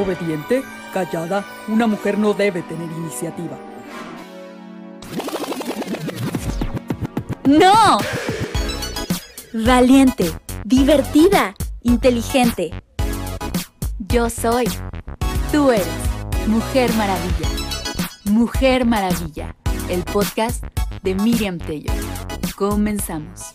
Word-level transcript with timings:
Obediente, 0.00 0.62
callada, 0.94 1.44
una 1.68 1.86
mujer 1.86 2.16
no 2.16 2.32
debe 2.32 2.62
tener 2.62 2.90
iniciativa. 2.90 3.58
¡No! 7.44 7.98
Valiente, 9.52 10.32
divertida, 10.64 11.54
inteligente. 11.82 12.70
Yo 13.98 14.30
soy. 14.30 14.68
Tú 15.52 15.70
eres. 15.70 15.86
Mujer 16.46 16.90
Maravilla. 16.94 17.48
Mujer 18.24 18.86
Maravilla. 18.86 19.54
El 19.90 20.02
podcast 20.04 20.64
de 21.02 21.14
Miriam 21.14 21.58
Tello. 21.58 21.92
Comenzamos. 22.56 23.50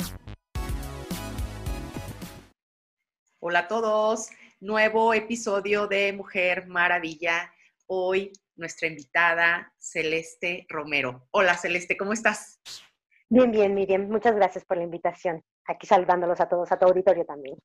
Hola 3.40 3.60
a 3.60 3.68
todos. 3.68 4.30
Nuevo 4.62 5.14
episodio 5.14 5.86
de 5.86 6.14
Mujer 6.14 6.66
Maravilla. 6.68 7.52
Hoy 7.88 8.32
nuestra 8.56 8.88
invitada 8.88 9.74
Celeste 9.78 10.66
Romero. 10.70 11.28
Hola 11.32 11.58
Celeste, 11.58 11.98
¿cómo 11.98 12.14
estás? 12.14 12.62
Bien, 13.28 13.52
bien, 13.52 13.76
Miriam. 13.76 14.08
Muchas 14.08 14.34
gracias 14.34 14.64
por 14.64 14.78
la 14.78 14.84
invitación. 14.84 15.44
Aquí 15.66 15.86
saludándolos 15.86 16.40
a 16.40 16.48
todos, 16.48 16.72
a 16.72 16.80
tu 16.80 16.86
auditorio 16.86 17.26
también. 17.26 17.58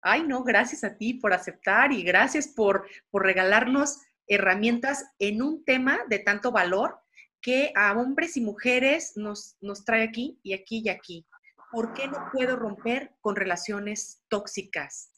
Ay, 0.00 0.24
no, 0.24 0.42
gracias 0.42 0.82
a 0.82 0.96
ti 0.96 1.14
por 1.14 1.32
aceptar 1.32 1.92
y 1.92 2.02
gracias 2.02 2.48
por, 2.48 2.88
por 3.08 3.22
regalarnos 3.22 4.00
herramientas 4.26 5.12
en 5.20 5.42
un 5.42 5.64
tema 5.64 6.00
de 6.08 6.18
tanto 6.18 6.50
valor 6.50 6.98
que 7.40 7.72
a 7.76 7.92
hombres 7.92 8.36
y 8.36 8.40
mujeres 8.40 9.12
nos, 9.14 9.56
nos 9.60 9.84
trae 9.84 10.02
aquí 10.02 10.40
y 10.42 10.54
aquí 10.54 10.82
y 10.84 10.88
aquí. 10.88 11.24
¿Por 11.70 11.92
qué 11.92 12.08
no 12.08 12.30
puedo 12.32 12.56
romper 12.56 13.14
con 13.20 13.36
relaciones 13.36 14.24
tóxicas? 14.28 15.11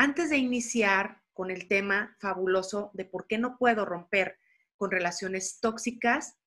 Antes 0.00 0.30
de 0.30 0.36
iniciar 0.36 1.22
con 1.34 1.50
el 1.50 1.66
tema 1.66 2.16
fabuloso 2.20 2.92
de 2.94 3.04
por 3.04 3.26
qué 3.26 3.36
no 3.36 3.58
puedo 3.58 3.84
romper 3.84 4.38
con 4.76 4.92
relaciones 4.92 5.58
tóxicas, 5.60 6.38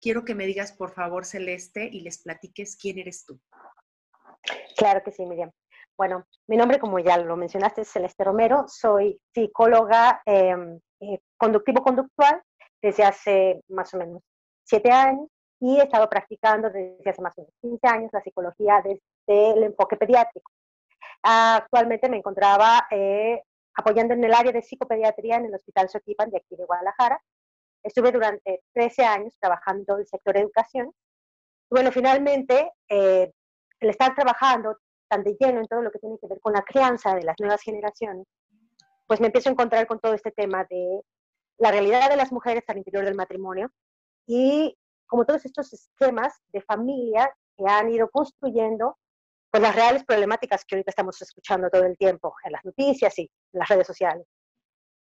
quiero 0.00 0.24
que 0.24 0.36
me 0.36 0.46
digas, 0.46 0.70
por 0.70 0.92
favor, 0.92 1.26
Celeste, 1.26 1.90
y 1.92 2.02
les 2.02 2.22
platiques 2.22 2.76
quién 2.80 3.00
eres 3.00 3.26
tú. 3.26 3.40
Claro 4.76 5.02
que 5.04 5.10
sí, 5.10 5.26
Miriam. 5.26 5.50
Bueno, 5.98 6.28
mi 6.46 6.56
nombre, 6.56 6.78
como 6.78 7.00
ya 7.00 7.18
lo 7.18 7.36
mencionaste, 7.36 7.80
es 7.80 7.90
Celeste 7.90 8.22
Romero. 8.22 8.66
Soy 8.68 9.20
psicóloga 9.34 10.22
em, 10.24 10.78
eh, 11.00 11.18
conductivo-conductual 11.36 12.40
desde 12.80 13.02
hace 13.02 13.64
más 13.66 13.92
o 13.94 13.98
menos 13.98 14.22
siete 14.62 14.92
años 14.92 15.26
y 15.58 15.80
he 15.80 15.82
estado 15.82 16.08
practicando 16.08 16.70
desde 16.70 17.10
hace 17.10 17.20
más 17.20 17.36
o 17.36 17.40
menos 17.40 17.54
15 17.62 17.88
años 17.88 18.10
la 18.12 18.22
psicología 18.22 18.80
desde 18.84 19.50
el 19.54 19.64
enfoque 19.64 19.96
pediátrico. 19.96 20.52
Actualmente 21.22 22.08
me 22.08 22.18
encontraba 22.18 22.86
eh, 22.90 23.42
apoyando 23.74 24.14
en 24.14 24.24
el 24.24 24.34
área 24.34 24.52
de 24.52 24.62
psicopediatría 24.62 25.36
en 25.36 25.46
el 25.46 25.54
Hospital 25.54 25.88
Sotipan 25.88 26.30
de 26.30 26.38
aquí 26.38 26.56
de 26.56 26.64
Guadalajara 26.64 27.20
Estuve 27.82 28.12
durante 28.12 28.62
13 28.74 29.04
años 29.04 29.36
trabajando 29.40 29.94
en 29.94 30.00
el 30.00 30.06
sector 30.06 30.36
educación. 30.36 30.94
Bueno, 31.68 31.90
finalmente, 31.90 32.70
eh, 32.88 33.32
el 33.80 33.90
estar 33.90 34.14
trabajando 34.14 34.76
tan 35.08 35.24
de 35.24 35.36
lleno 35.38 35.60
en 35.60 35.66
todo 35.66 35.82
lo 35.82 35.90
que 35.90 35.98
tiene 35.98 36.16
que 36.20 36.28
ver 36.28 36.40
con 36.40 36.52
la 36.52 36.62
crianza 36.62 37.14
de 37.14 37.24
las 37.24 37.34
nuevas 37.40 37.60
generaciones, 37.60 38.26
pues 39.06 39.20
me 39.20 39.26
empiezo 39.26 39.48
a 39.48 39.52
encontrar 39.52 39.86
con 39.86 39.98
todo 39.98 40.14
este 40.14 40.30
tema 40.30 40.64
de 40.70 41.00
la 41.58 41.70
realidad 41.70 42.08
de 42.08 42.16
las 42.16 42.32
mujeres 42.32 42.62
al 42.68 42.78
interior 42.78 43.04
del 43.04 43.14
matrimonio 43.14 43.70
y 44.26 44.76
como 45.06 45.26
todos 45.26 45.44
estos 45.44 45.72
esquemas 45.72 46.40
de 46.52 46.62
familia 46.62 47.30
que 47.56 47.64
han 47.66 47.90
ido 47.90 48.08
construyendo 48.10 48.96
pues 49.52 49.62
las 49.62 49.76
reales 49.76 50.02
problemáticas 50.04 50.64
que 50.64 50.76
ahorita 50.76 50.90
estamos 50.90 51.20
escuchando 51.20 51.68
todo 51.68 51.84
el 51.84 51.96
tiempo 51.98 52.34
en 52.42 52.52
las 52.52 52.64
noticias 52.64 53.16
y 53.18 53.22
en 53.22 53.58
las 53.58 53.68
redes 53.68 53.86
sociales. 53.86 54.26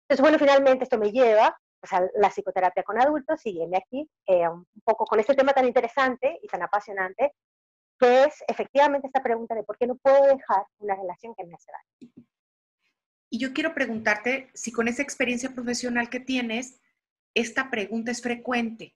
Entonces, 0.03 0.21
bueno, 0.21 0.37
finalmente 0.37 0.83
esto 0.83 0.99
me 0.99 1.11
lleva 1.11 1.57
o 1.81 1.87
sea, 1.87 2.01
la 2.15 2.29
psicoterapia 2.29 2.83
con 2.83 2.99
adultos, 2.99 3.39
sígueme 3.39 3.77
aquí, 3.77 4.09
eh, 4.25 4.47
un 4.49 4.65
poco 4.83 5.05
con 5.05 5.19
este 5.19 5.35
tema 5.35 5.53
tan 5.53 5.65
interesante 5.65 6.39
y 6.41 6.47
tan 6.47 6.63
apasionante, 6.63 7.33
que 7.99 8.23
es 8.23 8.43
efectivamente 8.47 9.07
esta 9.07 9.21
pregunta 9.21 9.53
de 9.55 9.63
por 9.63 9.77
qué 9.77 9.87
no 9.87 9.95
puedo 9.95 10.23
dejar 10.23 10.65
una 10.79 10.95
relación 10.95 11.33
que 11.35 11.45
me 11.45 11.53
hace 11.53 11.71
daño. 11.71 12.25
Y 13.29 13.39
yo 13.39 13.53
quiero 13.53 13.73
preguntarte 13.73 14.49
si 14.53 14.71
con 14.71 14.87
esa 14.87 15.03
experiencia 15.03 15.51
profesional 15.51 16.09
que 16.09 16.19
tienes, 16.19 16.81
esta 17.35 17.69
pregunta 17.69 18.11
es 18.11 18.21
frecuente. 18.21 18.95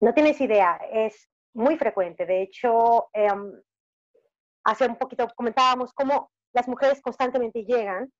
No 0.00 0.14
tienes 0.14 0.40
idea, 0.40 0.80
es 0.92 1.28
muy 1.54 1.76
frecuente. 1.76 2.24
De 2.24 2.42
hecho, 2.42 3.10
em, 3.12 3.52
hace 4.68 4.86
un 4.86 4.96
poquito 4.96 5.26
comentábamos 5.34 5.92
cómo 5.94 6.30
las 6.52 6.68
mujeres 6.68 7.00
constantemente 7.00 7.64
llegan 7.64 8.12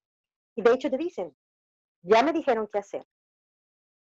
y 0.54 0.62
de 0.62 0.72
hecho 0.72 0.90
te 0.90 0.96
dicen, 0.96 1.36
ya 2.02 2.22
me 2.22 2.32
dijeron 2.32 2.68
qué 2.72 2.78
hacer, 2.78 3.06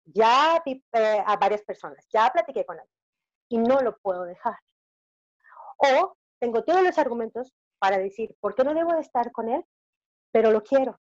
ya 0.06 0.62
vi 0.66 0.82
eh, 0.94 1.24
a 1.26 1.36
varias 1.36 1.64
personas, 1.64 2.08
ya 2.12 2.30
platiqué 2.32 2.66
con 2.66 2.80
él 2.80 2.86
y 3.50 3.58
no 3.58 3.82
lo 3.82 3.98
puedo 3.98 4.24
dejar. 4.24 4.58
O 5.78 6.16
tengo 6.40 6.64
todos 6.64 6.82
los 6.82 6.98
argumentos 6.98 7.54
para 7.78 7.98
decir, 7.98 8.34
¿por 8.40 8.56
qué 8.56 8.64
no 8.64 8.74
debo 8.74 8.94
de 8.94 9.02
estar 9.02 9.32
con 9.32 9.50
él? 9.50 9.66
Pero 10.32 10.52
lo 10.52 10.64
quiero. 10.64 11.00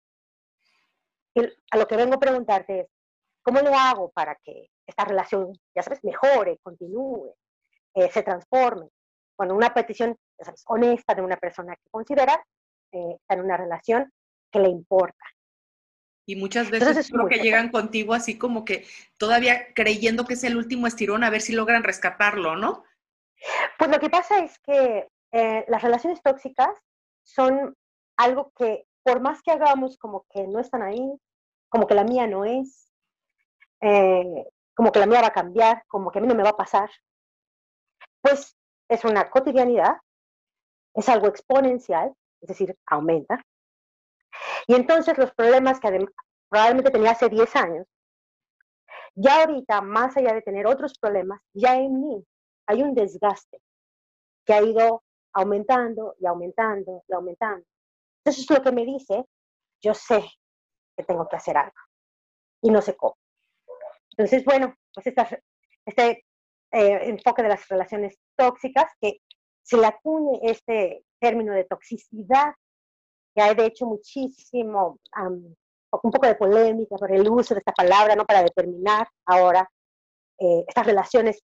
Y 1.35 1.41
a 1.71 1.77
lo 1.77 1.87
que 1.87 1.97
vengo 1.97 2.15
a 2.15 2.19
preguntarte 2.19 2.79
es, 2.81 2.87
¿cómo 3.43 3.59
le 3.61 3.73
hago 3.73 4.09
para 4.09 4.35
que 4.43 4.71
esta 4.87 5.05
relación, 5.05 5.53
ya 5.75 5.83
sabes, 5.83 6.03
mejore, 6.03 6.57
continúe, 6.63 7.35
eh, 7.93 8.09
se 8.11 8.23
transforme? 8.23 8.89
Bueno, 9.37 9.55
una 9.55 9.73
petición, 9.73 10.17
sabes, 10.43 10.63
honesta 10.67 11.15
de 11.15 11.21
una 11.21 11.37
persona 11.37 11.75
que 11.75 11.89
considera 11.89 12.43
eh, 12.91 13.17
en 13.29 13.39
una 13.39 13.57
relación 13.57 14.11
que 14.51 14.59
le 14.59 14.69
importa. 14.69 15.25
Y 16.25 16.35
muchas 16.35 16.69
veces 16.69 17.09
creo 17.09 17.27
que 17.27 17.39
llegan 17.39 17.69
contigo 17.71 18.13
así 18.13 18.37
como 18.37 18.65
que 18.65 18.85
todavía 19.17 19.73
creyendo 19.73 20.25
que 20.25 20.33
es 20.33 20.43
el 20.43 20.57
último 20.57 20.85
estirón 20.85 21.23
a 21.23 21.29
ver 21.29 21.41
si 21.41 21.53
logran 21.53 21.83
rescatarlo, 21.83 22.57
¿no? 22.57 22.83
Pues 23.77 23.89
lo 23.89 23.99
que 23.99 24.09
pasa 24.09 24.39
es 24.43 24.59
que 24.59 25.07
eh, 25.31 25.65
las 25.69 25.81
relaciones 25.81 26.21
tóxicas 26.21 26.77
son 27.23 27.75
algo 28.17 28.51
que 28.57 28.85
por 29.03 29.21
más 29.21 29.41
que 29.41 29.51
hagamos 29.51 29.97
como 29.97 30.25
que 30.29 30.45
no 30.47 30.59
están 30.59 30.81
ahí, 30.81 31.13
como 31.69 31.87
que 31.87 31.95
la 31.95 32.03
mía 32.03 32.27
no 32.27 32.43
es, 32.43 32.91
eh, 33.81 34.45
como 34.75 34.91
que 34.91 34.99
la 34.99 35.05
mía 35.05 35.21
va 35.21 35.27
a 35.27 35.33
cambiar, 35.33 35.83
como 35.87 36.11
que 36.11 36.19
a 36.19 36.21
mí 36.21 36.27
no 36.27 36.35
me 36.35 36.43
va 36.43 36.49
a 36.49 36.57
pasar, 36.57 36.89
pues 38.21 38.57
es 38.89 39.05
una 39.05 39.29
cotidianidad, 39.29 39.97
es 40.97 41.07
algo 41.09 41.27
exponencial, 41.27 42.13
es 42.41 42.47
decir, 42.47 42.75
aumenta, 42.87 43.41
y 44.67 44.75
entonces 44.75 45.17
los 45.17 45.33
problemas 45.33 45.79
que 45.79 46.05
probablemente 46.49 46.91
tenía 46.91 47.11
hace 47.11 47.29
10 47.29 47.55
años, 47.55 47.87
ya 49.15 49.41
ahorita, 49.41 49.81
más 49.81 50.15
allá 50.17 50.33
de 50.33 50.41
tener 50.41 50.67
otros 50.67 50.97
problemas, 50.99 51.39
ya 51.53 51.75
en 51.75 52.01
mí 52.01 52.25
hay 52.67 52.83
un 52.83 52.93
desgaste 52.93 53.59
que 54.45 54.53
ha 54.53 54.61
ido 54.61 55.03
aumentando 55.33 56.15
y 56.19 56.25
aumentando 56.25 57.03
y 57.07 57.13
aumentando. 57.13 57.65
Entonces 58.19 58.43
es 58.43 58.57
lo 58.57 58.63
que 58.63 58.71
me 58.71 58.85
dice, 58.85 59.25
yo 59.81 59.93
sé 59.93 60.23
que 60.95 61.03
tengo 61.03 61.27
que 61.27 61.35
hacer 61.35 61.57
algo 61.57 61.77
y 62.61 62.69
no 62.69 62.81
sé 62.81 62.95
cómo. 62.95 63.17
Entonces, 64.11 64.43
bueno, 64.45 64.75
pues 64.93 65.07
este 65.85 66.25
eh, 66.71 66.99
enfoque 67.03 67.43
de 67.43 67.49
las 67.49 67.67
relaciones 67.67 68.17
tóxicas, 68.35 68.91
que 68.99 69.21
se 69.67 69.75
le 69.75 69.85
acuñe 69.85 70.39
este 70.43 71.03
término 71.19 71.53
de 71.53 71.65
toxicidad 71.65 72.53
que 73.35 73.41
hay 73.41 73.53
de 73.53 73.65
hecho 73.65 73.85
muchísimo, 73.85 74.97
un 75.17 76.11
poco 76.11 76.25
de 76.25 76.35
polémica 76.35 76.95
por 76.95 77.11
el 77.11 77.29
uso 77.29 77.53
de 77.53 77.59
esta 77.59 77.73
palabra, 77.73 78.15
¿no? 78.15 78.25
Para 78.25 78.43
determinar 78.43 79.07
ahora 79.25 79.69
eh, 80.39 80.63
estas 80.67 80.85
relaciones 80.85 81.43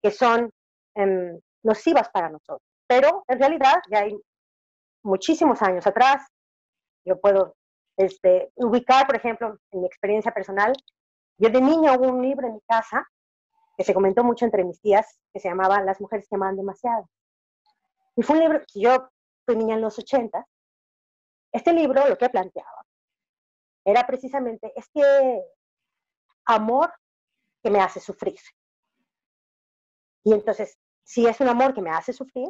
que 0.00 0.12
son 0.12 0.50
em, 0.94 1.38
nocivas 1.64 2.08
para 2.10 2.28
nosotros. 2.28 2.62
Pero 2.86 3.24
en 3.26 3.40
realidad 3.40 3.82
ya 3.90 4.00
hay 4.00 4.16
muchísimos 5.02 5.60
años 5.60 5.86
atrás, 5.86 6.22
yo 7.04 7.20
puedo 7.20 7.56
este, 7.96 8.52
ubicar, 8.54 9.06
por 9.06 9.16
ejemplo, 9.16 9.58
en 9.72 9.80
mi 9.80 9.86
experiencia 9.86 10.32
personal, 10.32 10.72
yo 11.38 11.50
de 11.50 11.60
niña 11.60 11.98
hubo 11.98 12.08
un 12.08 12.22
libro 12.22 12.46
en 12.46 12.54
mi 12.54 12.60
casa 12.68 13.04
que 13.76 13.82
se 13.82 13.92
comentó 13.92 14.22
mucho 14.22 14.44
entre 14.44 14.64
mis 14.64 14.80
tías, 14.80 15.18
que 15.32 15.40
se 15.40 15.48
llamaba 15.48 15.82
Las 15.82 16.00
mujeres 16.00 16.28
que 16.28 16.36
aman 16.36 16.56
demasiado. 16.56 17.08
Y 18.16 18.22
fue 18.22 18.36
un 18.36 18.42
libro 18.42 18.60
que 18.60 18.80
yo 18.80 19.08
fui 19.44 19.56
niña 19.56 19.74
en 19.74 19.82
los 19.82 19.98
80 19.98 20.46
este 21.54 21.72
libro 21.72 22.08
lo 22.08 22.18
que 22.18 22.28
planteaba 22.28 22.84
era 23.84 24.04
precisamente 24.04 24.72
este 24.74 25.44
amor 26.46 26.92
que 27.62 27.70
me 27.70 27.80
hace 27.80 28.00
sufrir. 28.00 28.38
Y 30.24 30.32
entonces, 30.32 30.76
si 31.04 31.26
es 31.26 31.38
un 31.40 31.48
amor 31.48 31.72
que 31.72 31.80
me 31.80 31.90
hace 31.90 32.12
sufrir, 32.12 32.48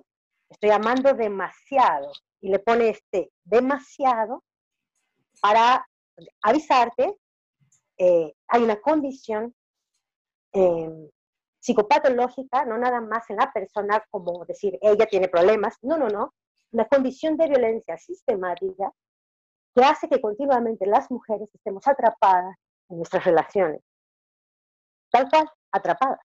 estoy 0.48 0.70
amando 0.70 1.12
demasiado 1.12 2.12
y 2.40 2.48
le 2.48 2.60
pone 2.60 2.88
este 2.88 3.30
demasiado 3.42 4.42
para 5.40 5.86
avisarte, 6.42 7.14
eh, 7.98 8.32
hay 8.48 8.62
una 8.62 8.80
condición 8.80 9.54
em, 10.52 11.10
psicopatológica, 11.64 12.66
no 12.66 12.76
nada 12.76 13.00
más 13.00 13.28
en 13.30 13.36
la 13.36 13.50
persona 13.50 14.04
como 14.10 14.44
decir, 14.44 14.78
ella 14.82 15.06
tiene 15.06 15.28
problemas, 15.28 15.78
no, 15.80 15.96
no, 15.96 16.08
no, 16.08 16.34
una 16.72 16.84
condición 16.86 17.38
de 17.38 17.48
violencia 17.48 17.96
sistemática 17.96 18.92
que 19.74 19.82
hace 19.82 20.06
que 20.10 20.20
continuamente 20.20 20.86
las 20.86 21.10
mujeres 21.10 21.48
estemos 21.54 21.88
atrapadas 21.88 22.54
en 22.90 22.98
nuestras 22.98 23.24
relaciones. 23.24 23.80
Tal 25.10 25.26
cual, 25.30 25.50
atrapadas. 25.72 26.20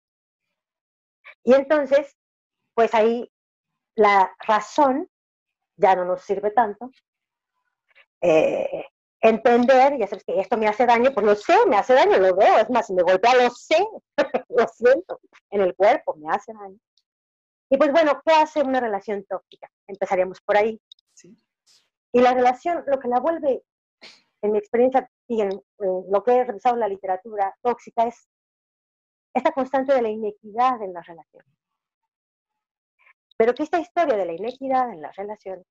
Y 1.44 1.54
entonces, 1.54 2.16
pues 2.74 2.92
ahí 2.94 3.30
la 3.94 4.34
razón 4.40 5.08
ya 5.76 5.94
no 5.94 6.04
nos 6.04 6.22
sirve 6.22 6.50
tanto. 6.50 6.90
Eh, 8.22 8.86
entender, 9.20 9.94
y 9.98 10.02
hacer 10.02 10.22
que 10.24 10.40
esto 10.40 10.56
me 10.56 10.68
hace 10.68 10.86
daño, 10.86 11.12
pues 11.12 11.26
lo 11.26 11.34
sé, 11.34 11.54
me 11.66 11.76
hace 11.76 11.94
daño, 11.94 12.18
lo 12.18 12.34
veo, 12.34 12.58
es 12.58 12.70
más, 12.70 12.86
si 12.86 12.94
me 12.94 13.02
golpea, 13.02 13.34
lo 13.34 13.50
sé, 13.50 13.86
lo 14.48 14.66
siento, 14.68 15.20
en 15.50 15.62
el 15.62 15.74
cuerpo, 15.74 16.14
me 16.16 16.32
hace 16.32 16.52
daño. 16.52 16.78
Y 17.70 17.76
pues 17.76 17.92
bueno, 17.92 18.20
¿qué 18.24 18.32
hace 18.32 18.62
una 18.62 18.80
relación 18.80 19.24
tóxica? 19.24 19.70
Empezaríamos 19.86 20.40
por 20.40 20.56
ahí. 20.56 20.80
Y 22.12 22.20
la 22.20 22.32
relación, 22.32 22.82
lo 22.86 22.98
que 22.98 23.08
la 23.08 23.20
vuelve, 23.20 23.62
en 24.40 24.52
mi 24.52 24.58
experiencia 24.58 25.10
y 25.26 25.42
en, 25.42 25.50
lo 25.78 26.22
que 26.24 26.32
he 26.32 26.44
revisado 26.44 26.76
en 26.76 26.80
la 26.80 26.88
literatura 26.88 27.54
tóxica, 27.60 28.06
es 28.06 28.28
esta 29.34 29.52
constante 29.52 29.92
de 29.92 30.02
la 30.02 30.08
inequidad 30.08 30.80
en 30.82 30.94
las 30.94 31.06
relaciones. 31.06 31.52
Pero 33.36 33.54
que 33.54 33.62
esta 33.62 33.78
historia 33.78 34.16
de 34.16 34.24
la 34.24 34.32
inequidad 34.32 34.90
en 34.90 35.02
las 35.02 35.14
relaciones, 35.16 35.66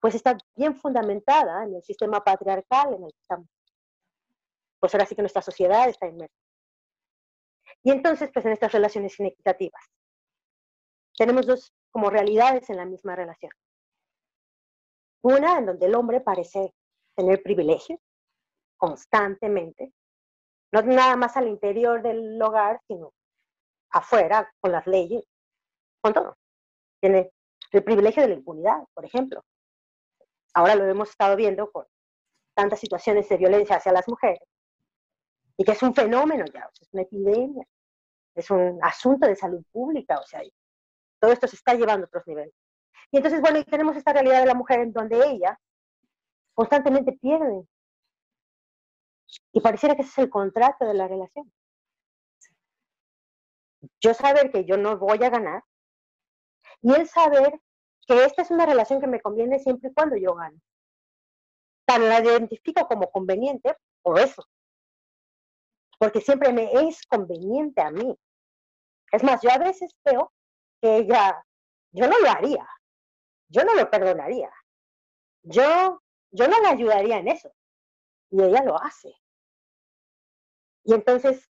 pues 0.00 0.14
está 0.14 0.36
bien 0.56 0.74
fundamentada 0.76 1.64
en 1.64 1.74
el 1.74 1.82
sistema 1.82 2.22
patriarcal 2.24 2.94
en 2.94 3.04
el 3.04 3.12
que 3.12 3.20
estamos. 3.20 3.48
Pues 4.78 4.94
ahora 4.94 5.06
sí 5.06 5.14
que 5.14 5.22
nuestra 5.22 5.42
sociedad 5.42 5.88
está 5.88 6.06
inmersa. 6.06 6.34
Y 7.82 7.90
entonces, 7.90 8.30
pues 8.32 8.44
en 8.46 8.52
estas 8.52 8.72
relaciones 8.72 9.18
inequitativas, 9.20 9.82
tenemos 11.16 11.46
dos 11.46 11.72
como 11.90 12.10
realidades 12.10 12.70
en 12.70 12.76
la 12.76 12.86
misma 12.86 13.14
relación. 13.14 13.52
Una 15.22 15.58
en 15.58 15.66
donde 15.66 15.86
el 15.86 15.94
hombre 15.94 16.20
parece 16.20 16.74
tener 17.14 17.42
privilegios 17.42 18.00
constantemente, 18.78 19.92
no 20.72 20.82
nada 20.82 21.16
más 21.16 21.36
al 21.36 21.48
interior 21.48 22.00
del 22.00 22.40
hogar, 22.40 22.80
sino 22.86 23.12
afuera, 23.90 24.50
con 24.60 24.72
las 24.72 24.86
leyes, 24.86 25.24
con 26.00 26.14
todo. 26.14 26.36
Tiene 27.00 27.30
el 27.72 27.84
privilegio 27.84 28.22
de 28.22 28.28
la 28.28 28.34
impunidad, 28.36 28.84
por 28.94 29.04
ejemplo. 29.04 29.44
Ahora 30.54 30.74
lo 30.74 30.84
hemos 30.84 31.10
estado 31.10 31.36
viendo 31.36 31.70
con 31.70 31.86
tantas 32.54 32.80
situaciones 32.80 33.28
de 33.28 33.36
violencia 33.36 33.76
hacia 33.76 33.92
las 33.92 34.08
mujeres, 34.08 34.42
y 35.56 35.64
que 35.64 35.72
es 35.72 35.82
un 35.82 35.94
fenómeno 35.94 36.44
ya, 36.52 36.68
es 36.80 36.88
una 36.92 37.02
epidemia, 37.02 37.66
es 38.34 38.50
un 38.50 38.78
asunto 38.82 39.26
de 39.26 39.36
salud 39.36 39.62
pública, 39.70 40.18
o 40.18 40.26
sea, 40.26 40.42
todo 41.20 41.32
esto 41.32 41.46
se 41.46 41.56
está 41.56 41.74
llevando 41.74 42.06
a 42.06 42.08
otros 42.08 42.26
niveles. 42.26 42.54
Y 43.10 43.18
entonces, 43.18 43.40
bueno, 43.40 43.62
tenemos 43.64 43.96
esta 43.96 44.12
realidad 44.12 44.40
de 44.40 44.46
la 44.46 44.54
mujer 44.54 44.80
en 44.80 44.92
donde 44.92 45.16
ella 45.28 45.58
constantemente 46.54 47.12
pierde. 47.12 47.66
Y 49.52 49.60
pareciera 49.60 49.94
que 49.94 50.02
ese 50.02 50.10
es 50.10 50.18
el 50.18 50.30
contrato 50.30 50.86
de 50.86 50.94
la 50.94 51.08
relación. 51.08 51.52
Yo 54.00 54.14
saber 54.14 54.50
que 54.50 54.64
yo 54.64 54.76
no 54.76 54.98
voy 54.98 55.22
a 55.22 55.30
ganar 55.30 55.62
y 56.82 56.94
él 56.94 57.06
saber 57.08 57.60
que 58.10 58.24
esta 58.24 58.42
es 58.42 58.50
una 58.50 58.66
relación 58.66 59.00
que 59.00 59.06
me 59.06 59.20
conviene 59.20 59.60
siempre 59.60 59.88
y 59.88 59.94
cuando 59.94 60.16
yo 60.16 60.34
gane. 60.34 60.60
Tan 61.86 62.08
la 62.08 62.18
identifico 62.18 62.88
como 62.88 63.08
conveniente 63.08 63.76
por 64.02 64.18
eso. 64.18 64.44
Porque 65.96 66.20
siempre 66.20 66.52
me 66.52 66.72
es 66.72 67.06
conveniente 67.06 67.80
a 67.80 67.92
mí. 67.92 68.18
Es 69.12 69.22
más, 69.22 69.40
yo 69.42 69.50
a 69.52 69.58
veces 69.58 69.94
veo 70.04 70.32
que 70.82 70.96
ella, 70.96 71.40
yo 71.92 72.08
no 72.08 72.18
lo 72.18 72.30
haría, 72.30 72.68
yo 73.48 73.64
no 73.64 73.76
lo 73.76 73.88
perdonaría, 73.88 74.50
yo, 75.42 76.02
yo 76.32 76.48
no 76.48 76.60
le 76.62 76.66
ayudaría 76.66 77.18
en 77.18 77.28
eso. 77.28 77.52
Y 78.30 78.42
ella 78.42 78.64
lo 78.64 78.76
hace. 78.82 79.14
Y 80.82 80.94
entonces, 80.94 81.48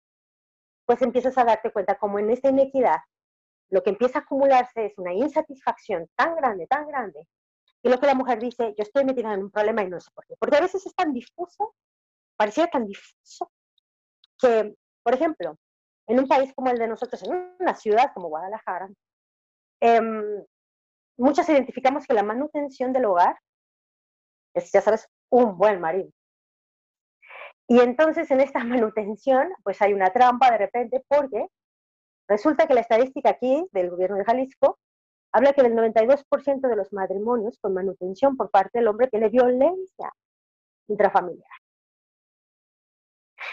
pues 0.86 1.03
empiezas 1.03 1.38
a 1.38 1.44
darte 1.44 1.71
cuenta 1.71 2.00
como 2.00 2.18
en 2.18 2.31
esta 2.31 2.50
inequidad, 2.50 2.98
lo 3.69 3.83
que 3.83 3.89
empieza 3.89 4.19
a 4.19 4.21
acumularse 4.21 4.85
es 4.85 4.97
una 4.97 5.13
insatisfacción 5.13 6.07
tan 6.15 6.35
grande, 6.35 6.67
tan 6.67 6.87
grande, 6.87 7.27
y 7.83 7.89
lo 7.89 7.99
que 7.99 8.07
la 8.07 8.15
mujer 8.15 8.39
dice, 8.39 8.73
yo 8.77 8.83
estoy 8.83 9.05
metida 9.05 9.33
en 9.33 9.43
un 9.43 9.51
problema 9.51 9.83
y 9.83 9.89
no 9.89 9.99
sé 9.99 10.11
por 10.11 10.25
qué. 10.25 10.35
Porque 10.39 10.57
a 10.57 10.61
veces 10.61 10.85
es 10.85 10.95
tan 10.95 11.13
difuso, 11.13 11.75
parecía 12.35 12.67
tan 12.67 12.85
difuso, 12.85 13.51
que, 14.39 14.75
por 15.03 15.13
ejemplo, 15.13 15.57
en 16.07 16.19
un 16.19 16.27
país 16.27 16.53
como 16.53 16.69
el 16.69 16.77
de 16.77 16.87
nosotros, 16.87 17.21
en 17.23 17.55
una 17.59 17.75
ciudad 17.75 18.11
como 18.13 18.29
Guadalajara, 18.29 18.89
eh, 19.81 20.01
muchas 21.17 21.49
identificamos 21.49 22.05
que 22.05 22.13
la 22.13 22.23
manutención 22.23 22.93
del 22.93 23.05
hogar 23.05 23.37
es, 24.53 24.71
ya 24.71 24.81
sabes, 24.81 25.07
un 25.29 25.57
buen 25.57 25.79
marido. 25.79 26.09
Y 27.67 27.79
entonces 27.79 28.31
en 28.31 28.41
esta 28.41 28.59
manutención, 28.63 29.49
pues 29.63 29.81
hay 29.81 29.93
una 29.93 30.11
trampa 30.11 30.51
de 30.51 30.57
repente, 30.57 31.03
porque 31.07 31.47
resulta 32.27 32.68
que 32.68 32.74
la 32.74 32.81
estadística 32.81 33.29
aquí 33.29 33.68
del 33.71 33.89
gobierno 33.89 34.18
de 34.18 34.25
Jalisco 34.25 34.79
habla 35.31 35.53
que 35.53 35.62
el 35.62 35.74
92% 35.74 36.68
de 36.68 36.75
los 36.75 36.91
matrimonios 36.94 37.57
con 37.59 37.74
manutención 37.74 38.38
por 38.38 38.50
parte 38.50 38.79
del 38.79 38.88
hombre 38.88 39.07
tiene 39.07 39.29
violencia 39.29 40.13
intrafamiliar. 40.88 41.50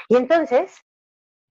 Y 0.09 0.17
entonces, 0.17 0.77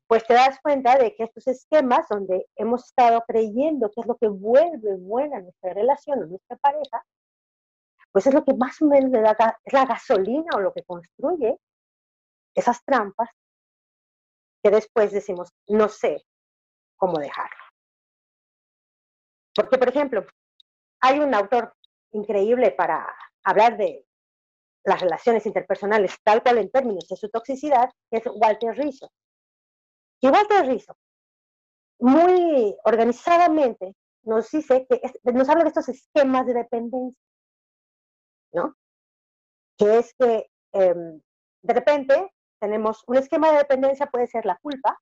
pues 0.07 0.25
te 0.25 0.33
das 0.33 0.59
cuenta 0.61 0.97
de 0.97 1.15
que 1.15 1.23
estos 1.23 1.47
esquemas 1.47 2.07
donde 2.09 2.47
hemos 2.55 2.85
estado 2.85 3.23
creyendo 3.27 3.91
que 3.91 4.01
es 4.01 4.07
lo 4.07 4.15
que 4.15 4.27
vuelve 4.27 4.95
buena 4.97 5.39
nuestra 5.39 5.73
relación 5.73 6.23
o 6.23 6.25
nuestra 6.25 6.57
pareja, 6.57 7.05
pues 8.11 8.27
es 8.27 8.33
lo 8.33 8.43
que 8.43 8.53
más 8.53 8.81
o 8.81 8.85
menos 8.85 9.11
es 9.13 9.73
la 9.73 9.85
gasolina 9.85 10.49
o 10.55 10.59
lo 10.59 10.73
que 10.73 10.83
construye 10.83 11.57
esas 12.55 12.83
trampas 12.85 13.29
que 14.63 14.69
después 14.69 15.11
decimos, 15.11 15.51
no 15.67 15.89
sé 15.89 16.23
cómo 17.03 17.19
dejarlo. 17.19 17.63
Porque, 19.53 19.77
por 19.77 19.89
ejemplo, 19.89 20.25
hay 21.01 21.19
un 21.19 21.35
autor 21.35 21.75
increíble 22.13 22.71
para 22.71 23.13
hablar 23.43 23.75
de 23.75 24.05
las 24.85 25.01
relaciones 25.01 25.45
interpersonales 25.45 26.15
tal 26.23 26.41
cual 26.41 26.59
en 26.59 26.71
términos 26.71 27.05
de 27.09 27.17
su 27.17 27.29
toxicidad, 27.29 27.89
que 28.09 28.19
es 28.19 28.23
Walter 28.27 28.77
Rizzo. 28.77 29.11
Y 30.21 30.29
Walter 30.29 30.65
Rizzo, 30.65 30.95
muy 31.99 32.73
organizadamente, 32.85 33.93
nos 34.21 34.49
dice 34.49 34.87
que 34.87 35.01
nos 35.33 35.49
habla 35.49 35.63
de 35.63 35.69
estos 35.69 35.89
esquemas 35.89 36.45
de 36.45 36.53
dependencia, 36.53 37.21
¿no? 38.53 38.77
Que 39.77 39.97
es 39.97 40.13
que 40.17 40.49
em, 40.71 41.21
de 41.63 41.73
repente 41.73 42.33
tenemos 42.61 43.03
un 43.07 43.17
esquema 43.17 43.51
de 43.51 43.57
dependencia 43.57 44.05
puede 44.05 44.27
ser 44.27 44.45
la 44.45 44.57
culpa, 44.59 44.97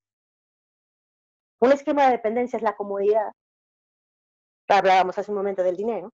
un 1.62 1.72
esquema 1.72 2.06
de 2.06 2.12
dependencia 2.12 2.58
es 2.58 2.64
la 2.64 2.76
comodidad, 2.76 3.32
hablábamos 4.68 5.18
hace 5.18 5.32
un 5.32 5.38
momento 5.38 5.64
del 5.64 5.78
dinero, 5.78 6.12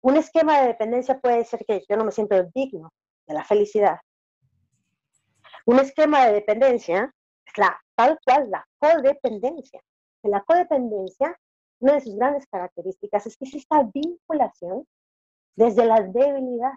un 0.00 0.16
esquema 0.16 0.60
de 0.60 0.68
dependencia 0.68 1.18
puede 1.20 1.44
ser 1.44 1.64
que 1.66 1.84
yo 1.88 1.96
no 1.96 2.04
me 2.04 2.12
siento 2.12 2.42
digno 2.54 2.92
de 3.26 3.34
la 3.34 3.44
felicidad. 3.44 3.98
Un 5.64 5.78
esquema 5.78 6.26
de 6.26 6.32
dependencia 6.32 7.12
la, 7.56 7.80
tal 7.94 8.18
cual 8.24 8.50
la 8.50 8.66
codependencia. 8.78 9.80
En 10.22 10.30
la 10.30 10.42
codependencia, 10.42 11.38
una 11.80 11.94
de 11.94 12.00
sus 12.00 12.16
grandes 12.16 12.46
características 12.46 13.26
es 13.26 13.36
que 13.36 13.44
es 13.44 13.54
esta 13.54 13.82
vinculación 13.92 14.86
desde 15.56 15.84
la 15.84 16.00
debilidad. 16.00 16.72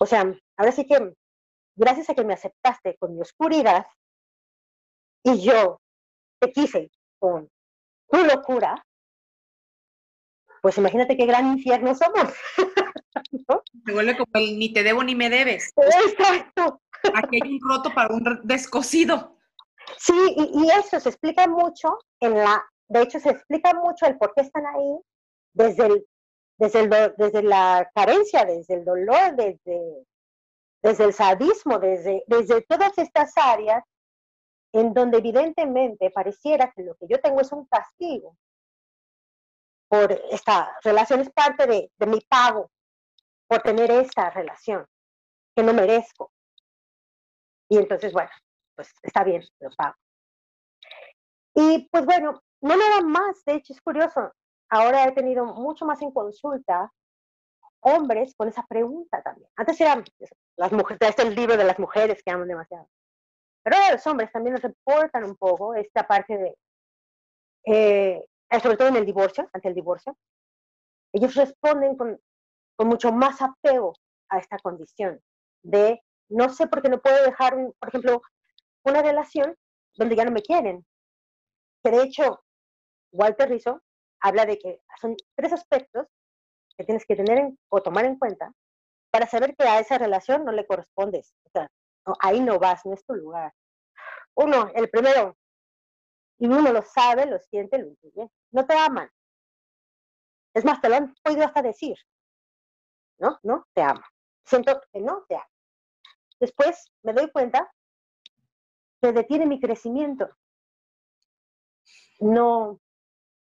O 0.00 0.06
sea, 0.06 0.34
ahora 0.56 0.72
sí 0.72 0.86
que, 0.86 1.14
gracias 1.76 2.10
a 2.10 2.14
que 2.14 2.24
me 2.24 2.34
aceptaste 2.34 2.96
con 2.98 3.14
mi 3.14 3.20
oscuridad 3.20 3.86
y 5.24 5.42
yo 5.42 5.80
te 6.40 6.52
quise 6.52 6.90
con 7.18 7.48
tu 8.08 8.24
locura, 8.24 8.84
pues 10.60 10.78
imagínate 10.78 11.16
qué 11.16 11.26
gran 11.26 11.46
infierno 11.46 11.94
somos. 11.94 12.32
Se 13.86 13.92
vuelve 13.92 14.16
como 14.16 14.30
el 14.34 14.58
ni 14.58 14.72
te 14.72 14.82
debo 14.82 15.02
ni 15.02 15.14
me 15.14 15.28
debes. 15.28 15.72
Exacto. 15.76 16.80
Aquí 17.14 17.40
hay 17.42 17.52
un 17.54 17.60
roto 17.60 17.92
para 17.92 18.14
un 18.14 18.40
descosido. 18.44 19.36
Sí, 19.98 20.14
y, 20.36 20.70
eso 20.70 21.00
se 21.00 21.08
explica 21.08 21.46
mucho 21.48 21.98
en 22.20 22.34
la, 22.34 22.64
de 22.88 23.02
hecho 23.02 23.18
se 23.18 23.30
explica 23.30 23.74
mucho 23.74 24.06
el 24.06 24.16
por 24.16 24.32
qué 24.34 24.42
están 24.42 24.64
ahí 24.66 24.98
desde 25.52 25.86
el, 25.86 26.06
desde 26.58 26.80
el, 26.80 27.14
desde 27.16 27.42
la 27.42 27.90
carencia, 27.94 28.44
desde 28.44 28.74
el 28.74 28.84
dolor, 28.84 29.34
desde, 29.34 30.06
desde 30.82 31.04
el 31.04 31.12
sadismo, 31.12 31.78
desde, 31.80 32.22
desde 32.28 32.62
todas 32.62 32.96
estas 32.96 33.32
áreas 33.36 33.82
en 34.72 34.94
donde 34.94 35.18
evidentemente 35.18 36.10
pareciera 36.10 36.72
que 36.72 36.82
lo 36.82 36.94
que 36.96 37.06
yo 37.08 37.20
tengo 37.20 37.40
es 37.40 37.52
un 37.52 37.66
castigo 37.66 38.36
por 39.88 40.10
esta 40.30 40.74
relación, 40.82 41.20
es 41.20 41.30
parte 41.30 41.66
de, 41.66 42.06
mi 42.06 42.20
pago 42.22 42.70
por 43.46 43.60
tener 43.60 43.90
esta 43.90 44.30
relación 44.30 44.86
que 45.54 45.62
no 45.62 45.74
merezco. 45.74 46.32
Y 47.68 47.76
entonces, 47.76 48.12
bueno, 48.12 48.30
pues 48.74 48.90
está 49.02 49.22
bien, 49.22 49.42
lo 49.60 49.70
pago. 49.76 49.94
Y 51.54 51.88
pues 51.90 52.06
bueno, 52.06 52.42
no 52.62 52.76
nada 52.76 53.02
más, 53.02 53.44
de 53.44 53.56
hecho 53.56 53.74
es 53.74 53.82
curioso, 53.82 54.32
ahora 54.70 55.04
he 55.04 55.12
tenido 55.12 55.44
mucho 55.44 55.84
más 55.84 56.00
en 56.00 56.10
consulta 56.10 56.90
hombres 57.80 58.34
con 58.34 58.48
esa 58.48 58.64
pregunta 58.66 59.22
también. 59.22 59.50
Antes 59.56 59.78
eran 59.80 60.04
las 60.56 60.72
mujeres, 60.72 61.10
este 61.10 61.22
es 61.22 61.28
el 61.28 61.34
libro 61.34 61.56
de 61.58 61.64
las 61.64 61.78
mujeres 61.78 62.22
que 62.22 62.30
aman 62.30 62.48
demasiado. 62.48 62.88
Pero 63.62 63.76
ahora 63.76 63.92
los 63.92 64.06
hombres 64.06 64.32
también 64.32 64.54
nos 64.54 64.62
reportan 64.62 65.24
un 65.24 65.36
poco 65.36 65.74
esta 65.74 66.06
parte 66.06 66.36
de, 66.36 66.58
eh, 67.66 68.26
sobre 68.60 68.76
todo 68.76 68.88
en 68.88 68.96
el 68.96 69.06
divorcio, 69.06 69.48
ante 69.52 69.68
el 69.68 69.74
divorcio, 69.74 70.16
ellos 71.12 71.34
responden 71.34 71.96
con, 71.96 72.20
con 72.76 72.88
mucho 72.88 73.12
más 73.12 73.40
apego 73.40 73.94
a 74.28 74.38
esta 74.38 74.58
condición 74.58 75.20
de 75.62 76.02
no 76.28 76.48
sé 76.48 76.66
por 76.66 76.82
qué 76.82 76.88
no 76.88 77.00
puedo 77.00 77.22
dejar, 77.24 77.54
por 77.78 77.88
ejemplo, 77.88 78.22
una 78.84 79.02
relación 79.02 79.54
donde 79.94 80.16
ya 80.16 80.24
no 80.24 80.30
me 80.30 80.42
quieren. 80.42 80.84
Que 81.84 81.90
de 81.90 82.02
hecho, 82.02 82.42
Walter 83.12 83.50
Rizzo 83.50 83.82
habla 84.20 84.46
de 84.46 84.58
que 84.58 84.80
son 85.00 85.16
tres 85.36 85.52
aspectos 85.52 86.06
que 86.76 86.84
tienes 86.84 87.04
que 87.04 87.16
tener 87.16 87.52
o 87.68 87.82
tomar 87.82 88.06
en 88.06 88.18
cuenta 88.18 88.52
para 89.10 89.26
saber 89.26 89.54
que 89.54 89.64
a 89.64 89.78
esa 89.78 89.98
relación 89.98 90.44
no 90.44 90.52
le 90.52 90.66
correspondes. 90.66 91.34
O 91.44 91.50
sea, 91.50 91.70
ahí 92.20 92.40
no 92.40 92.58
vas, 92.58 92.84
no 92.84 92.94
es 92.94 93.04
tu 93.04 93.14
lugar. 93.14 93.52
Uno, 94.34 94.70
el 94.74 94.88
primero, 94.90 95.36
y 96.38 96.46
uno 96.46 96.72
lo 96.72 96.82
sabe, 96.82 97.26
lo 97.26 97.38
siente, 97.38 97.78
lo 97.78 97.88
entiende, 97.88 98.30
no 98.50 98.66
te 98.66 98.74
aman. 98.74 99.10
Es 100.54 100.64
más, 100.64 100.80
te 100.80 100.88
lo 100.88 100.96
han 100.96 101.14
podido 101.22 101.44
hasta 101.44 101.62
decir. 101.62 101.96
No, 103.18 103.38
no 103.42 103.66
te 103.74 103.82
ama. 103.82 104.04
Siento 104.44 104.80
que 104.92 105.00
no 105.00 105.24
te 105.28 105.36
ama. 105.36 105.48
Después 106.40 106.92
me 107.02 107.12
doy 107.12 107.30
cuenta 107.30 107.72
que 109.00 109.12
detiene 109.12 109.46
mi 109.46 109.60
crecimiento. 109.60 110.28
No, 112.20 112.80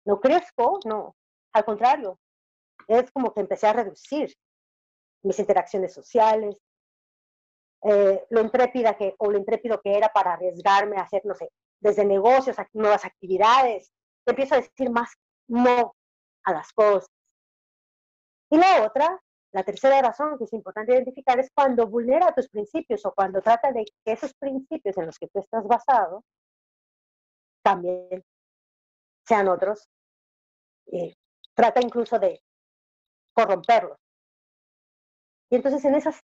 no 0.04 0.20
crezco, 0.20 0.80
no. 0.84 1.16
Al 1.52 1.64
contrario, 1.64 2.18
es 2.88 3.10
como 3.12 3.32
que 3.32 3.40
empecé 3.40 3.66
a 3.66 3.72
reducir 3.72 4.34
mis 5.22 5.38
interacciones 5.38 5.94
sociales, 5.94 6.56
eh, 7.84 8.24
lo 8.30 8.40
intrépida 8.40 8.96
que, 8.96 9.14
o 9.18 9.30
lo 9.30 9.38
intrépido 9.38 9.80
que 9.82 9.96
era 9.96 10.08
para 10.08 10.32
arriesgarme 10.32 10.96
a 10.96 11.02
hacer, 11.02 11.22
no 11.24 11.34
sé, 11.34 11.50
desde 11.80 12.04
negocios, 12.04 12.58
a 12.58 12.66
nuevas 12.72 13.04
actividades. 13.04 13.92
Empiezo 14.24 14.54
a 14.54 14.60
decir 14.62 14.90
más 14.90 15.10
no 15.48 15.94
a 16.44 16.52
las 16.52 16.72
cosas. 16.72 17.10
Y 18.50 18.56
la 18.56 18.84
otra, 18.84 19.20
la 19.52 19.62
tercera 19.64 20.00
razón 20.00 20.38
que 20.38 20.44
es 20.44 20.52
importante 20.54 20.94
identificar 20.94 21.38
es 21.38 21.50
cuando 21.54 21.86
vulnera 21.86 22.34
tus 22.34 22.48
principios 22.48 23.04
o 23.04 23.12
cuando 23.12 23.42
trata 23.42 23.70
de 23.70 23.84
que 23.84 24.12
esos 24.12 24.32
principios 24.34 24.96
en 24.96 25.06
los 25.06 25.18
que 25.18 25.28
tú 25.28 25.40
estás 25.40 25.66
basado 25.66 26.24
también 27.62 28.24
sean 29.26 29.48
otros. 29.48 29.88
Trata 31.54 31.80
incluso 31.82 32.18
de 32.18 32.42
corromperlos. 33.34 33.98
Y 35.50 35.56
entonces 35.56 35.84
en 35.84 35.94
esas 35.94 36.20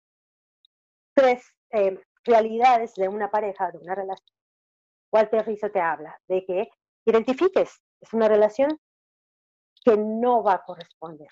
tres 1.18 1.52
eh, 1.70 2.00
realidades 2.24 2.94
de 2.94 3.08
una 3.08 3.28
pareja, 3.28 3.72
de 3.72 3.78
una 3.78 3.96
relación, 3.96 4.36
Walter 5.12 5.44
Rizzo 5.44 5.68
te 5.70 5.80
habla 5.80 6.16
de 6.28 6.44
que 6.46 6.70
identifiques, 7.04 7.82
es 8.00 8.12
una 8.12 8.28
relación 8.28 8.78
que 9.84 9.96
no 9.96 10.44
va 10.44 10.54
a 10.54 10.62
corresponder, 10.62 11.28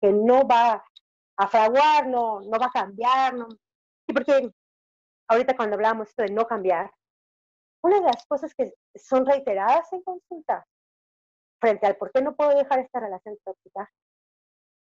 que 0.00 0.12
no 0.12 0.46
va 0.46 0.84
a 1.38 1.48
fraguar, 1.48 2.06
no, 2.06 2.40
no 2.40 2.58
va 2.58 2.66
a 2.66 2.70
cambiar, 2.70 3.34
no. 3.34 3.48
Y 4.06 4.12
porque 4.12 4.52
ahorita 5.28 5.56
cuando 5.56 5.74
hablamos 5.74 6.08
esto 6.08 6.22
de 6.22 6.30
no 6.30 6.46
cambiar, 6.46 6.92
una 7.82 7.96
de 7.96 8.06
las 8.06 8.24
cosas 8.26 8.54
que 8.54 8.74
son 8.94 9.26
reiteradas 9.26 9.92
en 9.92 10.02
consulta 10.02 10.64
frente 11.60 11.86
al 11.86 11.96
por 11.96 12.12
qué 12.12 12.22
no 12.22 12.36
puedo 12.36 12.56
dejar 12.56 12.78
esta 12.78 13.00
relación 13.00 13.36
tóxica 13.44 13.90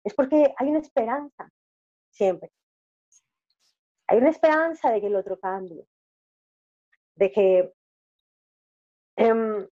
es 0.05 0.13
porque 0.13 0.53
hay 0.57 0.69
una 0.69 0.79
esperanza, 0.79 1.49
siempre. 2.11 2.49
Hay 4.11 4.17
una 4.17 4.29
esperanza 4.29 4.91
de 4.91 4.99
que 4.99 5.07
el 5.07 5.15
otro 5.15 5.39
cambie, 5.39 5.87
de 7.15 7.31
que 7.31 7.73
em, 9.15 9.65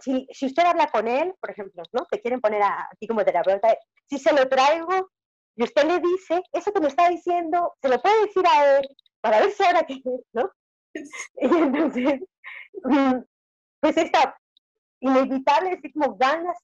si, 0.00 0.28
usted 0.44 0.64
habla 0.64 0.88
con 0.88 1.08
él, 1.08 1.34
por 1.40 1.50
ejemplo, 1.50 1.82
¿no? 1.92 2.04
Te 2.10 2.20
quieren 2.20 2.42
poner 2.42 2.62
a, 2.62 2.86
ti 2.98 3.06
como 3.06 3.24
terapeuta, 3.24 3.74
si 4.06 4.18
se 4.18 4.34
lo 4.34 4.46
traigo 4.50 5.08
y 5.56 5.62
usted 5.64 5.84
le 5.84 5.98
dice, 5.98 6.42
eso 6.52 6.72
que 6.74 6.80
me 6.80 6.88
está 6.88 7.08
diciendo, 7.08 7.74
se 7.80 7.88
lo 7.88 7.98
puede 8.02 8.26
decir 8.26 8.46
a 8.46 8.76
él 8.76 8.88
para 9.22 9.40
ver 9.40 9.50
si 9.52 9.64
ahora 9.64 9.82
que, 9.84 10.02
¿no? 10.34 10.50
Y 11.40 11.46
entonces, 11.46 12.20
mm, 12.84 13.14
pues 13.80 13.96
esta 13.96 14.38
inevitable, 15.00 15.70
así 15.70 15.90
como 15.90 16.18
ganas 16.18 16.58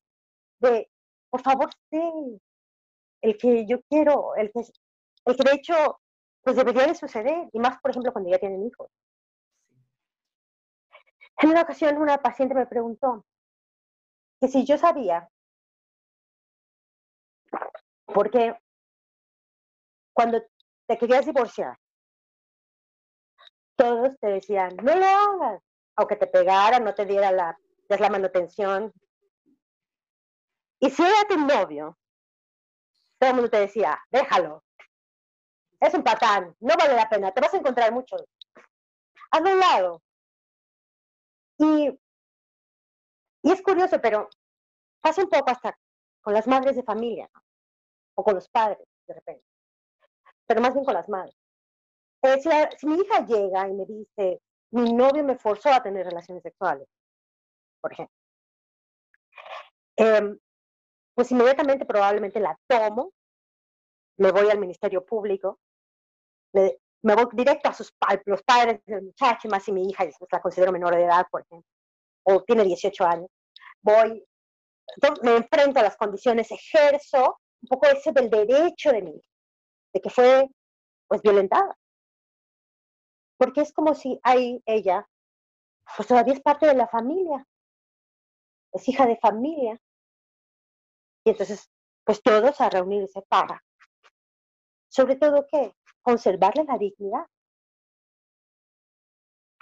de, 0.58 0.90
por 1.30 1.40
favor, 1.40 1.70
sí, 1.90 2.38
el 3.22 3.38
que 3.38 3.64
yo 3.66 3.80
quiero, 3.88 4.34
el 4.36 4.52
que, 4.52 4.60
el 5.24 5.36
que 5.36 5.50
de 5.50 5.56
hecho, 5.56 5.98
pues 6.44 6.56
debería 6.56 6.86
de 6.86 6.94
suceder, 6.94 7.48
y 7.52 7.58
más, 7.58 7.80
por 7.80 7.90
ejemplo, 7.90 8.12
cuando 8.12 8.30
ya 8.30 8.38
tienen 8.38 8.66
hijos. 8.66 8.90
En 11.38 11.50
una 11.50 11.62
ocasión 11.62 11.96
una 11.96 12.18
paciente 12.18 12.54
me 12.54 12.66
preguntó 12.66 13.24
que 14.40 14.48
si 14.48 14.64
yo 14.64 14.76
sabía, 14.76 15.28
porque 18.06 18.56
cuando 20.12 20.42
te 20.86 20.98
querías 20.98 21.24
divorciar, 21.24 21.76
todos 23.76 24.16
te 24.20 24.28
decían, 24.28 24.76
no 24.82 24.94
lo 24.94 25.04
hagas, 25.04 25.62
aunque 25.96 26.16
te 26.16 26.26
pegara, 26.26 26.78
no 26.78 26.94
te 26.94 27.06
diera 27.06 27.32
la, 27.32 27.58
la 27.88 28.10
manutención. 28.10 28.92
Y 30.78 30.90
si 30.90 31.02
era 31.02 31.26
tu 31.28 31.38
novio, 31.38 31.98
todo 33.18 33.30
el 33.30 33.36
mundo 33.36 33.50
te 33.50 33.60
decía, 33.60 33.98
déjalo. 34.10 34.62
Es 35.80 35.94
un 35.94 36.02
patán, 36.02 36.54
no 36.60 36.74
vale 36.76 36.94
la 36.94 37.08
pena, 37.08 37.32
te 37.32 37.40
vas 37.40 37.52
a 37.54 37.58
encontrar 37.58 37.92
mucho. 37.92 38.16
Hazlo 39.30 39.52
un 39.52 39.60
lado. 39.60 40.02
Y, 41.58 41.98
y 43.42 43.52
es 43.52 43.62
curioso, 43.62 44.00
pero 44.00 44.28
pasa 45.00 45.22
un 45.22 45.28
poco 45.28 45.50
hasta 45.50 45.78
con 46.22 46.32
las 46.32 46.46
madres 46.46 46.76
de 46.76 46.82
familia, 46.82 47.30
o 48.14 48.24
con 48.24 48.34
los 48.34 48.48
padres, 48.48 48.86
de 49.06 49.14
repente. 49.14 49.44
Pero 50.46 50.60
más 50.60 50.72
bien 50.72 50.84
con 50.84 50.94
las 50.94 51.08
madres. 51.08 51.36
Eh, 52.22 52.40
si, 52.78 52.86
mi 52.86 52.96
hija 52.96 53.26
llega 53.26 53.68
y 53.68 53.74
me 53.74 53.84
dice, 53.84 54.40
mi 54.70 54.92
novio 54.92 55.22
me 55.22 55.36
forzó 55.36 55.70
a 55.70 55.82
tener 55.82 56.06
relaciones 56.06 56.42
sexuales, 56.42 56.88
por 57.80 57.92
ejemplo, 57.92 58.16
em, 59.96 60.38
pues 61.14 61.30
inmediatamente 61.30 61.84
probablemente 61.84 62.40
la 62.40 62.58
tomo, 62.66 63.12
me 64.18 64.30
voy 64.30 64.50
al 64.50 64.58
Ministerio 64.58 65.04
Público, 65.04 65.58
me, 66.52 67.14
voy 67.14 67.26
directo 67.32 67.68
a, 67.68 67.74
sus, 67.74 67.92
los 68.26 68.42
padres 68.42 68.80
del 68.86 69.02
muchacho, 69.02 69.48
más 69.48 69.64
si 69.64 69.72
mi 69.72 69.88
hija 69.88 70.06
la 70.30 70.40
considero 70.40 70.72
menor 70.72 70.94
de 70.94 71.04
edad, 71.04 71.26
por 71.30 71.42
ejemplo, 71.42 71.68
o 72.24 72.42
tiene 72.42 72.64
18 72.64 73.04
años, 73.04 73.30
voy, 73.82 74.24
me 75.22 75.36
enfrento 75.36 75.80
a 75.80 75.82
las 75.82 75.96
condiciones, 75.96 76.50
ejerzo 76.50 77.40
un 77.62 77.68
poco 77.68 77.86
ese 77.86 78.12
del 78.12 78.30
derecho 78.30 78.92
de 78.92 79.02
mi 79.02 79.20
de 79.92 80.00
que 80.00 80.10
fue 80.10 80.48
pues 81.06 81.22
violentada. 81.22 81.76
Porque 83.38 83.62
es 83.62 83.72
como 83.72 83.94
si 83.94 84.18
ahí 84.22 84.62
ella, 84.66 85.08
pues 85.96 86.08
todavía 86.08 86.34
es 86.34 86.40
parte 86.40 86.66
de 86.66 86.74
la 86.74 86.88
familia, 86.88 87.46
es 88.72 88.88
hija 88.88 89.06
de 89.06 89.16
familia, 89.18 89.78
y 91.24 91.30
entonces, 91.30 91.70
pues 92.04 92.22
todos 92.22 92.60
a 92.60 92.68
reunirse 92.68 93.22
para, 93.22 93.62
sobre 94.94 95.16
todo, 95.16 95.44
¿qué? 95.50 95.74
Conservarle 96.02 96.64
la 96.64 96.78
dignidad. 96.78 97.26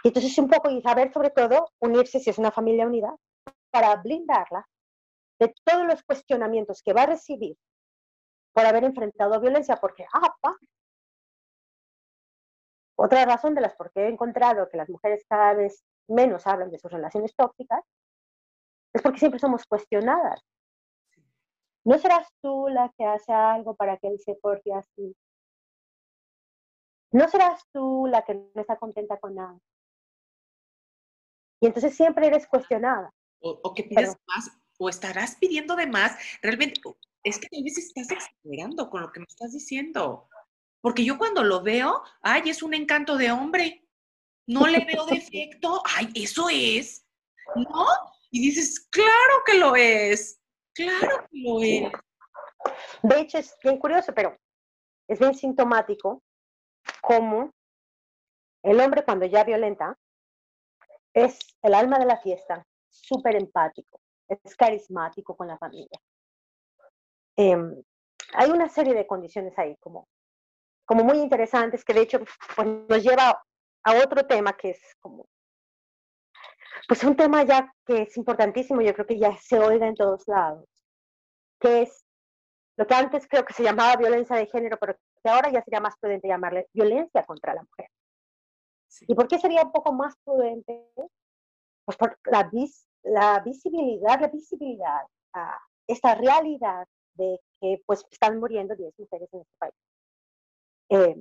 Y 0.05 0.09
entonces 0.09 0.37
un 0.37 0.49
poco, 0.49 0.69
y 0.71 0.83
saber 0.83 1.11
sobre 1.13 1.31
todo, 1.31 1.71
unirse 1.81 2.21
si 2.21 2.29
es 2.29 2.39
una 2.39 2.51
familia 2.51 2.87
unida, 2.87 3.17
para 3.71 3.97
blindarla 3.97 4.69
de 5.41 5.55
todos 5.65 5.87
los 5.87 6.03
cuestionamientos 6.03 6.83
que 6.83 6.93
va 6.93 7.05
a 7.05 7.07
recibir 7.07 7.57
por 8.53 8.67
haber 8.67 8.85
enfrentado 8.85 9.41
violencia, 9.41 9.77
porque, 9.77 10.05
ah. 10.13 10.35
Otra 12.97 13.25
razón 13.25 13.55
de 13.55 13.63
las 13.63 13.75
por 13.75 13.91
qué 13.91 14.03
he 14.03 14.09
encontrado 14.09 14.69
que 14.69 14.77
las 14.77 14.91
mujeres 14.91 15.25
cada 15.27 15.55
vez 15.55 15.83
menos 16.09 16.47
hablan 16.47 16.71
de 16.71 16.79
sus 16.79 16.93
relaciones 16.93 17.35
tóxicas 17.35 17.83
es 18.93 19.01
porque 19.01 19.19
siempre 19.19 19.41
somos 19.41 19.65
cuestionadas. 19.65 20.45
¿No 21.85 21.99
serás 21.99 22.29
tú 22.41 22.69
la 22.69 22.93
que 22.97 23.05
hace 23.05 23.33
algo 23.33 23.75
para 23.75 23.97
que 23.97 24.09
él 24.09 24.19
se 24.21 24.35
porte 24.35 24.73
así? 24.73 25.15
¿No 27.11 27.29
serás 27.29 27.63
tú 27.73 28.07
la 28.09 28.25
que 28.25 28.35
no 28.35 28.61
está 28.61 28.77
contenta 28.77 29.19
con 29.19 29.35
nada? 29.35 29.59
Y 31.61 31.67
entonces 31.67 31.95
siempre 31.95 32.27
eres 32.27 32.47
cuestionada. 32.47 33.13
O, 33.41 33.75
que 33.75 33.85
pides 33.85 34.17
más, 34.27 34.51
o 34.79 34.89
estarás 34.89 35.37
pidiendo 35.37 35.77
de 35.77 35.87
más. 35.87 36.17
Realmente, 36.41 36.81
es 37.25 37.39
que 37.39 37.47
a 37.47 37.63
veces 37.63 37.87
estás 37.87 38.11
exagerando 38.11 38.89
con 38.89 39.03
lo 39.03 39.13
que 39.13 39.21
me 39.21 39.27
estás 39.29 39.53
diciendo. 39.53 40.29
Porque 40.81 41.05
yo 41.05 41.19
cuando 41.19 41.45
lo 41.45 41.63
veo, 41.63 42.03
ay, 42.23 42.51
es 42.51 42.63
un 42.63 42.75
encanto 42.75 43.17
de 43.17 43.31
hombre. 43.31 43.87
No 44.47 44.67
le 44.67 44.85
veo 44.85 45.07
defecto. 45.07 45.83
Ay, 45.97 46.11
eso 46.15 46.49
es. 46.51 47.07
¿No? 47.55 47.87
Y 48.31 48.41
dices, 48.41 48.81
claro 48.91 49.43
que 49.47 49.59
lo 49.59 49.77
es. 49.77 50.42
Claro 50.75 51.27
que 51.31 51.39
lo 51.39 51.63
es. 51.63 51.93
De 53.03 53.21
hecho, 53.21 53.39
es 53.39 53.57
bien 53.63 53.79
curioso, 53.79 54.13
pero 54.15 54.37
es 55.09 55.19
bien 55.19 55.35
sintomático 55.35 56.23
cómo 57.01 57.51
el 58.63 58.81
hombre 58.81 59.05
cuando 59.05 59.27
ya 59.27 59.45
violenta 59.45 59.99
es 61.13 61.39
el 61.63 61.75
alma 61.75 61.99
de 61.99 62.07
la 62.07 62.17
fiesta, 62.17 62.65
súper 62.89 63.37
empático, 63.37 64.01
es 64.29 64.57
carismático 64.57 65.37
con 65.37 65.49
la 65.49 65.59
familia. 65.59 65.99
Em, 67.37 67.83
hay 68.35 68.51
una 68.51 68.69
serie 68.69 68.95
de 68.95 69.07
condiciones 69.07 69.59
ahí 69.59 69.77
como, 69.81 70.09
como 70.85 71.05
muy 71.05 71.19
interesantes 71.19 71.85
que 71.85 71.95
de 71.95 72.03
hecho 72.03 72.21
pues, 72.57 72.69
nos 72.89 73.03
lleva 73.03 73.43
a 73.85 73.95
otro 73.97 74.27
tema 74.27 74.57
que 74.57 74.71
es 74.71 74.81
como, 75.01 75.27
pues 76.89 77.05
un 77.05 77.17
tema 77.17 77.45
ya 77.45 77.73
que 77.87 78.03
es 78.03 78.17
importantísimo, 78.17 78.81
yo 78.81 78.95
creo 78.95 79.07
que 79.07 79.19
ya 79.19 79.37
se 79.37 79.59
oiga 79.59 79.87
en 79.87 79.95
todos 79.95 80.27
lados, 80.27 80.69
que 81.61 81.83
es 81.83 82.05
lo 82.77 82.87
que 82.87 82.95
antes 82.95 83.27
creo 83.29 83.45
que 83.45 83.55
se 83.55 83.63
llamaba 83.63 83.97
violencia 83.97 84.37
de 84.37 84.47
género, 84.47 84.79
pero 84.79 84.95
que 85.23 85.31
ahora 85.31 85.51
ya 85.51 85.63
sería 85.63 85.81
más 85.81 85.97
prudente 85.99 86.29
llamarle 86.29 86.69
violencia 86.73 87.25
contra 87.25 87.55
la 87.55 87.63
mujer. 87.63 87.89
¿Y 89.03 89.15
por 89.15 89.29
qué 89.29 89.39
sería 89.39 89.63
un 89.63 89.73
poco 89.73 89.93
más 89.93 90.15
prudente? 90.25 90.87
Pues 91.85 91.97
por 91.97 92.19
la, 92.25 92.51
la 93.03 93.41
visibilidad, 93.41 94.21
la 94.21 94.29
visibilidad 94.29 95.03
a 95.35 95.59
esta 95.87 96.15
realidad 96.15 96.87
de 97.15 97.41
que 97.61 97.83
pues 97.87 98.05
están 98.11 98.39
muriendo 98.39 98.75
10 98.75 98.99
mujeres 98.99 99.29
en 99.33 99.41
este 99.41 99.55
país 99.59 99.75
eh, 100.91 101.17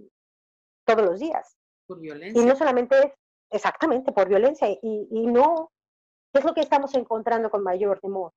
todos 0.86 1.06
los 1.06 1.20
días. 1.20 1.58
Por 1.88 2.00
violencia. 2.00 2.42
Y 2.42 2.46
no 2.46 2.56
solamente 2.56 3.16
exactamente 3.52 4.12
por 4.12 4.28
violencia, 4.28 4.70
y, 4.70 4.80
y 4.82 5.28
no, 5.28 5.72
es 6.34 6.44
lo 6.44 6.54
que 6.54 6.62
estamos 6.62 6.94
encontrando 6.96 7.50
con 7.50 7.64
mayor 7.64 8.00
temor? 8.00 8.34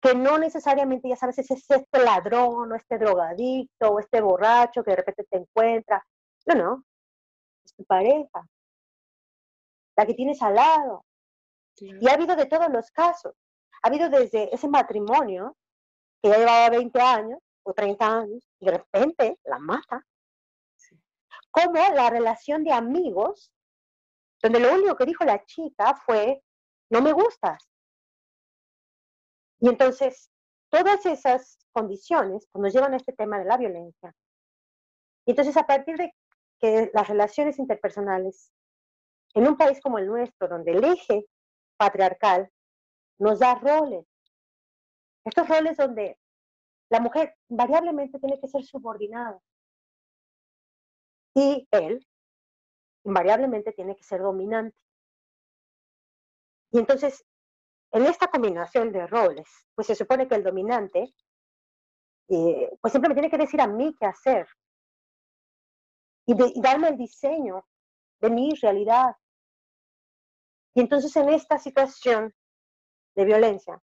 Que 0.00 0.14
no 0.14 0.38
necesariamente, 0.38 1.08
ya 1.08 1.16
sabes, 1.16 1.38
es 1.38 1.50
este 1.50 1.86
ladrón 1.98 2.72
o 2.72 2.74
este 2.74 2.98
drogadicto 2.98 3.90
o 3.90 4.00
este 4.00 4.20
borracho 4.20 4.82
que 4.82 4.90
de 4.90 4.96
repente 4.96 5.24
te 5.30 5.36
encuentra. 5.36 6.04
No, 6.46 6.54
no, 6.54 6.84
es 7.64 7.74
tu 7.74 7.84
pareja, 7.84 8.48
la 9.96 10.06
que 10.06 10.14
tienes 10.14 10.42
al 10.42 10.54
lado. 10.54 11.04
Y 11.76 12.08
ha 12.08 12.14
habido 12.14 12.36
de 12.36 12.46
todos 12.46 12.70
los 12.70 12.90
casos. 12.90 13.34
Ha 13.82 13.88
habido 13.88 14.08
desde 14.08 14.54
ese 14.54 14.68
matrimonio 14.68 15.56
que 16.22 16.30
ya 16.30 16.38
llevaba 16.38 16.70
20 16.70 17.00
años 17.00 17.38
o 17.64 17.72
30 17.72 18.18
años 18.18 18.48
y 18.58 18.66
de 18.66 18.72
repente 18.72 19.38
la 19.44 19.58
mata. 19.58 20.04
Como 21.50 21.74
la 21.74 22.10
relación 22.10 22.64
de 22.64 22.72
amigos, 22.72 23.52
donde 24.42 24.60
lo 24.60 24.74
único 24.74 24.96
que 24.96 25.06
dijo 25.06 25.24
la 25.24 25.44
chica 25.44 25.94
fue, 26.04 26.42
no 26.90 27.00
me 27.00 27.12
gustas. 27.12 27.68
Y 29.60 29.68
entonces, 29.68 30.30
todas 30.70 31.06
esas 31.06 31.58
condiciones 31.72 32.48
pues, 32.50 32.62
nos 32.62 32.72
llevan 32.72 32.94
a 32.94 32.96
este 32.96 33.12
tema 33.12 33.38
de 33.38 33.44
la 33.44 33.56
violencia. 33.56 34.12
Y 35.24 35.30
entonces, 35.30 35.56
a 35.56 35.66
partir 35.66 35.96
de 35.96 36.12
que 36.60 36.90
las 36.92 37.08
relaciones 37.08 37.58
interpersonales 37.58 38.52
en 39.34 39.46
un 39.46 39.56
país 39.56 39.80
como 39.80 39.98
el 39.98 40.06
nuestro, 40.06 40.48
donde 40.48 40.72
el 40.72 40.84
eje 40.84 41.24
patriarcal 41.76 42.50
nos 43.18 43.38
da 43.38 43.54
roles, 43.54 44.06
estos 45.24 45.48
roles 45.48 45.76
donde 45.76 46.18
la 46.90 47.00
mujer 47.00 47.36
variablemente 47.48 48.18
tiene 48.18 48.40
que 48.40 48.48
ser 48.48 48.64
subordinada 48.64 49.40
y 51.34 51.66
él 51.70 52.06
invariablemente 53.04 53.72
tiene 53.72 53.96
que 53.96 54.04
ser 54.04 54.20
dominante. 54.20 54.76
Y 56.70 56.78
entonces, 56.78 57.24
en 57.92 58.06
esta 58.06 58.28
combinación 58.28 58.92
de 58.92 59.06
roles, 59.06 59.48
pues 59.74 59.86
se 59.86 59.94
supone 59.94 60.26
que 60.26 60.34
el 60.34 60.42
dominante, 60.42 61.14
eh, 62.28 62.70
pues 62.80 62.92
siempre 62.92 63.08
me 63.08 63.14
tiene 63.14 63.30
que 63.30 63.38
decir 63.38 63.60
a 63.60 63.66
mí 63.66 63.94
qué 63.98 64.06
hacer 64.06 64.46
y, 66.26 66.32
y 66.32 66.60
darme 66.62 66.88
el 66.88 66.96
diseño 66.96 67.66
de 68.20 68.30
mi 68.30 68.54
realidad. 68.54 69.16
Y 70.74 70.80
entonces 70.80 71.14
en 71.16 71.28
esta 71.28 71.58
situación 71.58 72.34
de 73.14 73.24
violencia, 73.24 73.82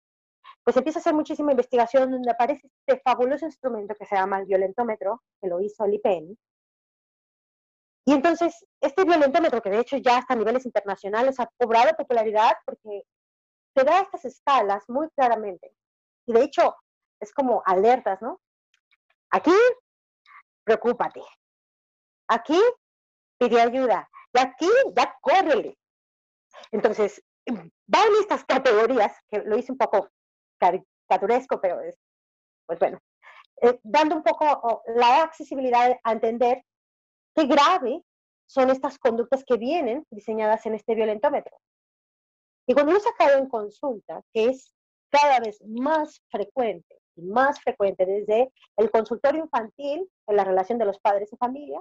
pues 0.64 0.76
empieza 0.76 0.98
a 0.98 1.00
hacer 1.00 1.14
muchísima 1.14 1.52
investigación 1.52 2.10
donde 2.10 2.30
aparece 2.30 2.68
este 2.86 3.00
fabuloso 3.00 3.46
instrumento 3.46 3.94
que 3.94 4.06
se 4.06 4.16
llama 4.16 4.38
el 4.38 4.46
violentómetro, 4.46 5.22
que 5.40 5.48
lo 5.48 5.60
hizo 5.60 5.84
el 5.84 5.94
IPN. 5.94 6.38
Y 8.08 8.12
entonces, 8.14 8.64
este 8.80 9.04
violentómetro, 9.04 9.60
que 9.60 9.68
de 9.68 9.80
hecho 9.80 9.98
ya 9.98 10.16
hasta 10.16 10.34
niveles 10.34 10.64
internacionales 10.64 11.38
ha 11.40 11.50
cobrado 11.58 11.94
popularidad 11.94 12.56
porque 12.64 13.02
te 13.74 13.84
da 13.84 14.00
estas 14.00 14.24
escalas 14.24 14.82
muy 14.88 15.10
claramente. 15.10 15.74
Y 16.26 16.32
de 16.32 16.44
hecho, 16.44 16.74
es 17.20 17.34
como 17.34 17.62
alertas, 17.66 18.22
¿no? 18.22 18.40
Aquí, 19.28 19.52
preocúpate. 20.64 21.20
Aquí, 22.28 22.58
pide 23.36 23.60
ayuda. 23.60 24.08
Y 24.32 24.38
aquí, 24.38 24.70
ya 24.96 25.14
córrele. 25.20 25.78
Entonces, 26.70 27.22
van 27.44 28.08
estas 28.22 28.42
categorías, 28.46 29.18
que 29.28 29.40
lo 29.40 29.58
hice 29.58 29.72
un 29.72 29.76
poco 29.76 30.08
caricaturesco, 30.58 31.60
pero 31.60 31.78
es, 31.82 31.98
pues 32.64 32.78
bueno, 32.78 33.00
eh, 33.60 33.78
dando 33.82 34.16
un 34.16 34.22
poco 34.22 34.82
la 34.96 35.24
accesibilidad 35.24 35.94
a 36.02 36.12
entender 36.12 36.64
qué 37.38 37.46
grave 37.46 38.02
son 38.46 38.70
estas 38.70 38.98
conductas 38.98 39.44
que 39.44 39.56
vienen 39.56 40.04
diseñadas 40.10 40.66
en 40.66 40.74
este 40.74 40.94
violentómetro. 40.94 41.56
Y 42.66 42.74
cuando 42.74 42.90
uno 42.90 43.00
se 43.00 43.10
ha 43.18 43.38
en 43.38 43.48
consulta, 43.48 44.22
que 44.32 44.46
es 44.46 44.74
cada 45.10 45.38
vez 45.40 45.62
más 45.64 46.20
frecuente 46.30 47.00
y 47.14 47.22
más 47.22 47.60
frecuente 47.60 48.04
desde 48.04 48.52
el 48.76 48.90
consultorio 48.90 49.44
infantil 49.44 50.10
en 50.26 50.36
la 50.36 50.44
relación 50.44 50.78
de 50.78 50.84
los 50.84 50.98
padres 50.98 51.32
y 51.32 51.36
familia, 51.36 51.80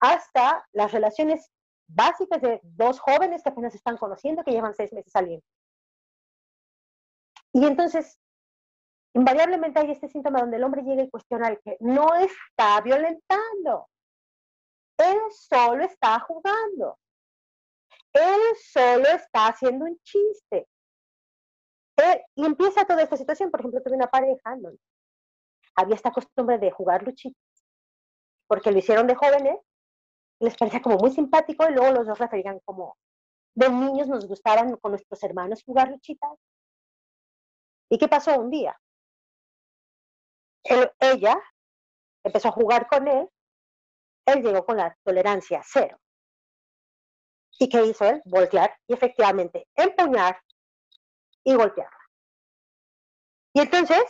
hasta 0.00 0.66
las 0.72 0.92
relaciones 0.92 1.50
básicas 1.86 2.42
de 2.42 2.60
dos 2.62 3.00
jóvenes 3.00 3.42
que 3.42 3.48
apenas 3.48 3.74
están 3.74 3.96
conociendo, 3.96 4.44
que 4.44 4.52
llevan 4.52 4.74
seis 4.74 4.92
meses 4.92 5.12
saliendo. 5.12 5.44
Y 7.52 7.64
entonces, 7.64 8.18
invariablemente 9.14 9.80
hay 9.80 9.90
este 9.92 10.08
síntoma 10.08 10.40
donde 10.40 10.56
el 10.58 10.64
hombre 10.64 10.82
llega 10.82 11.02
y 11.02 11.10
cuestiona 11.10 11.56
que 11.56 11.76
no 11.80 12.14
está 12.16 12.80
violentando. 12.82 13.88
Él 14.98 15.18
solo 15.30 15.84
está 15.84 16.20
jugando. 16.20 16.98
Él 18.12 18.40
solo 18.72 19.06
está 19.08 19.48
haciendo 19.48 19.86
un 19.86 19.98
chiste. 20.02 20.68
y 22.34 22.44
empieza 22.44 22.84
toda 22.84 23.02
esta 23.02 23.16
situación. 23.16 23.50
Por 23.50 23.60
ejemplo, 23.60 23.82
tuve 23.82 23.96
una 23.96 24.08
pareja 24.08 24.56
había 25.76 25.96
esta 25.96 26.12
costumbre 26.12 26.58
de 26.58 26.70
jugar 26.70 27.02
luchitas, 27.02 27.42
porque 28.46 28.70
lo 28.70 28.78
hicieron 28.78 29.06
de 29.06 29.14
jóvenes, 29.14 29.58
les 30.40 30.56
parecía 30.56 30.80
como 30.82 30.98
muy 30.98 31.10
simpático 31.10 31.68
y 31.68 31.72
luego 31.72 31.92
los 31.92 32.06
dos 32.06 32.18
referían 32.18 32.60
como 32.64 32.96
de 33.54 33.68
niños 33.70 34.08
nos 34.08 34.26
gustaban 34.26 34.76
con 34.76 34.92
nuestros 34.92 35.22
hermanos 35.22 35.62
jugar 35.64 35.88
luchitas 35.88 36.38
¿Y 37.88 37.98
qué 37.98 38.08
pasó 38.08 38.38
un 38.40 38.50
día? 38.50 38.78
ella 40.98 41.38
empezó 42.24 42.48
a 42.48 42.52
jugar 42.52 42.88
con 42.88 43.06
él, 43.06 43.28
él 44.26 44.42
llegó 44.42 44.64
con 44.64 44.76
la 44.76 44.96
tolerancia 45.04 45.62
cero. 45.64 45.98
¿Y 47.58 47.68
qué 47.68 47.84
hizo 47.84 48.04
él? 48.04 48.20
Voltear 48.24 48.76
y 48.88 48.94
efectivamente 48.94 49.68
empuñar 49.76 50.40
y 51.44 51.54
golpearla. 51.54 51.98
Y 53.54 53.60
entonces, 53.60 54.02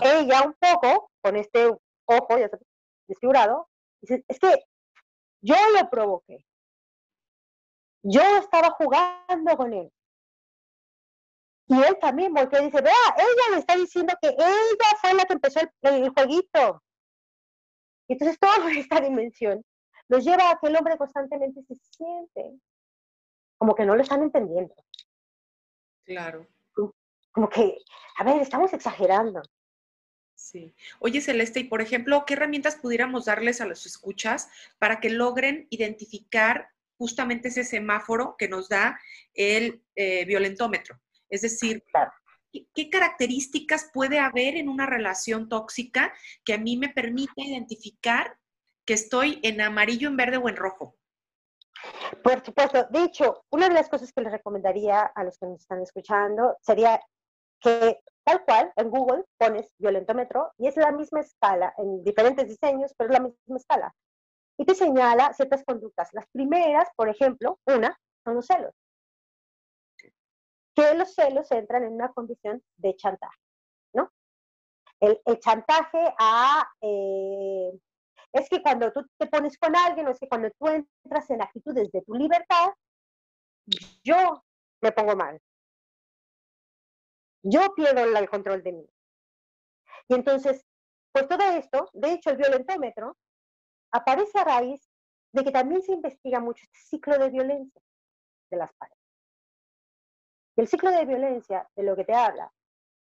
ella 0.00 0.42
un 0.42 0.54
poco, 0.54 1.10
con 1.20 1.36
este 1.36 1.66
ojo 2.06 2.38
ya 2.38 2.48
desfigurado, 3.06 3.68
dice, 4.00 4.24
es 4.26 4.38
que 4.38 4.64
yo 5.42 5.54
lo 5.78 5.90
provoqué. 5.90 6.46
Yo 8.02 8.22
estaba 8.38 8.70
jugando 8.70 9.56
con 9.56 9.72
él. 9.72 9.92
Y 11.66 11.82
él 11.82 11.98
también 12.00 12.34
porque 12.34 12.60
dice, 12.60 12.80
vea, 12.82 12.92
ella 13.16 13.54
le 13.54 13.58
está 13.58 13.76
diciendo 13.76 14.14
que 14.20 14.28
ella 14.28 14.98
fue 15.00 15.14
la 15.14 15.24
que 15.24 15.32
empezó 15.32 15.60
el, 15.82 16.10
jueguito. 16.10 16.82
Y 18.08 18.14
entonces 18.14 18.38
toda 18.38 18.70
esta 18.72 19.00
dimensión 19.00 19.64
nos 20.08 20.24
lleva 20.24 20.50
a 20.50 20.58
que 20.60 20.68
el 20.68 20.76
hombre 20.76 20.96
constantemente 20.96 21.62
se 21.62 21.74
siente 21.74 22.58
como 23.56 23.74
que 23.74 23.86
no 23.86 23.96
lo 23.96 24.02
están 24.02 24.22
entendiendo. 24.22 24.74
Claro. 26.04 26.46
Como 27.32 27.48
que, 27.48 27.78
a 28.18 28.24
ver, 28.24 28.40
estamos 28.42 28.72
exagerando. 28.72 29.42
Sí. 30.34 30.74
Oye, 31.00 31.20
Celeste, 31.20 31.60
y 31.60 31.64
por 31.64 31.80
ejemplo, 31.80 32.24
¿qué 32.26 32.34
herramientas 32.34 32.76
pudiéramos 32.76 33.24
darles 33.24 33.60
a 33.60 33.66
los 33.66 33.86
escuchas 33.86 34.48
para 34.78 35.00
que 35.00 35.08
logren 35.08 35.66
identificar 35.70 36.68
justamente 36.96 37.48
ese 37.48 37.64
semáforo 37.64 38.36
que 38.38 38.48
nos 38.48 38.68
da 38.68 39.00
el 39.32 39.82
eh, 39.96 40.24
violentómetro? 40.26 41.00
Es 41.28 41.42
decir, 41.42 41.82
¿qué, 42.74 42.90
características 42.90 43.90
puede 43.92 44.18
haber 44.18 44.56
en 44.56 44.68
una 44.68 44.86
relación 44.86 45.48
tóxica 45.48 46.12
que 46.44 46.54
a 46.54 46.58
mí 46.58 46.76
me 46.76 46.88
permita 46.88 47.32
identificar 47.36 48.38
que 48.84 48.94
estoy 48.94 49.40
en 49.42 49.60
amarillo, 49.60 50.08
en 50.08 50.16
verde 50.16 50.36
o 50.36 50.48
en 50.48 50.56
rojo? 50.56 50.96
Por 52.22 52.44
supuesto. 52.44 52.86
De 52.90 53.04
hecho, 53.04 53.44
una 53.50 53.68
de 53.68 53.74
las 53.74 53.88
cosas 53.88 54.12
que 54.12 54.22
les 54.22 54.32
recomendaría 54.32 55.00
a 55.00 55.24
los 55.24 55.38
que 55.38 55.46
nos 55.46 55.60
están 55.60 55.82
escuchando 55.82 56.56
sería 56.62 57.00
que 57.60 57.98
Tal 58.24 58.42
cual, 58.44 58.72
en 58.76 58.88
Google 58.88 59.24
pones 59.36 59.70
violentómetro 59.78 60.52
y 60.56 60.66
es 60.66 60.76
la 60.76 60.92
misma 60.92 61.20
escala, 61.20 61.74
en 61.76 62.02
diferentes 62.02 62.48
diseños, 62.48 62.94
pero 62.96 63.10
es 63.10 63.18
la 63.20 63.24
misma 63.24 63.56
escala. 63.56 63.94
Y 64.56 64.64
te 64.64 64.74
señala 64.74 65.34
ciertas 65.34 65.62
conductas. 65.64 66.08
Las 66.12 66.26
primeras, 66.32 66.88
por 66.96 67.10
ejemplo, 67.10 67.58
una, 67.66 67.98
son 68.24 68.36
los 68.36 68.46
celos. 68.46 68.72
Que 70.74 70.94
los 70.94 71.14
celos 71.14 71.50
entran 71.52 71.84
en 71.84 71.92
una 71.92 72.12
condición 72.12 72.62
de 72.76 72.96
chantaje, 72.96 73.38
¿no? 73.92 74.10
El, 75.00 75.20
chantaje 75.40 76.14
a... 76.18 76.66
Eh, 76.80 77.70
es 78.32 78.48
que 78.48 78.60
cuando 78.62 78.92
tú 78.92 79.06
te 79.16 79.28
pones 79.28 79.56
con 79.58 79.76
alguien, 79.76 80.08
o 80.08 80.10
es 80.10 80.18
que 80.18 80.28
cuando 80.28 80.50
tú 80.58 80.66
entras 80.66 81.30
en 81.30 81.40
actitudes 81.40 81.92
de 81.92 82.02
tu 82.02 82.14
libertad, 82.14 82.72
yo 84.02 84.42
me 84.80 84.90
pongo 84.90 85.14
mal. 85.14 85.40
Yo 87.42 87.74
pierdo 87.74 88.02
el 88.02 88.28
control 88.28 88.62
de 88.62 88.72
mí. 88.72 88.86
Y 90.08 90.14
entonces, 90.14 90.64
pues 91.12 91.28
todo 91.28 91.42
esto, 91.52 91.88
de 91.92 92.12
hecho, 92.12 92.30
el 92.30 92.36
violentómetro 92.36 93.16
aparece 93.92 94.38
a 94.38 94.44
raíz 94.44 94.90
de 95.32 95.44
que 95.44 95.50
también 95.50 95.82
se 95.82 95.92
investiga 95.92 96.40
mucho 96.40 96.64
este 96.64 96.78
ciclo 96.78 97.18
de 97.18 97.30
violencia 97.30 97.80
de 98.50 98.56
las 98.56 98.72
parejas. 98.74 99.03
El 100.56 100.68
ciclo 100.68 100.90
de 100.90 101.04
violencia, 101.04 101.68
de 101.74 101.82
lo 101.82 101.96
que 101.96 102.04
te 102.04 102.14
habla, 102.14 102.52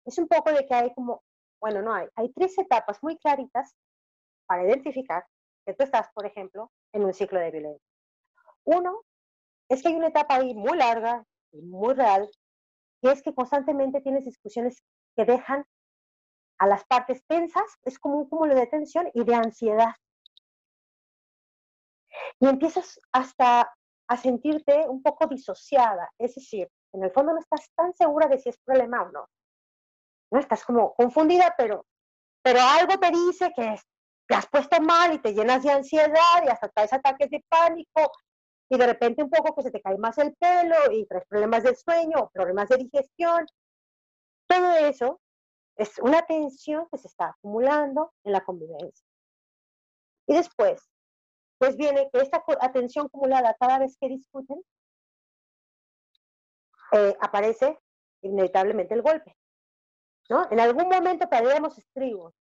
es 0.05 0.19
un 0.19 0.29
poco 0.29 0.53
de 0.53 0.67
que 0.67 0.75
hay 0.75 0.95
como, 0.95 1.23
bueno, 1.61 1.83
no 1.83 1.95
hay, 1.95 2.09
hay 2.15 2.33
tres 2.33 2.57
etapas 2.59 3.03
muy 3.03 3.17
claritas 3.19 3.77
para 4.47 4.65
identificar 4.65 5.25
que 5.65 5.75
tú 5.75 5.85
estás, 5.85 6.09
por 6.13 6.27
ejemplo, 6.27 6.71
en 6.93 7.05
un 7.05 7.13
ciclo 7.13 7.41
de 7.41 7.51
violencia. 7.51 7.89
Uno 8.65 9.03
es 9.69 9.83
que 9.83 9.89
hay 9.89 9.97
una 9.97 10.09
etapa 10.09 10.37
ahí 10.37 10.55
muy 10.55 10.77
larga 10.77 11.25
y 11.53 11.63
muy 11.63 11.95
real 11.95 12.29
que 13.03 13.11
es 13.11 13.23
que 13.23 13.35
constantemente 13.35 14.01
tienes 14.01 14.25
discusiones 14.25 14.83
que 15.17 15.25
dejan 15.25 15.67
a 16.59 16.67
las 16.67 16.85
partes 16.85 17.25
tensas, 17.27 17.79
es 17.83 17.99
como 17.99 18.19
un 18.19 18.29
cúmulo 18.29 18.55
de 18.55 18.67
tensión 18.67 19.11
y 19.13 19.25
de 19.25 19.35
ansiedad. 19.35 19.95
Y 22.41 22.49
empiezas 22.49 22.99
hasta 23.13 23.71
a 24.09 24.17
sentirte 24.17 24.89
un 24.89 25.03
poco 25.03 25.27
disociada, 25.27 26.11
es 26.19 26.35
decir, 26.35 26.71
en 26.97 27.05
el 27.05 27.11
fondo 27.13 27.33
no 27.33 27.41
estás 27.41 27.71
tan 27.75 27.93
segura 27.95 28.27
de 28.27 28.39
si 28.39 28.49
es 28.49 28.59
problema 28.59 29.03
o 29.03 29.11
no. 29.11 29.29
No 30.31 30.41
estás 30.41 30.65
como 30.65 30.95
confundida, 30.95 31.55
pero, 31.57 31.87
pero 32.43 32.61
algo 32.61 32.99
te 32.99 33.11
dice 33.11 33.53
que 33.55 33.77
te 34.27 34.35
has 34.35 34.47
puesto 34.49 34.81
mal 34.81 35.13
y 35.13 35.19
te 35.19 35.35
llenas 35.35 35.63
de 35.63 35.73
ansiedad 35.73 36.43
y 36.45 36.49
hasta 36.49 36.69
traes 36.69 36.93
ataques 36.93 37.31
de 37.31 37.45
pánico 37.49 38.11
y 38.69 38.79
de 38.79 38.87
repente 38.87 39.23
un 39.23 39.31
poco 39.31 39.55
que 39.55 39.63
se 39.63 39.71
te 39.71 39.81
cae 39.81 39.99
más 39.99 40.19
el 40.19 40.35
pelo 40.35 40.91
y 40.91 41.07
traes 41.07 41.27
problemas 41.27 41.63
del 41.63 41.77
sueño, 41.77 42.31
problemas 42.33 42.69
de 42.69 42.79
digestión. 42.79 43.47
Todo 44.49 44.73
eso 44.77 45.21
es 45.77 45.99
una 45.99 46.23
tensión 46.23 46.89
que 46.91 46.99
se 46.99 47.09
está 47.09 47.29
acumulando 47.29 48.13
en 48.25 48.33
la 48.33 48.45
convivencia. 48.45 49.07
Y 50.27 50.35
después, 50.35 50.83
pues 51.59 51.77
viene 51.77 52.09
que 52.11 52.21
esta 52.21 52.43
atención 52.61 53.07
acumulada 53.07 53.55
cada 53.61 53.79
vez 53.79 53.97
que 54.01 54.09
discuten, 54.09 54.61
eh, 56.93 57.17
aparece 57.21 57.79
inevitablemente 58.23 58.95
el 58.95 59.03
golpe. 59.03 59.37
¿no? 60.29 60.49
En 60.51 60.61
algún 60.61 60.89
momento 60.89 61.29
perdemos 61.29 61.79
estribos, 61.79 62.35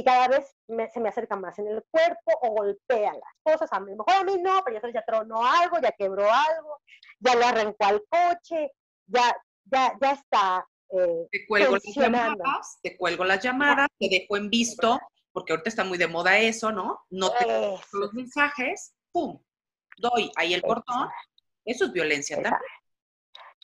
y 0.00 0.04
cada 0.04 0.28
vez 0.28 0.56
se 0.92 1.00
me 1.00 1.08
acerca 1.10 1.36
más 1.36 1.58
en 1.58 1.68
el 1.68 1.82
cuerpo 1.90 2.32
o 2.42 2.50
golpean 2.52 3.14
las 3.14 3.34
cosas. 3.42 3.70
A 3.70 3.80
lo 3.80 3.86
mejor 3.86 4.14
a 4.14 4.24
mí 4.24 4.38
no, 4.40 4.62
pero 4.64 4.80
ya, 4.80 4.92
ya 4.92 5.04
tronó 5.04 5.44
algo, 5.44 5.78
ya 5.78 5.92
quebró 5.92 6.24
algo, 6.24 6.80
ya 7.18 7.34
le 7.34 7.44
arrancó 7.44 7.84
al 7.84 8.02
coche, 8.08 8.72
ya, 9.06 9.36
ya, 9.64 9.94
ya 10.00 10.12
está. 10.12 10.66
Eh, 10.90 11.26
te 11.30 11.46
cuelgo 11.46 11.74
las 11.74 11.94
llamadas, 11.94 12.78
te 12.82 12.96
cuelgo 12.96 13.24
las 13.24 13.42
llamadas, 13.42 13.88
te 13.98 14.08
dejo 14.08 14.38
en 14.38 14.48
visto, 14.48 14.98
porque 15.32 15.52
ahorita 15.52 15.68
está 15.68 15.84
muy 15.84 15.98
de 15.98 16.08
moda 16.08 16.38
eso, 16.38 16.72
¿no? 16.72 17.00
No 17.10 17.30
te 17.32 17.46
los 17.92 18.14
mensajes, 18.14 18.94
¡pum! 19.12 19.38
Doy 19.98 20.32
ahí 20.36 20.54
el 20.54 20.62
cortón. 20.62 21.10
Eso 21.64 21.84
es 21.84 21.92
violencia 21.92 22.36
también. 22.36 22.58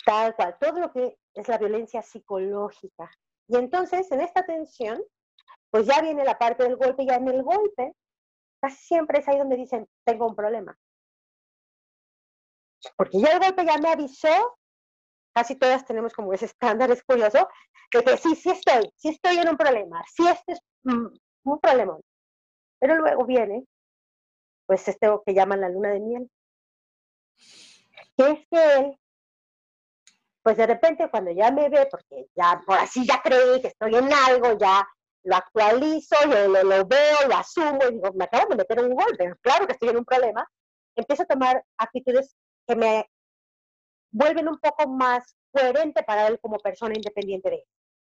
Tal 0.06 0.36
cual, 0.36 0.56
todo 0.60 0.78
lo 0.78 0.92
que 0.92 1.18
es 1.34 1.48
la 1.48 1.58
violencia 1.58 2.00
psicológica. 2.00 3.10
Y 3.48 3.56
entonces, 3.56 4.08
en 4.12 4.20
esta 4.20 4.46
tensión, 4.46 5.02
pues 5.68 5.84
ya 5.84 6.00
viene 6.00 6.24
la 6.24 6.38
parte 6.38 6.62
del 6.62 6.76
golpe, 6.76 7.04
ya 7.04 7.16
en 7.16 7.26
el 7.26 7.42
golpe, 7.42 7.92
casi 8.60 8.76
siempre 8.86 9.18
es 9.18 9.26
ahí 9.26 9.36
donde 9.36 9.56
dicen, 9.56 9.88
tengo 10.04 10.28
un 10.28 10.36
problema. 10.36 10.78
Porque 12.96 13.18
ya 13.18 13.32
el 13.32 13.40
golpe 13.40 13.66
ya 13.66 13.78
me 13.78 13.88
avisó, 13.88 14.56
casi 15.34 15.56
todas 15.56 15.84
tenemos 15.84 16.14
como 16.14 16.32
ese 16.32 16.44
estándar, 16.44 16.88
es 16.92 17.02
curioso, 17.02 17.48
de 17.92 18.04
que 18.04 18.16
sí, 18.16 18.36
sí 18.36 18.50
estoy, 18.50 18.88
sí 18.94 19.08
estoy 19.08 19.38
en 19.38 19.48
un 19.48 19.56
problema, 19.56 20.04
sí 20.14 20.24
este 20.28 20.52
es 20.52 20.60
un 20.84 21.60
problema. 21.60 21.98
Pero 22.78 22.94
luego 22.94 23.24
viene, 23.24 23.66
pues 24.66 24.86
este 24.86 25.08
que 25.26 25.34
llaman 25.34 25.62
la 25.62 25.68
luna 25.68 25.90
de 25.90 25.98
miel, 25.98 26.30
que 28.16 28.30
es 28.30 28.46
que 28.48 28.98
pues 30.46 30.58
de 30.58 30.66
repente 30.68 31.10
cuando 31.10 31.32
ya 31.32 31.50
me 31.50 31.68
ve, 31.68 31.88
porque 31.90 32.28
ya 32.36 32.62
por 32.64 32.78
así 32.78 33.04
ya 33.04 33.20
creí 33.20 33.60
que 33.60 33.66
estoy 33.66 33.96
en 33.96 34.12
algo, 34.12 34.56
ya 34.56 34.86
lo 35.24 35.34
actualizo, 35.34 36.14
yo 36.30 36.46
lo, 36.46 36.86
veo, 36.86 37.28
lo 37.28 37.34
asumo 37.34 37.80
y 37.82 37.94
digo, 37.94 38.12
me 38.14 38.26
acabo 38.26 38.50
de 38.50 38.54
meter 38.54 38.80
un 38.80 38.94
golpe, 38.94 39.34
claro 39.40 39.66
que 39.66 39.72
estoy 39.72 39.88
en 39.88 39.96
un 39.96 40.04
problema, 40.04 40.48
empiezo 40.94 41.24
a 41.24 41.26
tomar 41.26 41.64
actitudes 41.76 42.36
que 42.64 42.76
me 42.76 43.10
vuelven 44.12 44.46
un 44.46 44.56
poco 44.60 44.88
más 44.88 45.34
coherente 45.50 46.04
para 46.04 46.28
él 46.28 46.38
como 46.40 46.58
persona 46.58 46.94
independiente 46.94 47.50
de 47.50 47.56
él. 47.56 47.64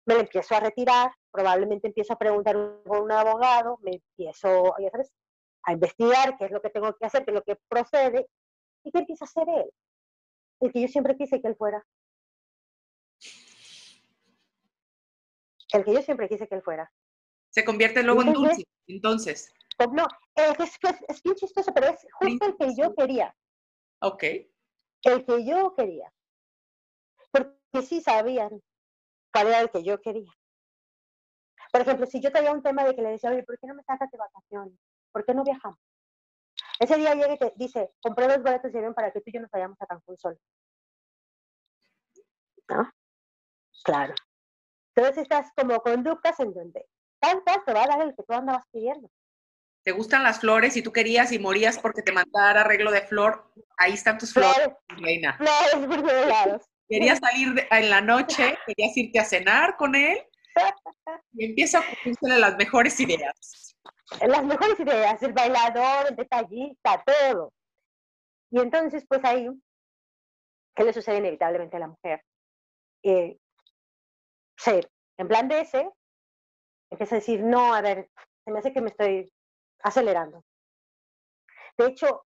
Me 0.06 0.14
lo 0.14 0.20
empiezo 0.20 0.54
a 0.54 0.60
retirar, 0.60 1.10
probablemente 1.32 1.88
empiezo 1.88 2.12
a 2.12 2.18
preguntar 2.18 2.54
con 2.86 3.02
un 3.02 3.10
abogado, 3.10 3.80
me 3.82 3.94
empiezo, 3.94 4.76
ya 4.78 4.90
sabes, 4.92 5.12
a 5.64 5.72
investigar 5.72 6.38
qué 6.38 6.44
es 6.44 6.52
lo 6.52 6.62
que 6.62 6.70
tengo 6.70 6.94
que 6.94 7.04
hacer, 7.04 7.24
qué 7.24 7.32
es 7.32 7.34
lo 7.34 7.42
que 7.42 7.58
procede, 7.68 8.28
y 8.84 8.92
qué 8.92 9.00
empieza 9.00 9.24
a 9.24 9.26
hacer 9.26 9.48
él. 9.48 9.70
El 10.60 10.72
que 10.72 10.82
yo 10.82 10.86
siempre 10.86 11.16
quise 11.16 11.42
que 11.42 11.48
él 11.48 11.56
fuera. 11.56 11.84
El 15.72 15.84
que 15.84 15.94
yo 15.94 16.02
siempre 16.02 16.28
quise 16.28 16.48
que 16.48 16.54
él 16.54 16.62
fuera. 16.62 16.90
Se 17.50 17.64
convierte 17.64 18.02
luego 18.02 18.22
en 18.22 18.32
dulce, 18.32 18.64
entonces. 18.86 19.52
Pues 19.76 19.90
no, 19.92 20.06
es, 20.34 20.58
es, 20.58 20.96
es 21.08 21.22
bien 21.22 21.36
chistoso, 21.36 21.72
pero 21.72 21.88
es 21.88 22.06
justo 22.12 22.46
el 22.46 22.56
que 22.56 22.74
yo 22.74 22.94
quería. 22.94 23.34
Ok. 24.00 24.24
El 25.02 25.24
que 25.24 25.44
yo 25.44 25.74
quería. 25.74 26.12
Porque 27.30 27.82
sí 27.82 28.00
sabían 28.00 28.62
cuál 29.32 29.48
era 29.48 29.60
el 29.60 29.70
que 29.70 29.82
yo 29.82 30.00
quería. 30.00 30.32
Por 31.70 31.82
ejemplo, 31.82 32.06
si 32.06 32.20
yo 32.20 32.32
traía 32.32 32.52
un 32.52 32.62
tema 32.62 32.84
de 32.84 32.94
que 32.94 33.02
le 33.02 33.10
decía, 33.10 33.30
oye, 33.30 33.42
¿por 33.42 33.58
qué 33.58 33.66
no 33.66 33.74
me 33.74 33.82
sacas 33.82 34.10
de 34.10 34.18
vacaciones? 34.18 34.78
¿Por 35.12 35.24
qué 35.24 35.34
no 35.34 35.44
viajamos? 35.44 35.78
Ese 36.80 36.96
día 36.96 37.14
llega 37.14 37.34
y 37.34 37.38
te 37.38 37.52
dice, 37.56 37.92
compré 38.00 38.26
los 38.28 38.42
boletos 38.42 38.72
de 38.72 38.78
avión 38.78 38.94
para 38.94 39.12
que 39.12 39.20
tú 39.20 39.30
y 39.30 39.32
yo 39.32 39.40
nos 39.40 39.50
vayamos 39.50 39.80
a 39.80 39.86
Cancún 39.86 40.16
solo. 40.16 40.38
¿No? 42.68 42.90
Claro. 43.84 44.14
Entonces 44.98 45.22
estas 45.22 45.52
como 45.56 45.78
conductas 45.80 46.40
en 46.40 46.52
donde 46.52 46.84
tantas 47.20 47.64
te 47.64 47.72
va 47.72 47.84
a 47.84 47.86
dar 47.86 48.02
el 48.02 48.16
que 48.16 48.22
tú 48.24 48.32
andabas 48.32 48.64
pidiendo. 48.72 49.08
Te 49.84 49.92
gustan 49.92 50.24
las 50.24 50.40
flores 50.40 50.76
y 50.76 50.82
tú 50.82 50.92
querías 50.92 51.30
y 51.30 51.38
morías 51.38 51.78
porque 51.78 52.02
te 52.02 52.10
mandara 52.10 52.62
arreglo 52.62 52.90
de 52.90 53.02
flor, 53.02 53.48
ahí 53.76 53.92
están 53.92 54.18
tus 54.18 54.32
flores, 54.32 54.70
reina. 54.88 55.36
Flores 55.36 55.86
por 55.86 56.60
Querías 56.88 57.20
salir 57.20 57.64
en 57.70 57.90
la 57.90 58.00
noche, 58.00 58.58
querías 58.66 58.96
irte 58.96 59.20
a 59.20 59.24
cenar 59.24 59.76
con 59.76 59.94
él 59.94 60.18
y 61.32 61.44
empieza 61.44 61.78
a 61.78 61.82
ocurrirse 61.82 62.40
las 62.40 62.56
mejores 62.56 62.98
ideas. 62.98 63.76
Las 64.26 64.44
mejores 64.44 64.80
ideas, 64.80 65.22
el 65.22 65.32
bailador, 65.32 66.08
el 66.08 66.16
detallista, 66.16 67.04
todo. 67.06 67.52
Y 68.50 68.58
entonces, 68.58 69.04
pues 69.08 69.24
ahí, 69.24 69.48
¿qué 70.74 70.82
le 70.82 70.92
sucede 70.92 71.18
inevitablemente 71.18 71.76
a 71.76 71.80
la 71.80 71.86
mujer? 71.86 72.24
Eh, 73.04 73.38
ser 74.58 74.90
en 75.16 75.28
plan 75.28 75.48
de 75.48 75.60
ese, 75.60 75.90
empieza 76.90 77.16
a 77.16 77.18
decir, 77.18 77.42
no, 77.42 77.74
a 77.74 77.80
ver, 77.80 78.10
se 78.44 78.50
me 78.50 78.58
hace 78.58 78.72
que 78.72 78.80
me 78.80 78.90
estoy 78.90 79.32
acelerando. 79.82 80.44
De 81.76 81.86
hecho, 81.86 82.24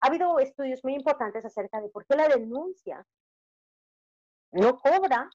ha 0.00 0.06
habido 0.06 0.38
estudios 0.38 0.82
muy 0.84 0.94
importantes 0.94 1.44
acerca 1.44 1.80
de 1.80 1.88
por 1.88 2.06
qué 2.06 2.16
la 2.16 2.28
denuncia 2.28 3.04
no 4.52 4.78
cobra 4.78 5.30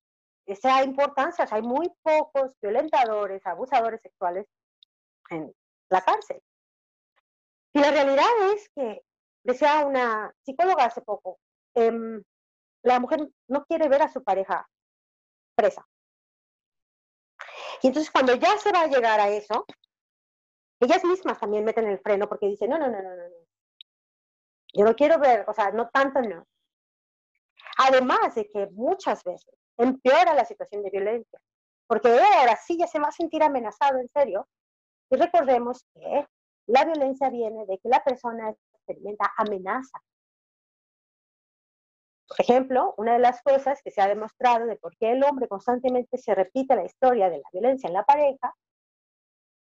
esa 0.45 0.83
importancia. 0.83 1.45
O 1.45 1.47
sea, 1.47 1.57
hay 1.57 1.63
muy 1.63 1.91
pocos 2.01 2.53
violentadores, 2.61 3.45
abusadores 3.45 4.01
sexuales 4.01 4.47
en 5.29 5.53
la 5.89 6.01
cárcel. 6.01 6.41
Y 7.73 7.79
la 7.79 7.91
realidad 7.91 8.51
es 8.53 8.69
que, 8.69 9.03
decía 9.43 9.85
una 9.85 10.33
psicóloga 10.43 10.85
hace 10.85 11.01
poco, 11.01 11.39
em, 11.75 12.23
la 12.83 12.99
mujer 12.99 13.27
no 13.47 13.65
quiere 13.65 13.89
ver 13.89 14.01
a 14.01 14.09
su 14.09 14.23
pareja 14.23 14.67
presa. 15.55 15.85
Y 17.81 17.87
entonces 17.87 18.11
cuando 18.11 18.35
ya 18.35 18.57
se 18.57 18.71
va 18.71 18.81
a 18.81 18.87
llegar 18.87 19.19
a 19.19 19.29
eso, 19.29 19.65
ellas 20.79 21.03
mismas 21.03 21.39
también 21.39 21.63
meten 21.63 21.87
el 21.87 21.99
freno 21.99 22.27
porque 22.27 22.47
dicen, 22.47 22.69
no, 22.69 22.77
no, 22.77 22.87
no, 22.89 23.01
no, 23.01 23.15
no. 23.15 23.23
Yo 24.73 24.83
no 24.83 24.95
quiero 24.95 25.19
ver, 25.19 25.45
o 25.47 25.53
sea, 25.53 25.71
no 25.71 25.89
tanto 25.89 26.21
no. 26.21 26.45
Además 27.77 28.35
de 28.35 28.47
que 28.47 28.67
muchas 28.71 29.23
veces 29.23 29.53
empeora 29.77 30.33
la 30.33 30.45
situación 30.45 30.83
de 30.83 30.89
violencia. 30.89 31.39
porque 31.87 32.09
ahora 32.09 32.55
sí 32.57 32.77
ya 32.77 32.87
se 32.87 32.99
va 32.99 33.09
a 33.09 33.11
sentir 33.11 33.43
amenazado 33.43 33.99
en 33.99 34.09
serio. 34.09 34.47
Y 35.09 35.17
recordemos 35.17 35.85
que 35.93 36.27
la 36.67 36.83
violencia 36.83 37.29
viene 37.29 37.65
de 37.67 37.77
que 37.77 37.89
la 37.89 38.03
persona 38.03 38.49
experimenta 38.49 39.31
amenaza. 39.37 39.99
Por 42.27 42.41
ejemplo, 42.41 42.93
una 42.97 43.13
de 43.13 43.19
las 43.19 43.41
cosas 43.41 43.81
que 43.83 43.91
se 43.91 44.01
ha 44.01 44.07
demostrado 44.07 44.65
de 44.65 44.77
por 44.77 44.95
qué 44.97 45.11
el 45.11 45.23
hombre 45.23 45.47
constantemente 45.47 46.17
se 46.17 46.33
repite 46.33 46.75
la 46.75 46.85
historia 46.85 47.29
de 47.29 47.37
la 47.37 47.49
violencia 47.51 47.87
en 47.87 47.93
la 47.93 48.03
pareja, 48.03 48.53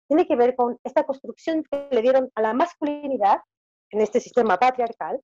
tiene 0.08 0.26
que 0.26 0.36
ver 0.36 0.56
con 0.56 0.78
esta 0.84 1.04
construcción 1.04 1.64
que 1.64 1.88
le 1.90 2.02
dieron 2.02 2.30
a 2.34 2.42
la 2.42 2.52
masculinidad 2.52 3.40
en 3.90 4.00
este 4.00 4.20
sistema 4.20 4.58
patriarcal, 4.58 5.20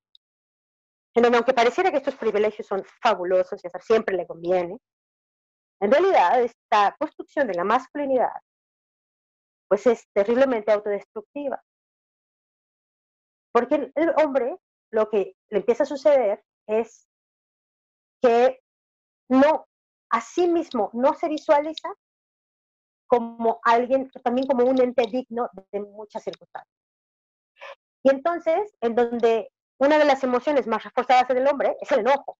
en 1.14 1.22
donde 1.22 1.38
aunque 1.38 1.55
pareciera 1.55 1.90
que 1.90 1.99
estos 1.99 2.16
privilegios 2.16 2.66
son 2.66 2.85
fabulosos 3.03 3.62
y 3.62 3.68
a 3.68 3.81
siempre 3.81 4.16
le 4.16 4.27
conviene, 4.27 4.79
en 5.81 5.90
realidad 5.90 6.40
esta 6.42 6.96
construcción 6.99 7.46
de 7.49 7.55
la 7.55 7.64
masculinidad 7.64 8.33
pues 9.68 9.87
es 9.87 10.07
terriblemente 10.12 10.72
autodestructiva. 10.72 11.62
Porque 13.53 13.90
el 13.94 14.14
hombre 14.22 14.57
lo 14.92 15.09
que 15.11 15.35
le 15.51 15.59
empieza 15.59 15.83
a 15.83 15.87
suceder 15.87 16.44
es 16.66 17.09
que 18.27 18.61
no, 19.29 19.67
a 20.11 20.21
sí 20.21 20.49
mismo 20.49 20.91
no 20.93 21.15
se 21.15 21.29
visualiza 21.29 21.89
como 23.07 23.61
alguien, 23.62 24.11
también 24.25 24.49
como 24.49 24.65
un 24.65 24.81
ente 24.81 25.07
digno 25.07 25.49
de 25.71 25.81
muchas 25.81 26.25
circunstancias. 26.25 26.75
Y 28.03 28.11
entonces, 28.11 28.75
en 28.81 28.95
donde 28.97 29.53
una 29.79 29.99
de 29.99 30.05
las 30.05 30.25
emociones 30.25 30.67
más 30.67 30.83
reforzadas 30.83 31.29
del 31.29 31.47
hombre 31.47 31.77
es 31.81 31.91
el 31.93 32.01
enojo. 32.01 32.37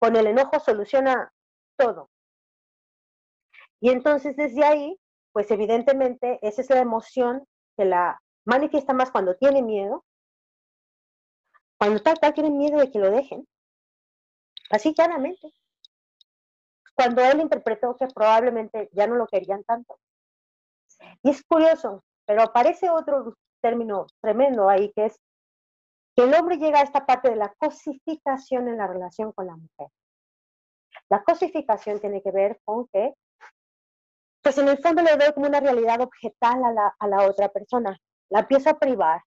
Con 0.00 0.16
el 0.16 0.26
enojo 0.26 0.58
soluciona 0.58 1.32
todo. 1.76 2.10
Y 3.80 3.90
entonces 3.90 4.36
desde 4.36 4.64
ahí, 4.64 4.98
pues 5.32 5.50
evidentemente 5.50 6.38
esa 6.42 6.62
es 6.62 6.70
la 6.70 6.80
emoción 6.80 7.46
que 7.76 7.84
la 7.84 8.20
manifiesta 8.44 8.92
más 8.94 9.10
cuando 9.10 9.36
tiene 9.36 9.62
miedo, 9.62 10.04
cuando 11.78 12.02
tal, 12.02 12.18
tal 12.18 12.34
tiene 12.34 12.50
miedo 12.50 12.78
de 12.78 12.90
que 12.90 12.98
lo 12.98 13.10
dejen, 13.10 13.46
así 14.74 14.94
claramente. 14.94 15.52
Cuando 16.94 17.22
él 17.22 17.40
interpretó 17.40 17.96
que 17.96 18.06
probablemente 18.06 18.88
ya 18.92 19.06
no 19.06 19.16
lo 19.16 19.26
querían 19.26 19.64
tanto. 19.64 19.98
Y 21.22 21.30
es 21.30 21.42
curioso, 21.44 22.04
pero 22.24 22.42
aparece 22.42 22.90
otro 22.90 23.36
término 23.60 24.06
tremendo 24.20 24.68
ahí, 24.68 24.92
que 24.92 25.06
es 25.06 25.20
que 26.14 26.24
el 26.24 26.34
hombre 26.34 26.56
llega 26.56 26.80
a 26.80 26.84
esta 26.84 27.04
parte 27.04 27.30
de 27.30 27.36
la 27.36 27.52
cosificación 27.58 28.68
en 28.68 28.78
la 28.78 28.86
relación 28.86 29.32
con 29.32 29.46
la 29.46 29.56
mujer. 29.56 29.88
La 31.08 31.22
cosificación 31.24 32.00
tiene 32.00 32.22
que 32.22 32.30
ver 32.30 32.60
con 32.64 32.86
que, 32.88 33.14
pues 34.42 34.58
en 34.58 34.68
el 34.68 34.78
fondo 34.78 35.02
le 35.02 35.16
doy 35.16 35.32
como 35.32 35.46
una 35.46 35.60
realidad 35.60 36.00
objetal 36.00 36.64
a 36.64 36.72
la, 36.72 36.94
a 36.98 37.08
la 37.08 37.26
otra 37.26 37.48
persona. 37.48 37.98
La 38.30 38.40
empiezo 38.40 38.70
a 38.70 38.78
privar 38.78 39.22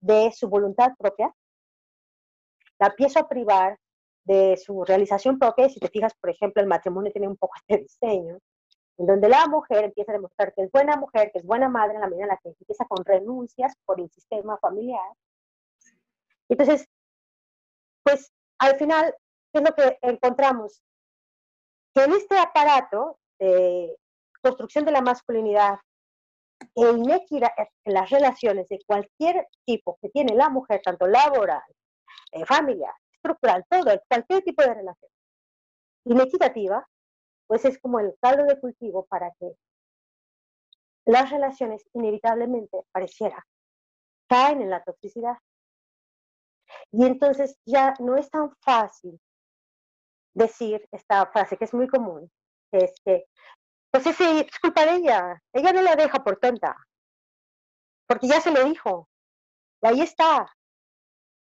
de 0.00 0.32
su 0.32 0.48
voluntad 0.48 0.92
propia, 0.98 1.32
la 2.78 2.88
empiezo 2.88 3.20
a 3.20 3.28
privar 3.28 3.78
de 4.30 4.56
su 4.56 4.84
realización 4.84 5.38
propia. 5.38 5.68
Si 5.68 5.80
te 5.80 5.88
fijas, 5.88 6.14
por 6.14 6.30
ejemplo, 6.30 6.62
el 6.62 6.68
matrimonio 6.68 7.10
tiene 7.10 7.28
un 7.28 7.36
poco 7.36 7.54
este 7.66 7.82
diseño, 7.82 8.38
en 8.98 9.06
donde 9.06 9.28
la 9.28 9.46
mujer 9.46 9.84
empieza 9.84 10.12
a 10.12 10.14
demostrar 10.14 10.54
que 10.54 10.62
es 10.62 10.70
buena 10.70 10.96
mujer, 10.96 11.30
que 11.32 11.38
es 11.38 11.44
buena 11.44 11.68
madre, 11.68 11.94
en 11.94 12.00
la 12.02 12.06
medida 12.06 12.24
en 12.24 12.28
la 12.28 12.36
que 12.36 12.50
empieza 12.50 12.84
con 12.84 13.04
renuncias 13.04 13.74
por 13.84 14.00
el 14.00 14.08
sistema 14.10 14.56
familiar. 14.58 15.10
Entonces, 16.48 16.86
pues 18.04 18.30
al 18.58 18.76
final, 18.76 19.14
¿qué 19.52 19.60
es 19.60 19.64
lo 19.68 19.74
que 19.74 19.98
encontramos? 20.02 20.82
que 21.94 22.04
en 22.04 22.12
este 22.12 22.38
aparato 22.38 23.18
de 23.38 23.96
construcción 24.42 24.84
de 24.84 24.92
la 24.92 25.00
masculinidad 25.00 25.78
e 26.74 26.90
inequidad 26.90 27.50
en 27.84 27.94
las 27.94 28.10
relaciones 28.10 28.68
de 28.68 28.78
cualquier 28.86 29.48
tipo 29.64 29.98
que 30.00 30.08
tiene 30.10 30.34
la 30.34 30.48
mujer, 30.48 30.80
tanto 30.84 31.06
laboral, 31.06 31.62
eh, 32.32 32.44
familiar, 32.44 32.94
estructural, 33.20 33.64
todo, 33.68 34.02
cualquier 34.08 34.42
tipo 34.42 34.62
de 34.62 34.74
relación 34.74 35.10
inequitativa, 36.04 36.86
pues 37.46 37.64
es 37.64 37.78
como 37.78 38.00
el 38.00 38.14
caldo 38.20 38.44
de 38.44 38.58
cultivo 38.58 39.06
para 39.06 39.30
que 39.38 39.52
las 41.06 41.30
relaciones 41.30 41.84
inevitablemente 41.92 42.78
pareciera 42.92 43.44
caen 44.28 44.62
en 44.62 44.70
la 44.70 44.82
toxicidad. 44.82 45.36
Y 46.92 47.04
entonces 47.04 47.58
ya 47.66 47.94
no 47.98 48.16
es 48.16 48.30
tan 48.30 48.54
fácil 48.60 49.20
decir 50.34 50.88
esta 50.92 51.26
frase 51.26 51.56
que 51.56 51.64
es 51.64 51.74
muy 51.74 51.88
común, 51.88 52.30
que 52.70 52.78
es 52.84 52.94
que, 53.04 53.24
pues 53.90 54.06
es, 54.06 54.16
culpa 54.60 54.86
de 54.86 54.96
ella, 54.96 55.42
ella 55.52 55.72
no 55.72 55.82
la 55.82 55.96
deja 55.96 56.22
por 56.22 56.38
tonta, 56.38 56.76
porque 58.06 58.28
ya 58.28 58.40
se 58.40 58.52
lo 58.52 58.64
dijo, 58.64 59.08
y 59.82 59.88
ahí 59.88 60.00
está, 60.00 60.46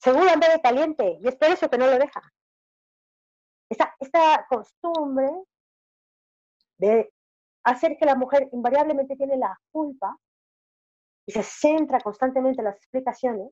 de 0.03 0.61
caliente, 0.61 1.17
y 1.21 1.27
es 1.27 1.35
por 1.35 1.49
eso 1.49 1.69
que 1.69 1.77
no 1.77 1.87
lo 1.87 1.97
deja. 1.97 2.21
Esta, 3.69 3.95
esta 3.99 4.45
costumbre 4.49 5.29
de 6.77 7.11
hacer 7.63 7.97
que 7.97 8.05
la 8.05 8.15
mujer 8.15 8.47
invariablemente 8.51 9.15
tiene 9.15 9.37
la 9.37 9.59
culpa 9.71 10.17
y 11.25 11.31
se 11.33 11.43
centra 11.43 11.99
constantemente 11.99 12.61
en 12.61 12.65
las 12.65 12.77
explicaciones, 12.77 13.49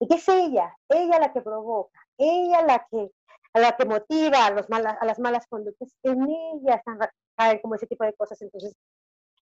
y 0.00 0.08
que 0.08 0.16
es 0.16 0.28
ella, 0.28 0.76
ella 0.88 1.20
la 1.20 1.32
que 1.32 1.40
provoca, 1.40 2.00
ella 2.18 2.62
la 2.62 2.86
que 2.90 3.10
a 3.54 3.60
la 3.60 3.76
que 3.76 3.84
motiva 3.84 4.46
a, 4.46 4.50
los 4.50 4.68
malas, 4.68 4.96
a 5.00 5.04
las 5.04 5.20
malas 5.20 5.46
conductas, 5.46 5.96
en 6.02 6.22
ella 6.22 6.74
están 6.74 6.98
caen 7.36 7.60
como 7.60 7.76
ese 7.76 7.86
tipo 7.86 8.04
de 8.04 8.12
cosas. 8.14 8.40
Entonces, 8.42 8.74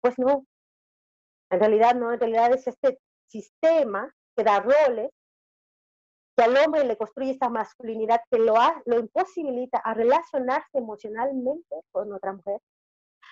pues 0.01 0.19
no, 0.19 0.45
en 1.51 1.61
realidad 1.61 1.95
no, 1.95 2.13
en 2.13 2.19
realidad 2.19 2.53
es 2.53 2.67
este 2.67 2.99
sistema 3.29 4.13
que 4.37 4.43
da 4.43 4.61
roles, 4.61 5.11
que 6.37 6.45
al 6.45 6.57
hombre 6.57 6.85
le 6.85 6.97
construye 6.97 7.33
esta 7.33 7.49
masculinidad 7.49 8.21
que 8.31 8.39
lo, 8.39 8.55
lo 8.87 8.99
imposibilita 8.99 9.79
a 9.79 9.95
relacionarse 9.95 10.79
emocionalmente 10.79 11.77
con 11.91 12.13
otra 12.13 12.33
mujer. 12.33 12.61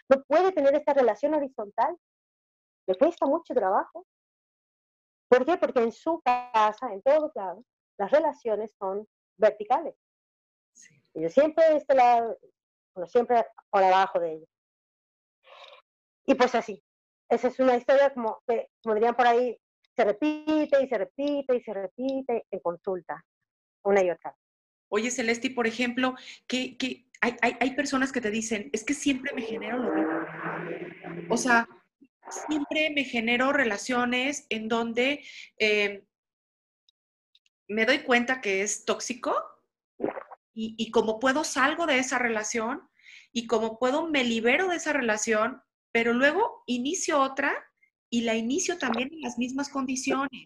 No 0.08 0.22
puede 0.24 0.52
tener 0.52 0.74
esta 0.74 0.92
relación 0.92 1.34
horizontal, 1.34 1.96
le 2.86 2.94
cuesta 2.96 3.26
mucho 3.26 3.54
trabajo. 3.54 4.06
¿Por 5.28 5.46
qué? 5.46 5.56
Porque 5.56 5.82
en 5.82 5.92
su 5.92 6.20
casa, 6.22 6.92
en 6.92 7.02
todos 7.02 7.30
lados, 7.34 7.64
las 7.96 8.10
relaciones 8.10 8.74
son 8.78 9.06
verticales. 9.36 9.94
Y 11.14 11.22
yo 11.22 11.28
siempre 11.28 11.64
de 11.70 11.76
este 11.76 11.94
lado, 11.94 12.36
bueno, 12.94 13.08
siempre 13.08 13.46
por 13.70 13.82
abajo 13.82 14.18
de 14.18 14.32
ellos. 14.34 14.48
Y 16.26 16.34
pues 16.34 16.54
así. 16.54 16.82
Esa 17.28 17.48
es 17.48 17.60
una 17.60 17.76
historia 17.76 18.12
como 18.12 18.42
que, 18.46 18.68
como 18.82 18.94
dirían 18.94 19.14
por 19.14 19.26
ahí, 19.26 19.59
se 20.00 20.04
repite 20.04 20.82
y 20.82 20.88
se 20.88 20.98
repite 20.98 21.56
y 21.56 21.60
se 21.62 21.74
repite 21.74 22.46
en 22.50 22.60
consulta, 22.60 23.22
una 23.84 24.02
y 24.02 24.10
otra. 24.10 24.34
Oye, 24.88 25.10
Celesti, 25.10 25.50
por 25.50 25.66
ejemplo, 25.66 26.14
que, 26.46 26.76
hay, 27.20 27.36
hay, 27.42 27.56
hay, 27.60 27.74
personas 27.74 28.10
que 28.10 28.22
te 28.22 28.30
dicen, 28.30 28.70
es 28.72 28.82
que 28.82 28.94
siempre 28.94 29.34
me 29.34 29.42
genero 29.42 29.78
lo 29.78 29.94
mismo. 29.94 31.26
O 31.28 31.36
sea, 31.36 31.68
siempre 32.48 32.90
me 32.94 33.04
genero 33.04 33.52
relaciones 33.52 34.46
en 34.48 34.68
donde 34.68 35.22
eh, 35.58 36.02
me 37.68 37.84
doy 37.84 37.98
cuenta 37.98 38.40
que 38.40 38.62
es 38.62 38.86
tóxico 38.86 39.34
y, 40.54 40.74
y 40.78 40.90
como 40.90 41.20
puedo 41.20 41.44
salgo 41.44 41.86
de 41.86 41.98
esa 41.98 42.18
relación 42.18 42.88
y 43.32 43.46
como 43.46 43.78
puedo 43.78 44.08
me 44.08 44.24
libero 44.24 44.68
de 44.68 44.76
esa 44.76 44.94
relación, 44.94 45.62
pero 45.92 46.14
luego 46.14 46.64
inicio 46.66 47.20
otra 47.20 47.69
y 48.10 48.22
la 48.22 48.34
inicio 48.34 48.78
también 48.78 49.12
en 49.12 49.20
las 49.20 49.38
mismas 49.38 49.68
condiciones. 49.68 50.42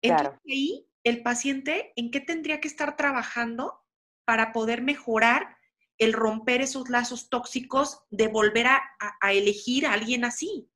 Entonces 0.00 0.40
ahí 0.48 0.88
el 1.04 1.22
paciente, 1.22 1.92
¿en 1.96 2.10
qué 2.10 2.20
tendría 2.20 2.60
que 2.60 2.68
estar 2.68 2.96
trabajando 2.96 3.80
para 4.24 4.52
poder 4.52 4.82
mejorar 4.82 5.56
el 5.98 6.12
romper 6.12 6.60
esos 6.60 6.88
lazos 6.88 7.28
tóxicos 7.28 8.04
de 8.10 8.28
volver 8.28 8.66
a, 8.68 8.76
a, 9.00 9.16
a 9.20 9.32
elegir 9.32 9.86
a 9.86 9.92
alguien 9.92 10.24
así? 10.24 10.70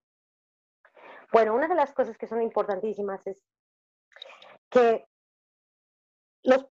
Bueno, 1.33 1.55
una 1.55 1.69
de 1.69 1.75
las 1.75 1.93
cosas 1.93 2.19
que 2.19 2.27
son 2.27 2.43
importantísimas 2.43 3.27
es 3.27 3.39
que 4.71 5.07
los 6.43 6.67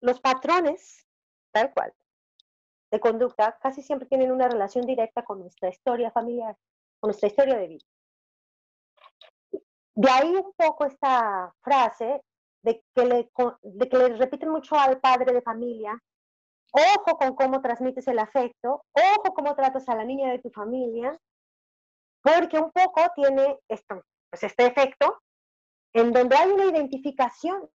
los 0.00 0.20
patrones, 0.20 1.06
tal 1.52 1.72
cual, 1.72 1.92
de 2.90 3.00
conducta 3.00 3.58
casi 3.60 3.82
siempre 3.82 4.08
tienen 4.08 4.32
una 4.32 4.48
relación 4.48 4.86
directa 4.86 5.22
con 5.24 5.40
nuestra 5.40 5.68
historia 5.68 6.10
familiar, 6.10 6.56
con 6.98 7.08
nuestra 7.08 7.28
historia 7.28 7.56
de 7.56 7.68
vida. 7.68 7.84
De 10.00 10.10
ahí 10.10 10.34
un 10.34 10.54
poco 10.56 10.86
esta 10.86 11.54
frase 11.60 12.22
de 12.62 12.82
que 12.94 13.04
le, 13.04 13.30
de 13.60 13.86
que 13.86 13.98
le 13.98 14.16
repiten 14.16 14.48
mucho 14.48 14.74
al 14.74 14.98
padre 14.98 15.30
de 15.30 15.42
familia, 15.42 16.02
ojo 16.72 17.18
con 17.18 17.34
cómo 17.34 17.60
transmites 17.60 18.08
el 18.08 18.18
afecto, 18.18 18.82
ojo 18.92 19.34
cómo 19.34 19.54
tratas 19.54 19.86
a 19.90 19.96
la 19.96 20.04
niña 20.04 20.30
de 20.30 20.38
tu 20.38 20.48
familia, 20.52 21.14
porque 22.22 22.58
un 22.58 22.72
poco 22.72 23.02
tiene 23.14 23.58
esto, 23.68 24.02
pues 24.30 24.42
este 24.42 24.64
efecto 24.64 25.20
en 25.92 26.14
donde 26.14 26.34
hay 26.34 26.50
una 26.50 26.64
identificación 26.64 27.68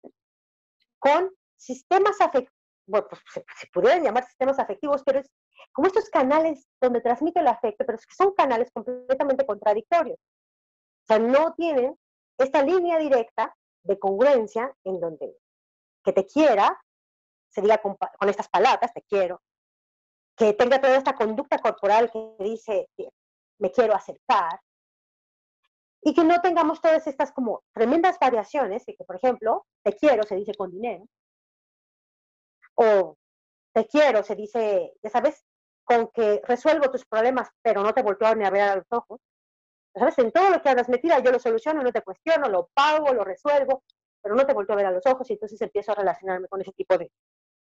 con 1.01 1.29
sistemas 1.57 2.21
afectivos, 2.21 2.57
bueno, 2.87 3.09
pues 3.11 3.21
se, 3.35 3.45
se, 3.59 3.67
pudieran 3.73 4.05
llamar 4.05 4.27
sistemas 4.27 4.61
afectivos, 4.61 5.03
pero 5.05 5.19
es 5.19 5.31
como 5.73 5.89
estos 5.89 6.09
canales 6.09 6.69
donde 6.81 7.01
transmite 7.01 7.41
el 7.41 7.49
afecto, 7.49 7.85
pero 7.85 7.99
son 8.17 8.33
canales 8.35 8.71
completamente 8.73 9.45
contradictorios. 9.45 10.21
O 10.21 11.07
sea, 11.07 11.19
no 11.19 11.53
tienen 11.55 11.97
esta 12.39 12.63
línea 12.63 12.99
directa 12.99 13.55
de 13.83 13.99
congruencia 13.99 14.75
en 14.85 15.01
donde 15.01 15.37
que 16.05 16.13
te 16.13 16.27
quiera, 16.27 16.81
se 17.49 17.61
diga 17.61 17.79
con, 17.79 17.97
estas 18.29 18.49
palabras, 18.49 18.93
te 18.93 19.03
quiero, 19.03 19.41
que 20.37 20.53
tenga 20.55 20.81
toda 20.81 20.97
esta 20.97 21.15
conducta 21.15 21.59
corporal 21.59 22.11
que 22.11 22.35
dice, 22.41 22.89
me 23.59 23.71
quiero 23.71 23.95
acercar, 23.95 24.61
y 26.05 26.15
que 26.15 26.25
no 26.25 26.41
tengamos 26.41 26.81
todas 26.81 27.07
estas 27.07 27.31
como 27.31 27.63
tremendas 27.73 28.19
variaciones, 28.19 28.83
y 28.89 28.97
que 28.97 29.05
por 29.05 29.17
ejemplo, 29.17 29.67
te 29.83 29.95
quiero 29.95 30.25
se 30.25 30.35
dice 30.35 30.55
con 30.55 30.71
dinero, 30.73 31.07
o 32.75 33.17
te 33.73 33.87
quiero 33.87 34.23
se 34.23 34.35
dice, 34.35 34.95
ya 35.03 35.11
sabes, 35.11 35.45
con 35.85 36.09
que 36.09 36.41
resuelvo 36.45 36.91
tus 36.91 37.05
problemas, 37.05 37.49
pero 37.63 37.83
no 37.83 37.93
te 37.93 38.03
volteo 38.03 38.35
ni 38.35 38.45
a 38.45 38.51
ver 38.51 38.63
a 38.63 38.77
los 38.77 38.87
ojos. 38.91 39.21
¿Sabes? 39.95 40.19
En 40.19 40.33
todo 40.33 40.51
lo 40.51 40.63
que 40.63 40.69
hablas 40.69 40.89
metida, 40.89 41.19
yo 41.19 41.31
lo 41.31 41.39
soluciono, 41.39 41.83
no 41.83 41.93
te 41.93 42.03
cuestiono, 42.03 42.49
lo 42.49 42.69
pago, 42.75 43.13
lo 43.13 43.25
resuelvo, 43.25 43.85
pero 44.23 44.35
no 44.35 44.47
te 44.47 44.55
volteo 44.55 44.75
a 44.75 44.77
ver 44.77 44.87
a 44.87 44.91
los 44.91 45.05
ojos 45.07 45.29
y 45.29 45.35
entonces 45.35 45.61
empiezo 45.61 45.93
a 45.93 45.97
relacionarme 45.97 46.49
con 46.49 46.61
ese 46.61 46.73
tipo 46.73 46.97
de... 46.97 47.11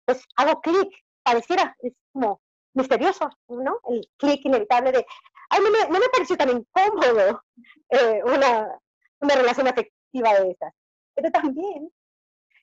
Pues 0.05 0.23
hago 0.35 0.61
clic, 0.61 0.93
pareciera, 1.23 1.75
es 1.79 1.93
como 2.11 2.41
misterioso, 2.73 3.29
¿no? 3.47 3.79
El 3.89 4.07
clic 4.17 4.45
inevitable 4.45 4.91
de, 4.91 5.05
ay, 5.49 5.61
no 5.63 5.71
me, 5.71 5.79
no 5.89 5.99
me 5.99 6.09
pareció 6.11 6.37
tan 6.37 6.49
incómodo 6.49 7.41
eh, 7.89 8.21
una, 8.25 8.79
una 9.21 9.35
relación 9.35 9.67
afectiva 9.67 10.33
de 10.39 10.51
esas. 10.51 10.73
Pero 11.15 11.31
también, 11.31 11.91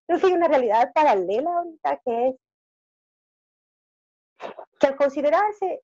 creo 0.06 0.20
que 0.20 0.26
hay 0.26 0.32
una 0.32 0.48
realidad 0.48 0.92
paralela 0.92 1.50
ahorita 1.50 2.00
que 2.04 2.28
es 2.28 2.36
que 4.78 4.86
al 4.86 4.96
considerarse 4.96 5.82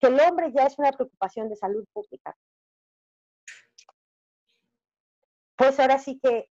que 0.00 0.08
el 0.08 0.20
hombre 0.20 0.52
ya 0.52 0.64
es 0.64 0.78
una 0.78 0.92
preocupación 0.92 1.48
de 1.48 1.56
salud 1.56 1.84
pública, 1.92 2.36
pues 5.56 5.80
ahora 5.80 5.98
sí 5.98 6.20
que 6.22 6.50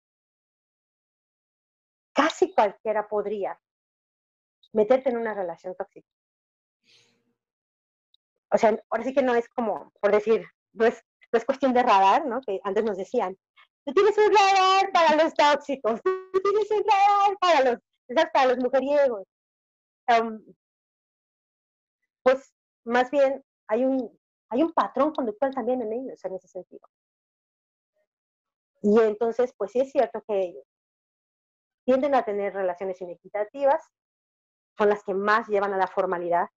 casi 2.13 2.54
cualquiera 2.54 3.08
podría 3.08 3.60
meterte 4.73 5.10
en 5.10 5.17
una 5.17 5.34
relación 5.34 5.75
tóxica. 5.75 6.08
O 8.54 8.58
sea, 8.58 8.77
ahora 8.89 9.04
sí 9.04 9.13
que 9.13 9.23
no 9.23 9.34
es 9.34 9.47
como, 9.49 9.91
por 10.01 10.12
decir, 10.12 10.45
no 10.73 10.86
es, 10.86 11.04
cuestión 11.45 11.73
de 11.73 11.82
radar, 11.82 12.25
¿no? 12.25 12.41
Que 12.41 12.60
antes 12.63 12.84
nos 12.84 12.97
decían, 12.97 13.38
tú 13.86 13.93
tienes 13.93 14.17
un 14.17 14.34
radar 14.34 14.91
para 14.91 15.23
los 15.23 15.34
tóxicos, 15.34 16.01
tú 16.04 16.41
tienes 16.43 16.69
un 16.71 16.84
radar 16.84 17.38
para 17.39 17.71
los, 17.71 17.80
para 18.34 18.45
los 18.47 18.58
mujeriegos 18.58 19.27
pues 22.23 22.54
más 22.86 23.12
bien 23.12 23.44
hay 23.67 23.86
un, 23.86 24.17
hay 24.50 24.63
un 24.63 24.74
patrón 24.74 25.13
conductual 25.13 25.54
también 25.54 25.82
en 25.82 25.94
ellos 25.94 26.24
en 26.26 26.36
ese 26.36 26.48
sentido. 26.48 26.88
Y 28.82 29.00
entonces, 29.00 29.54
pues 29.58 29.72
sí 29.72 29.80
es 29.80 29.91
cierto 29.91 30.24
que 30.28 30.39
ellos 30.39 30.65
tienden 31.86 32.15
a 32.15 32.24
tener 32.24 32.54
relaciones 32.54 33.00
inequitativas, 33.02 33.84
son 34.78 34.89
las 34.89 35.04
que 35.04 35.13
más 35.13 35.48
llevan 35.48 35.74
a 35.74 35.78
la 35.78 35.88
formalidad. 35.88 36.48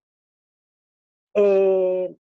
Eh, 1.35 2.15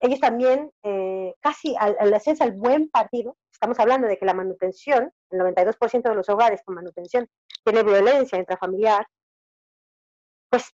ellos 0.00 0.20
también, 0.20 0.70
eh, 0.82 1.34
casi 1.40 1.74
al, 1.78 1.96
al 1.98 2.12
hacerse 2.12 2.44
al 2.44 2.52
buen 2.52 2.90
partido, 2.90 3.36
estamos 3.50 3.78
hablando 3.78 4.06
de 4.06 4.18
que 4.18 4.26
la 4.26 4.34
manutención, 4.34 5.12
el 5.30 5.40
92% 5.40 6.02
de 6.02 6.14
los 6.14 6.28
hogares 6.28 6.62
con 6.64 6.74
manutención 6.74 7.28
tiene 7.64 7.82
violencia 7.82 8.38
intrafamiliar, 8.38 9.06
pues 10.50 10.72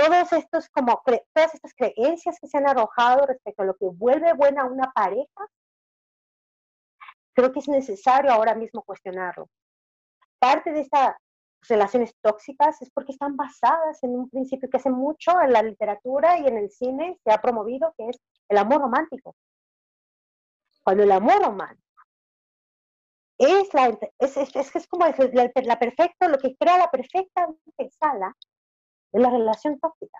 todos 0.00 0.32
estos 0.32 0.68
como 0.70 1.02
todas 1.04 1.54
estas 1.54 1.74
creencias 1.74 2.38
que 2.40 2.48
se 2.48 2.58
han 2.58 2.68
arrojado 2.68 3.26
respecto 3.26 3.62
a 3.62 3.66
lo 3.66 3.76
que 3.76 3.86
vuelve 3.86 4.32
buena 4.32 4.64
una 4.64 4.90
pareja, 4.92 5.46
creo 7.34 7.52
que 7.52 7.58
es 7.58 7.68
necesario 7.68 8.32
ahora 8.32 8.54
mismo 8.54 8.82
cuestionarlo. 8.82 9.48
Parte 10.38 10.72
de 10.72 10.80
estas 10.80 11.16
relaciones 11.68 12.14
tóxicas 12.22 12.80
es 12.80 12.90
porque 12.90 13.12
están 13.12 13.36
basadas 13.36 14.02
en 14.02 14.16
un 14.16 14.30
principio 14.30 14.70
que 14.70 14.78
hace 14.78 14.90
mucho 14.90 15.38
en 15.42 15.52
la 15.52 15.62
literatura 15.62 16.38
y 16.38 16.46
en 16.46 16.56
el 16.56 16.70
cine 16.70 17.18
se 17.22 17.30
ha 17.30 17.42
promovido, 17.42 17.92
que 17.98 18.08
es 18.08 18.18
el 18.48 18.56
amor 18.56 18.80
romántico. 18.80 19.34
Cuando 20.82 21.02
el 21.02 21.12
amor 21.12 21.42
romántico 21.42 21.84
es, 23.36 23.72
la, 23.74 23.98
es, 24.18 24.36
es, 24.36 24.76
es, 24.76 24.86
como 24.86 25.06
la, 25.06 25.50
la 25.62 25.78
perfecta, 25.78 26.28
lo 26.28 26.38
que 26.38 26.56
crea 26.56 26.78
la 26.78 26.90
perfecta 26.90 27.48
sala 27.98 28.34
de 29.12 29.20
la 29.20 29.30
relación 29.30 29.78
tóxica. 29.78 30.18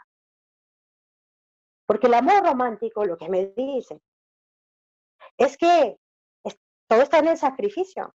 Porque 1.87 2.07
el 2.07 2.15
amor 2.15 2.45
romántico 2.45 3.05
lo 3.05 3.17
que 3.17 3.29
me 3.29 3.47
dice 3.47 4.01
es 5.37 5.57
que 5.57 5.99
todo 6.87 7.03
está 7.03 7.19
en 7.19 7.29
el 7.29 7.39
sacrificio. 7.39 8.15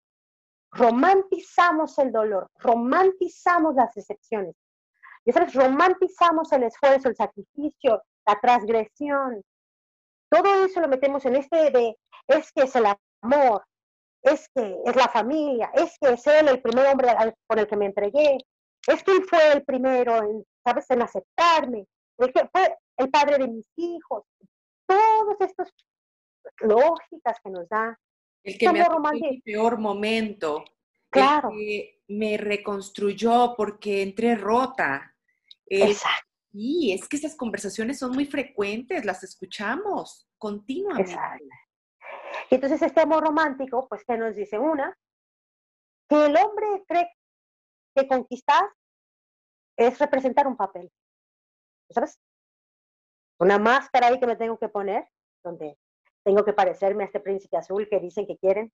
Romantizamos 0.72 1.98
el 2.00 2.12
dolor, 2.12 2.50
romantizamos 2.56 3.76
las 3.76 3.94
decepciones. 3.94 4.56
Y 5.24 5.32
sabes, 5.32 5.54
romantizamos 5.54 6.52
el 6.52 6.64
esfuerzo, 6.64 7.10
el 7.10 7.16
sacrificio, 7.16 8.04
la 8.26 8.40
transgresión. 8.40 9.42
Todo 10.30 10.66
eso 10.66 10.82
lo 10.82 10.88
metemos 10.88 11.26
en 11.26 11.38
este 11.38 11.72
de, 11.72 11.98
es 12.28 12.52
que 12.52 12.64
es 12.64 12.76
el 12.76 12.86
amor, 13.22 13.66
es 14.22 14.50
que 14.54 14.78
es 14.86 14.96
la 14.96 15.08
familia, 15.08 15.72
es 15.74 15.98
que 16.00 16.14
es 16.14 16.28
él 16.28 16.48
el 16.50 16.62
primer 16.62 16.88
hombre 16.88 17.10
por 17.48 17.60
el 17.60 17.68
que 17.68 17.78
me 17.78 17.86
entregué, 17.86 18.38
es 18.88 19.04
que 19.04 19.12
él 19.12 19.24
fue 19.24 19.54
el 19.54 19.64
primero 19.64 20.18
en 20.18 20.46
¿sabes? 20.66 20.90
En 20.90 21.02
aceptarme, 21.02 21.88
el 22.18 22.34
que 22.34 22.48
fue 22.52 22.78
el 22.98 23.10
padre 23.10 23.38
de 23.38 23.48
mis 23.48 23.72
hijos, 23.78 24.24
todas 24.88 25.40
estas 25.42 25.74
lógicas 26.60 27.40
que 27.44 27.50
nos 27.50 27.70
da. 27.70 28.00
El 28.44 28.58
que 28.58 28.72
me 28.72 28.80
en 28.80 29.26
el 29.26 29.42
peor 29.44 29.78
momento. 29.78 30.66
Claro. 31.10 31.50
El 31.52 31.58
que 31.58 32.02
me 32.08 32.38
reconstruyó 32.38 33.54
porque 33.56 34.02
entré 34.02 34.36
rota. 34.36 35.16
Exacto. 35.68 36.30
Y 36.54 36.94
es 36.94 37.08
que 37.08 37.18
esas 37.18 37.36
conversaciones 37.36 38.00
son 38.00 38.12
muy 38.12 38.26
frecuentes, 38.26 39.04
las 39.04 39.24
escuchamos 39.24 40.30
continuamente. 40.38 41.12
Exacto. 41.12 41.46
Y 42.50 42.56
entonces 42.56 42.82
este 42.82 43.02
amor 43.02 43.24
romántico, 43.24 43.88
pues, 43.90 44.04
¿qué 44.06 44.18
nos 44.18 44.36
dice? 44.36 44.58
Una, 44.58 44.98
que 46.08 46.26
el 46.26 46.38
hombre 46.38 46.84
cree 46.88 47.10
que 47.96 48.08
conquistar 48.08 48.64
es 49.78 50.00
representar 50.00 50.48
un 50.48 50.58
papel. 50.58 50.92
¿Sabes? 51.90 52.20
Una 53.40 53.60
máscara 53.60 54.08
ahí 54.08 54.20
que 54.20 54.28
me 54.28 54.36
tengo 54.36 54.58
que 54.58 54.70
poner, 54.70 55.08
donde 55.44 55.78
tengo 56.24 56.44
que 56.44 56.54
parecerme 56.54 57.04
a 57.04 57.08
este 57.08 57.20
príncipe 57.20 57.58
azul 57.58 57.88
que 57.90 58.00
dicen 58.00 58.26
que 58.26 58.38
quieren. 58.38 58.74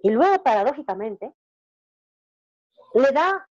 Y 0.00 0.10
luego, 0.10 0.42
paradójicamente, 0.42 1.32
le 2.94 3.12
da 3.12 3.48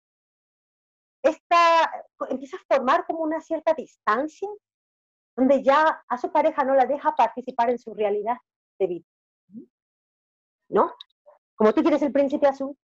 esta, 1.21 2.06
empieza 2.30 2.58
a 2.58 2.75
formar 2.75 3.06
como 3.06 3.19
una 3.19 3.41
cierta 3.41 3.73
distancia, 3.73 4.47
donde 5.36 5.62
ya 5.62 6.03
a 6.08 6.17
su 6.17 6.32
pareja 6.32 6.63
no 6.63 6.73
la 6.73 6.86
deja 6.86 7.15
participar 7.15 7.69
en 7.69 7.77
su 7.77 7.93
realidad 7.93 8.38
de 8.80 8.88
vida. 8.88 9.06
¿No? 10.69 10.95
Como 11.56 11.73
tú 11.73 11.82
quieres 11.82 12.01
el 12.01 12.12
príncipe 12.12 12.47
azul, 12.47 12.77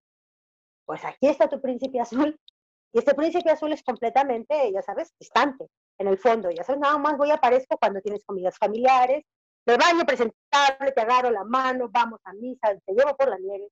pues 0.85 1.03
aquí 1.05 1.27
está 1.27 1.49
tu 1.49 1.61
príncipe 1.61 1.99
azul 1.99 2.39
y 2.93 2.99
este 2.99 3.15
príncipe 3.15 3.49
azul 3.49 3.73
es 3.73 3.81
completamente, 3.81 4.71
ya 4.71 4.83
sabes, 4.83 5.11
distante, 5.19 5.67
en 5.97 6.07
el 6.07 6.19
fondo. 6.19 6.51
Ya 6.51 6.63
sabes, 6.63 6.79
nada 6.79 6.97
más 6.99 7.17
voy 7.17 7.31
aparezco 7.31 7.75
cuando 7.77 7.99
tienes 8.01 8.23
comidas 8.23 8.55
familiares, 8.57 9.25
me 9.65 9.77
baño 9.77 10.05
presentable, 10.05 10.91
te 10.95 11.01
agarro 11.01 11.31
la 11.31 11.43
mano, 11.43 11.89
vamos 11.89 12.19
a 12.23 12.33
misa, 12.33 12.75
te 12.85 12.93
llevo 12.93 13.15
por 13.17 13.29
la 13.29 13.37
nieve. 13.39 13.69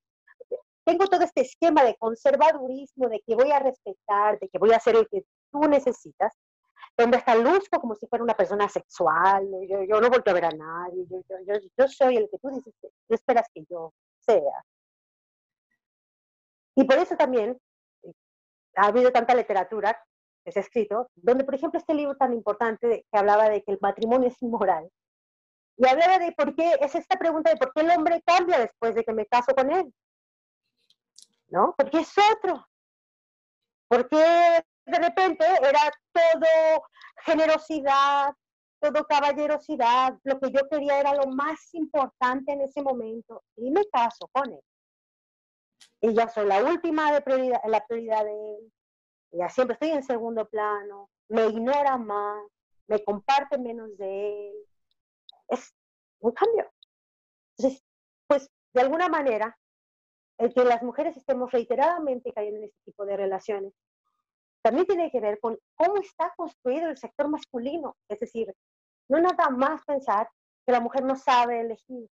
Tengo 0.84 1.06
todo 1.06 1.22
este 1.22 1.42
esquema 1.42 1.84
de 1.84 1.94
conservadurismo, 1.96 3.08
de 3.08 3.20
que 3.24 3.36
voy 3.36 3.52
a 3.52 3.60
respetar, 3.60 4.40
de 4.40 4.48
que 4.48 4.58
voy 4.58 4.72
a 4.72 4.78
hacer 4.78 4.94
lo 4.94 5.06
que 5.06 5.24
tú 5.52 5.60
necesitas, 5.68 6.32
donde 6.96 7.18
hasta 7.18 7.36
luzco 7.36 7.80
como 7.80 7.94
si 7.94 8.08
fuera 8.08 8.24
una 8.24 8.34
persona 8.34 8.68
sexual, 8.68 9.46
yo, 9.68 9.84
yo 9.84 10.00
no 10.00 10.08
vuelvo 10.08 10.24
a 10.26 10.32
ver 10.32 10.46
a 10.46 10.50
nadie, 10.50 11.06
yo, 11.08 11.22
yo, 11.46 11.54
yo, 11.78 11.88
soy 11.88 12.16
el 12.16 12.28
que 12.28 12.38
tú 12.38 12.48
dices 12.48 12.74
que 12.82 12.88
tú 13.06 13.14
esperas 13.14 13.46
que 13.54 13.64
yo 13.70 13.92
sea. 14.18 14.64
Y 16.74 16.82
por 16.84 16.98
eso 16.98 17.16
también 17.16 17.56
ha 18.76 18.86
habido 18.86 19.12
tanta 19.12 19.34
literatura 19.34 19.98
que 20.44 20.52
se 20.52 20.58
ha 20.58 20.62
escrito, 20.62 21.10
donde, 21.14 21.44
por 21.44 21.54
ejemplo, 21.54 21.78
este 21.78 21.94
libro 21.94 22.16
tan 22.16 22.32
importante 22.32 23.06
que 23.10 23.18
hablaba 23.18 23.48
de 23.48 23.62
que 23.62 23.72
el 23.72 23.78
matrimonio 23.80 24.28
es 24.28 24.42
inmoral, 24.42 24.90
y 25.76 25.86
hablaba 25.86 26.18
de 26.18 26.32
por 26.32 26.54
qué, 26.54 26.76
es 26.80 26.94
esta 26.94 27.18
pregunta 27.18 27.50
de 27.50 27.56
por 27.56 27.72
qué 27.72 27.80
el 27.80 27.90
hombre 27.90 28.22
cambia 28.26 28.58
después 28.58 28.94
de 28.94 29.04
que 29.04 29.12
me 29.12 29.26
caso 29.26 29.54
con 29.54 29.70
él. 29.70 29.92
¿No? 31.48 31.74
Porque 31.76 32.00
es 32.00 32.14
otro. 32.34 32.66
Porque 33.88 34.16
de 34.86 34.98
repente 34.98 35.44
era 35.44 35.80
todo 36.12 36.82
generosidad, 37.24 38.34
todo 38.80 39.06
caballerosidad, 39.06 40.18
lo 40.24 40.40
que 40.40 40.50
yo 40.50 40.68
quería 40.68 40.98
era 40.98 41.14
lo 41.14 41.26
más 41.28 41.72
importante 41.74 42.52
en 42.52 42.62
ese 42.62 42.82
momento, 42.82 43.42
y 43.56 43.70
me 43.70 43.84
caso 43.86 44.28
con 44.32 44.52
él 44.52 44.60
y 46.00 46.14
yo 46.14 46.28
soy 46.28 46.46
la 46.46 46.62
última 46.64 47.12
de 47.12 47.20
prioridad, 47.20 47.60
la 47.66 47.84
prioridad 47.86 48.24
de 48.24 48.54
él. 48.54 48.72
ya 49.32 49.48
siempre 49.48 49.74
estoy 49.74 49.90
en 49.90 50.02
segundo 50.02 50.48
plano, 50.48 51.10
me 51.28 51.46
ignora 51.46 51.96
más, 51.96 52.42
me 52.86 53.02
comparte 53.04 53.58
menos 53.58 53.96
de 53.96 54.50
él. 54.50 54.56
Es 55.48 55.74
un 56.20 56.32
cambio. 56.32 56.70
Entonces, 57.56 57.82
pues 58.26 58.50
de 58.72 58.80
alguna 58.80 59.08
manera, 59.08 59.56
el 60.38 60.52
que 60.52 60.64
las 60.64 60.82
mujeres 60.82 61.16
estemos 61.16 61.50
reiteradamente 61.52 62.32
cayendo 62.32 62.58
en 62.58 62.64
este 62.64 62.80
tipo 62.84 63.04
de 63.06 63.16
relaciones 63.16 63.72
también 64.62 64.86
tiene 64.86 65.10
que 65.10 65.20
ver 65.20 65.40
con 65.40 65.58
cómo 65.74 65.96
está 65.96 66.32
construido 66.36 66.88
el 66.88 66.96
sector 66.96 67.28
masculino. 67.28 67.96
Es 68.08 68.20
decir, 68.20 68.54
no 69.08 69.20
nada 69.20 69.50
más 69.50 69.84
pensar 69.84 70.28
que 70.64 70.72
la 70.72 70.80
mujer 70.80 71.02
no 71.02 71.16
sabe 71.16 71.60
elegir. 71.60 72.08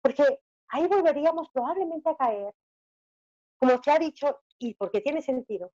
Porque 0.00 0.40
ahí 0.68 0.86
volveríamos 0.86 1.50
probablemente 1.50 2.08
a 2.10 2.16
caer, 2.16 2.54
como 3.58 3.82
se 3.82 3.90
ha 3.90 3.98
dicho, 3.98 4.40
y 4.58 4.74
porque 4.74 5.00
tiene 5.00 5.22
sentido, 5.22 5.72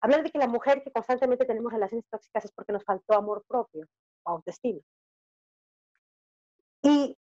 hablar 0.00 0.22
de 0.22 0.30
que 0.30 0.38
la 0.38 0.48
mujer 0.48 0.82
que 0.82 0.92
constantemente 0.92 1.44
tenemos 1.44 1.72
relaciones 1.72 2.06
tóxicas 2.10 2.44
es 2.44 2.52
porque 2.52 2.72
nos 2.72 2.84
faltó 2.84 3.14
amor 3.14 3.44
propio 3.46 3.86
o 4.24 4.30
autoestima. 4.30 4.80
Y 6.82 7.16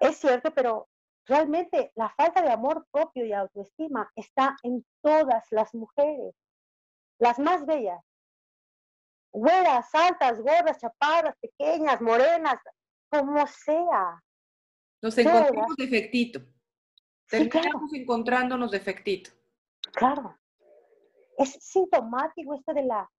es 0.00 0.16
cierto, 0.16 0.52
pero 0.52 0.88
realmente 1.26 1.92
la 1.94 2.10
falta 2.10 2.42
de 2.42 2.50
amor 2.50 2.86
propio 2.90 3.24
y 3.24 3.32
autoestima 3.32 4.10
está 4.16 4.56
en 4.62 4.84
todas 5.00 5.46
las 5.50 5.72
mujeres, 5.74 6.34
las 7.18 7.38
más 7.38 7.64
bellas. 7.64 8.02
Güeras, 9.32 9.94
altas, 9.94 10.40
gordas, 10.40 10.78
chaparras, 10.78 11.36
pequeñas, 11.38 12.00
morenas, 12.00 12.58
como 13.08 13.46
sea. 13.46 14.20
Nos 15.02 15.16
encontramos 15.16 15.76
defectito. 15.76 16.40
Terminamos 17.28 17.92
encontrándonos 17.94 18.70
defectito. 18.70 19.30
Claro. 19.92 20.38
Es 21.38 21.52
sintomático 21.60 22.54
esto 22.54 22.74
de 22.74 22.82
la 22.84 23.10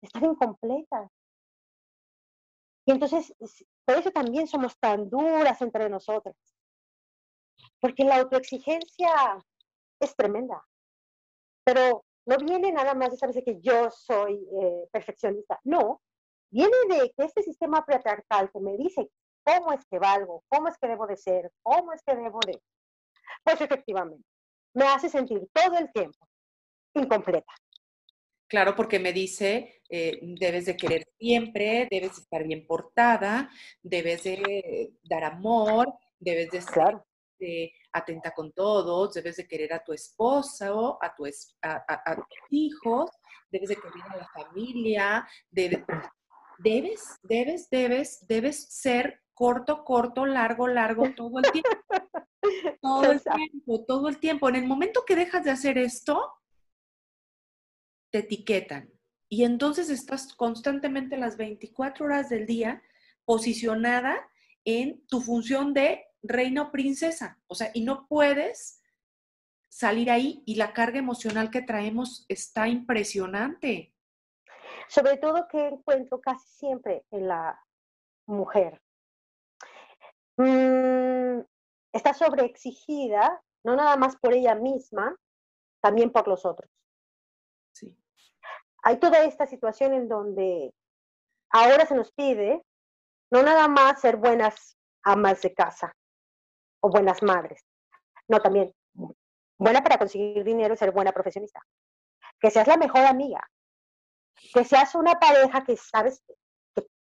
de 0.00 0.06
estar 0.06 0.22
incompleta. 0.22 1.10
Y 2.86 2.92
entonces, 2.92 3.34
por 3.84 3.96
eso 3.96 4.10
también 4.10 4.46
somos 4.46 4.78
tan 4.78 5.10
duras 5.10 5.60
entre 5.60 5.88
nosotras. 5.88 6.36
Porque 7.80 8.04
la 8.04 8.16
autoexigencia 8.16 9.10
es 10.00 10.16
tremenda. 10.16 10.64
Pero 11.64 12.04
no 12.26 12.36
viene 12.38 12.72
nada 12.72 12.94
más 12.94 13.10
de 13.10 13.16
saber 13.18 13.44
que 13.44 13.60
yo 13.60 13.90
soy 13.90 14.34
eh, 14.34 14.88
perfeccionista. 14.90 15.60
No, 15.64 16.00
viene 16.50 16.76
de 16.88 17.12
que 17.16 17.24
este 17.24 17.42
sistema 17.42 17.84
patriarcal 17.84 18.50
que 18.50 18.60
me 18.60 18.76
dice 18.76 19.10
cómo 19.42 19.72
es 19.72 19.84
que 19.90 19.98
valgo, 19.98 20.44
cómo 20.48 20.68
es 20.68 20.76
que 20.78 20.88
debo 20.88 21.06
de 21.06 21.16
ser, 21.16 21.50
cómo 21.62 21.92
es 21.92 22.02
que 22.02 22.14
debo 22.14 22.38
de... 22.46 22.60
Pues 23.44 23.60
efectivamente, 23.60 24.24
me 24.74 24.86
hace 24.86 25.08
sentir 25.08 25.48
todo 25.52 25.78
el 25.78 25.90
tiempo 25.92 26.18
incompleta. 26.94 27.52
Claro, 28.48 28.74
porque 28.74 28.98
me 28.98 29.12
dice, 29.12 29.82
eh, 29.90 30.18
debes 30.22 30.66
de 30.66 30.76
querer 30.76 31.06
siempre, 31.18 31.86
debes 31.90 32.18
estar 32.18 32.44
bien 32.44 32.66
portada, 32.66 33.50
debes 33.82 34.24
de 34.24 34.94
dar 35.02 35.24
amor, 35.24 35.92
debes 36.18 36.50
de 36.50 36.62
ser 36.62 37.02
eh, 37.40 37.72
atenta 37.92 38.32
con 38.32 38.52
todos, 38.52 39.14
debes 39.14 39.36
de 39.36 39.46
querer 39.46 39.74
a 39.74 39.84
tu 39.84 39.92
esposa 39.92 40.74
o 40.74 40.98
a, 41.00 41.14
tu 41.14 41.26
a, 41.62 42.16
tus 42.16 42.26
hijos, 42.50 43.10
debes 43.50 43.68
de 43.68 43.76
querer 43.76 44.02
a 44.08 44.16
la 44.16 44.28
familia, 44.28 45.28
debes, 45.50 45.84
debes, 47.22 47.68
debes, 47.70 48.26
debes 48.26 48.64
ser 48.74 49.22
corto, 49.38 49.84
corto, 49.84 50.26
largo, 50.26 50.66
largo, 50.66 51.14
todo 51.14 51.38
el 51.38 51.52
tiempo. 51.52 51.70
Todo 52.80 53.12
el 53.12 53.20
tiempo, 53.20 53.84
todo 53.84 54.08
el 54.08 54.18
tiempo. 54.18 54.48
En 54.48 54.56
el 54.56 54.66
momento 54.66 55.04
que 55.06 55.14
dejas 55.14 55.44
de 55.44 55.50
hacer 55.50 55.76
esto, 55.76 56.32
te 58.10 58.18
etiquetan. 58.18 58.90
Y 59.28 59.44
entonces 59.44 59.90
estás 59.90 60.34
constantemente 60.34 61.18
las 61.18 61.36
24 61.36 62.06
horas 62.06 62.28
del 62.30 62.46
día 62.46 62.82
posicionada 63.24 64.16
en 64.64 65.06
tu 65.08 65.20
función 65.20 65.74
de 65.74 66.06
reina 66.22 66.62
o 66.62 66.72
princesa. 66.72 67.38
O 67.48 67.54
sea, 67.54 67.70
y 67.74 67.82
no 67.82 68.06
puedes 68.08 68.82
salir 69.68 70.10
ahí 70.10 70.42
y 70.46 70.54
la 70.54 70.72
carga 70.72 70.98
emocional 70.98 71.50
que 71.50 71.62
traemos 71.62 72.24
está 72.28 72.66
impresionante. 72.66 73.94
Sobre 74.88 75.18
todo 75.18 75.46
que 75.48 75.66
encuentro 75.66 76.20
casi 76.20 76.48
siempre 76.48 77.04
en 77.10 77.28
la 77.28 77.60
mujer. 78.26 78.80
Mm, 80.38 81.40
está 81.92 82.14
sobreexigida, 82.14 83.42
no 83.64 83.76
nada 83.76 83.96
más 83.96 84.16
por 84.16 84.32
ella 84.32 84.54
misma, 84.54 85.14
también 85.80 86.10
por 86.10 86.26
los 86.26 86.46
otros 86.46 86.70
hay 88.82 88.98
toda 88.98 89.24
esta 89.24 89.46
situación 89.46 89.92
en 89.92 90.08
donde 90.08 90.72
ahora 91.50 91.86
se 91.86 91.94
nos 91.94 92.12
pide 92.12 92.62
no 93.30 93.42
nada 93.42 93.68
más 93.68 94.00
ser 94.00 94.16
buenas 94.16 94.78
amas 95.02 95.42
de 95.42 95.52
casa 95.52 95.94
o 96.80 96.90
buenas 96.90 97.22
madres, 97.22 97.62
no 98.28 98.40
también 98.40 98.72
buena 99.58 99.82
para 99.82 99.98
conseguir 99.98 100.44
dinero 100.44 100.74
y 100.74 100.76
ser 100.76 100.92
buena 100.92 101.12
profesionista. 101.12 101.60
Que 102.40 102.50
seas 102.50 102.68
la 102.68 102.76
mejor 102.76 103.04
amiga, 103.04 103.46
que 104.54 104.64
seas 104.64 104.94
una 104.94 105.18
pareja 105.18 105.64
que 105.64 105.76
sabes 105.76 106.22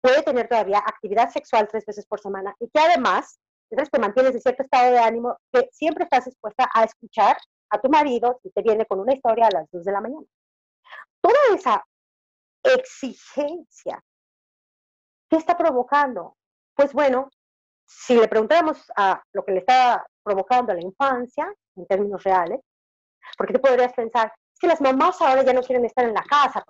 puede 0.01 0.23
tener 0.23 0.47
todavía 0.47 0.79
actividad 0.79 1.29
sexual 1.29 1.67
tres 1.69 1.85
veces 1.85 2.05
por 2.05 2.19
semana 2.19 2.55
y 2.59 2.69
que 2.69 2.79
además 2.79 3.39
te 3.69 3.99
mantienes 3.99 4.35
en 4.35 4.41
cierto 4.41 4.63
estado 4.63 4.91
de 4.91 4.99
ánimo, 4.99 5.37
que 5.53 5.69
siempre 5.71 6.03
estás 6.03 6.25
dispuesta 6.25 6.69
a 6.73 6.83
escuchar 6.83 7.37
a 7.69 7.79
tu 7.79 7.89
marido 7.89 8.37
si 8.43 8.49
te 8.51 8.61
viene 8.61 8.85
con 8.85 8.99
una 8.99 9.13
historia 9.13 9.47
a 9.47 9.51
las 9.51 9.71
2 9.71 9.85
de 9.85 9.91
la 9.93 10.01
mañana 10.01 10.25
toda 11.21 11.55
esa 11.55 11.85
exigencia, 12.63 14.03
¿qué 15.29 15.37
está 15.37 15.57
provocando? 15.57 16.35
Pues 16.75 16.93
bueno, 16.93 17.29
si 17.85 18.15
le 18.15 18.27
preguntáramos 18.27 18.91
a 18.95 19.21
lo 19.33 19.43
que 19.45 19.53
le 19.53 19.59
está 19.59 20.05
provocando 20.23 20.71
a 20.71 20.75
la 20.75 20.81
infancia, 20.81 21.53
en 21.75 21.85
términos 21.85 22.23
reales, 22.23 22.59
porque 23.37 23.53
tú 23.53 23.61
podrías 23.61 23.93
pensar, 23.93 24.33
si 24.53 24.67
las 24.67 24.81
mamás 24.81 25.21
ahora 25.21 25.43
ya 25.43 25.53
no 25.53 25.61
quieren 25.61 25.85
estar 25.85 26.05
en 26.05 26.13
la 26.13 26.23
casa, 26.23 26.63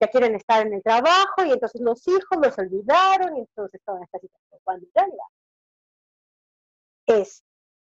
ya 0.00 0.08
quieren 0.08 0.34
estar 0.34 0.66
en 0.66 0.74
el 0.74 0.82
trabajo 0.82 1.44
y 1.44 1.52
entonces 1.52 1.80
los 1.80 2.06
hijos 2.06 2.38
los 2.40 2.58
olvidaron 2.58 3.36
y 3.36 3.40
entonces 3.40 3.80
toda 3.84 4.02
esta 4.02 4.18
situación. 4.18 4.60
Cuando 4.64 4.86
en 4.86 4.92
realidad 4.94 5.26
es 7.06 7.44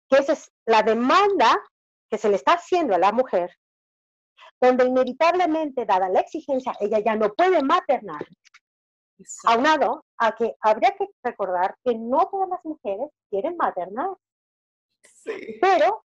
que 0.09 0.19
esa 0.19 0.33
es 0.33 0.51
la 0.67 0.83
demanda 0.83 1.57
que 2.11 2.19
se 2.19 2.29
le 2.29 2.37
está 2.37 2.55
haciendo 2.55 2.95
a 2.95 2.99
la 2.99 3.13
mujer 3.13 3.51
donde 4.61 4.85
inevitablemente, 4.85 5.87
dada 5.87 6.09
la 6.09 6.21
exigencia, 6.21 6.73
ella 6.81 6.99
ya 7.01 7.17
no 7.17 7.33
puede 7.33 7.63
maternar. 7.63 8.27
Aunado 9.45 10.05
a 10.19 10.35
que 10.35 10.55
habría 10.61 10.95
que 10.97 11.07
recordar 11.23 11.77
que 11.85 11.95
no 11.95 12.29
todas 12.31 12.49
las 12.49 12.65
mujeres 12.65 13.11
quieren 13.31 13.57
maternar. 13.57 14.11
Pero 15.61 16.05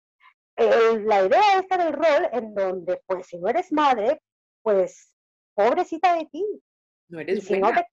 eh, 0.57 0.99
la 1.05 1.25
idea 1.25 1.59
esta 1.59 1.77
del 1.77 1.93
rol 1.93 2.29
en 2.31 2.55
donde, 2.55 3.01
pues, 3.05 3.27
si 3.27 3.37
no 3.37 3.49
eres 3.49 3.71
madre, 3.71 4.21
pues, 4.61 5.13
pobrecita 5.55 6.15
de 6.15 6.25
ti. 6.25 6.45
No 7.07 7.19
eres 7.19 7.47
buena. 7.47 7.85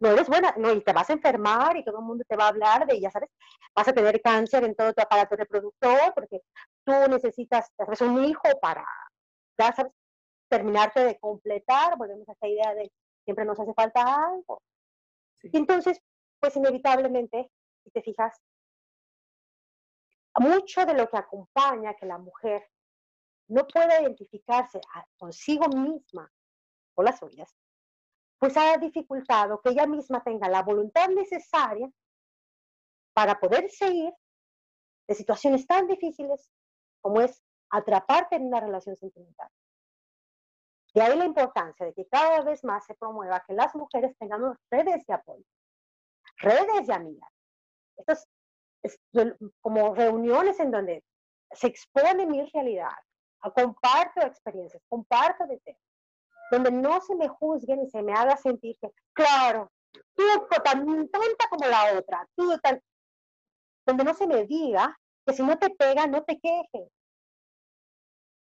No, 0.00 0.08
eres 0.08 0.26
buena, 0.26 0.52
no, 0.56 0.72
y 0.72 0.80
te 0.80 0.92
vas 0.92 1.08
a 1.10 1.12
enfermar 1.12 1.76
y 1.76 1.84
todo 1.84 2.00
el 2.00 2.04
mundo 2.04 2.24
te 2.26 2.34
va 2.34 2.46
a 2.46 2.48
hablar 2.48 2.88
de, 2.88 3.00
ya 3.00 3.08
sabes, 3.12 3.30
vas 3.72 3.86
a 3.86 3.92
tener 3.92 4.20
cáncer 4.20 4.64
en 4.64 4.74
todo 4.74 4.92
tu 4.92 5.00
aparato 5.00 5.36
reproductor 5.36 6.12
porque 6.12 6.40
tú 6.84 6.92
necesitas, 7.08 7.70
un 8.00 8.24
hijo 8.24 8.48
para, 8.60 8.84
ya 9.56 9.72
sabes, 9.72 9.92
terminarte 10.48 11.04
de 11.04 11.20
completar, 11.20 11.96
volvemos 11.96 12.28
a 12.28 12.32
esa 12.32 12.48
idea 12.48 12.74
de 12.74 12.90
siempre 13.24 13.44
nos 13.44 13.60
hace 13.60 13.72
falta 13.74 14.02
algo. 14.02 14.60
Y 15.44 15.56
entonces, 15.56 16.00
pues 16.40 16.56
inevitablemente, 16.56 17.48
si 17.84 17.90
te 17.92 18.02
fijas, 18.02 18.36
mucho 20.40 20.84
de 20.84 20.94
lo 20.94 21.08
que 21.08 21.18
acompaña 21.18 21.94
que 21.94 22.06
la 22.06 22.18
mujer 22.18 22.68
no 23.46 23.68
pueda 23.68 24.00
identificarse 24.00 24.80
consigo 25.16 25.68
misma 25.68 26.28
o 26.94 27.02
las 27.02 27.18
suyas, 27.18 27.54
pues 28.38 28.56
ha 28.56 28.76
dificultado 28.76 29.60
que 29.60 29.70
ella 29.70 29.86
misma 29.86 30.22
tenga 30.22 30.48
la 30.48 30.62
voluntad 30.62 31.08
necesaria 31.08 31.90
para 33.14 33.38
poder 33.38 33.70
seguir 33.70 34.12
de 35.08 35.14
situaciones 35.14 35.66
tan 35.66 35.86
difíciles 35.86 36.50
como 37.00 37.20
es 37.20 37.42
atraparte 37.70 38.36
en 38.36 38.46
una 38.46 38.60
relación 38.60 38.96
sentimental. 38.96 39.48
De 40.94 41.02
ahí 41.02 41.16
la 41.16 41.24
importancia 41.24 41.86
de 41.86 41.94
que 41.94 42.06
cada 42.06 42.42
vez 42.42 42.62
más 42.64 42.84
se 42.84 42.94
promueva 42.94 43.42
que 43.46 43.54
las 43.54 43.74
mujeres 43.74 44.16
tengamos 44.18 44.56
redes 44.70 45.06
de 45.06 45.14
apoyo, 45.14 45.44
redes 46.36 46.86
de 46.86 46.94
amigas. 46.94 47.30
Estas 47.96 48.26
es 48.82 48.98
como 49.60 49.94
reuniones 49.94 50.58
en 50.60 50.70
donde 50.70 51.04
se 51.52 51.68
expone 51.68 52.26
mi 52.26 52.44
realidad, 52.52 52.96
comparto 53.54 54.20
experiencias, 54.20 54.82
comparto 54.88 55.46
de 55.46 55.58
temas, 55.60 55.80
donde 56.52 56.70
no 56.70 57.00
se 57.00 57.16
me 57.16 57.28
juzguen 57.28 57.82
y 57.82 57.88
se 57.88 58.02
me 58.02 58.12
haga 58.12 58.36
sentir 58.36 58.76
que, 58.78 58.90
claro, 59.14 59.72
tú 60.14 60.22
tan 60.62 60.84
tonta 61.08 61.48
como 61.48 61.66
la 61.66 61.98
otra, 61.98 62.28
tú 62.36 62.58
tan... 62.62 62.78
Donde 63.86 64.04
no 64.04 64.12
se 64.12 64.26
me 64.26 64.44
diga 64.44 64.96
que 65.26 65.32
si 65.32 65.42
no 65.42 65.58
te 65.58 65.70
pega, 65.70 66.06
no 66.06 66.22
te 66.22 66.38
quejes. 66.38 66.92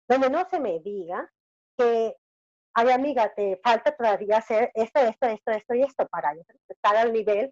Donde 0.08 0.30
no 0.30 0.48
se 0.48 0.60
me 0.60 0.80
diga 0.80 1.30
que 1.76 2.16
ay 2.76 2.92
amiga, 2.92 3.34
te 3.34 3.60
falta 3.64 3.96
todavía 3.96 4.38
hacer 4.38 4.72
esto, 4.76 5.00
esto, 5.00 5.26
esto, 5.26 5.52
esto 5.52 5.74
y 5.74 5.82
esto 5.82 6.08
para 6.10 6.36
estar 6.70 6.96
al 6.96 7.12
nivel, 7.12 7.52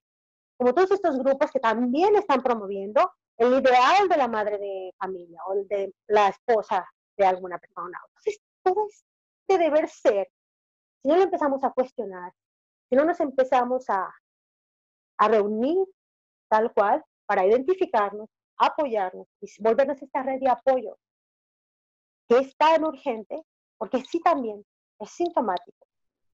como 0.57 0.75
todos 0.75 0.91
estos 0.91 1.17
grupos 1.17 1.49
que 1.51 1.59
también 1.59 2.15
están 2.15 2.43
promoviendo 2.43 3.11
el 3.37 3.53
ideal 3.53 4.07
de 4.07 4.17
la 4.17 4.27
madre 4.27 4.59
de 4.59 4.93
familia 4.99 5.39
o 5.47 5.53
el 5.53 5.67
de 5.67 5.91
la 6.07 6.27
esposa 6.27 6.87
de 7.17 7.25
alguna 7.25 7.57
persona. 7.57 7.99
Entonces, 8.07 8.39
todo 8.61 8.87
este 8.87 9.63
deber 9.63 9.89
ser, 9.89 10.29
si 11.05 11.09
no 11.09 11.17
lo 11.17 11.21
empezamos 11.21 11.63
a 11.63 11.69
cuestionar, 11.69 12.33
si 12.89 12.95
no 12.95 13.05
nos 13.05 13.19
empezamos 13.19 13.87
a, 13.91 14.11
a 15.19 15.27
reunir 15.27 15.77
tal 16.47 16.73
cual 16.73 17.05
para 17.27 17.45
identificarnos, 17.45 18.27
apoyarnos 18.57 19.27
y 19.39 19.47
volvernos 19.61 20.01
esta 20.01 20.23
red 20.23 20.39
de 20.39 20.49
apoyo 20.49 20.97
que 22.27 22.39
es 22.39 22.57
tan 22.57 22.83
urgente, 22.83 23.39
porque 23.77 24.01
sí 24.01 24.19
también 24.19 24.65
es 24.99 25.11
sintomático 25.11 25.85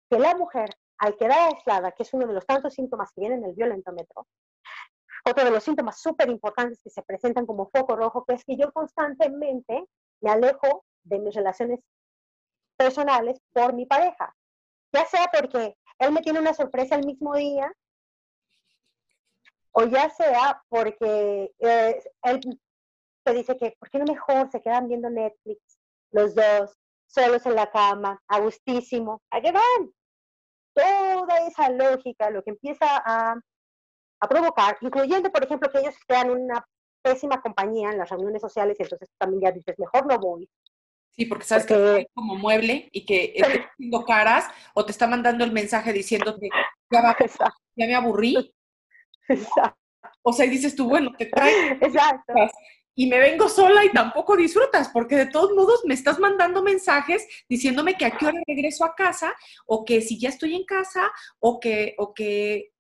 que 0.09 0.21
la 0.21 0.37
mujer, 0.37 0.71
al 0.99 1.17
quedar 1.17 1.53
aislada, 1.53 1.91
que 1.91 2.05
es 2.05 2.15
uno 2.15 2.29
de 2.29 2.35
los 2.35 2.47
tantos 2.47 2.75
síntomas 2.75 3.11
que 3.11 3.23
vienen 3.23 3.43
del 3.43 3.57
violentómetro, 3.57 4.29
otro 5.25 5.45
de 5.45 5.51
los 5.51 5.65
síntomas 5.65 6.01
súper 6.01 6.29
importantes 6.29 6.81
que 6.81 6.91
se 6.91 7.03
presentan 7.03 7.45
como 7.45 7.69
foco 7.71 7.97
rojo, 7.97 8.25
que 8.25 8.35
es 8.35 8.45
que 8.45 8.57
yo 8.57 8.71
constantemente 8.71 9.85
me 10.21 10.31
alejo 10.31 10.85
de 11.03 11.19
mis 11.19 11.35
relaciones 11.35 11.81
personales 12.77 13.41
por 13.53 13.73
mi 13.73 13.85
pareja, 13.85 14.33
ya 14.93 15.05
sea 15.07 15.31
porque 15.33 15.77
él 15.99 16.13
me 16.13 16.23
tiene 16.23 16.41
una 16.41 16.55
sorpresa 16.55 16.97
el 16.97 17.07
mismo 17.07 17.35
día, 17.35 17.73
o 19.73 19.85
ya 19.85 20.11
sea 20.11 20.63
porque 20.69 21.53
eh, 21.59 22.03
él 22.23 22.41
te 23.25 23.33
dice 23.35 23.57
que, 23.57 23.77
¿por 23.79 23.91
qué 23.91 23.99
no 23.99 24.05
mejor 24.07 24.51
se 24.51 24.61
quedan 24.61 24.89
viendo 24.89 25.11
Netflix 25.11 25.61
los 26.11 26.35
dos, 26.35 26.77
solos 27.07 27.45
en 27.47 27.55
la 27.55 27.71
cama, 27.71 28.21
a 28.27 28.41
gustísimo? 28.41 29.23
¿A 29.31 29.41
qué 29.41 29.53
van? 29.53 29.93
Toda 30.75 31.47
esa 31.47 31.69
lógica, 31.71 32.31
lo 32.31 32.43
que 32.43 32.51
empieza 32.51 32.87
a, 32.87 33.35
a 34.21 34.29
provocar, 34.29 34.77
incluyendo, 34.81 35.31
por 35.31 35.45
ejemplo, 35.45 35.71
que 35.71 35.81
ellos 35.81 35.95
sean 36.07 36.31
una 36.31 36.65
pésima 37.03 37.41
compañía 37.41 37.91
en 37.91 37.99
las 37.99 38.11
reuniones 38.11 38.43
sociales 38.43 38.77
y 38.79 38.83
entonces 38.83 39.09
también 39.19 39.43
ya 39.43 39.53
dices, 39.53 39.79
mejor 39.79 40.07
no 40.07 40.19
voy. 40.19 40.49
Sí, 41.21 41.27
porque 41.27 41.45
sabes 41.45 41.67
que 41.67 42.07
como 42.15 42.35
mueble 42.35 42.89
y 42.93 43.05
que 43.05 43.35
está 43.37 43.53
haciendo 43.53 44.05
caras 44.07 44.47
o 44.73 44.87
te 44.87 44.91
está 44.91 45.07
mandando 45.07 45.45
el 45.45 45.53
mensaje 45.53 45.93
diciéndote, 45.93 46.49
ya, 46.91 47.15
ya 47.77 47.87
me 47.87 47.95
aburrí. 47.95 48.55
Exacto. 49.29 49.79
O 50.23 50.33
sea, 50.33 50.47
y 50.47 50.49
dices 50.49 50.75
tú, 50.75 50.89
bueno, 50.89 51.13
te 51.19 51.27
traes. 51.27 51.73
Exacto. 51.73 52.33
Y 52.95 53.07
me 53.07 53.19
vengo 53.19 53.51
sola 53.51 53.85
y 53.85 53.91
tampoco 53.91 54.35
disfrutas, 54.35 54.89
porque 54.89 55.15
de 55.15 55.27
todos 55.27 55.53
modos 55.53 55.83
me 55.85 55.93
estás 55.93 56.19
mandando 56.19 56.63
mensajes 56.63 57.29
diciéndome 57.51 57.99
que 57.99 58.07
a 58.07 58.17
qué 58.17 58.25
hora 58.25 58.41
regreso 58.47 58.87
a 58.87 58.95
casa, 58.95 59.35
o 59.67 59.85
que 59.85 60.01
si 60.01 60.19
ya 60.19 60.31
estoy 60.31 60.57
en 60.57 60.65
casa, 60.65 61.13
o 61.39 61.61
que, 61.61 61.95
o 61.99 62.15
que, 62.15 62.73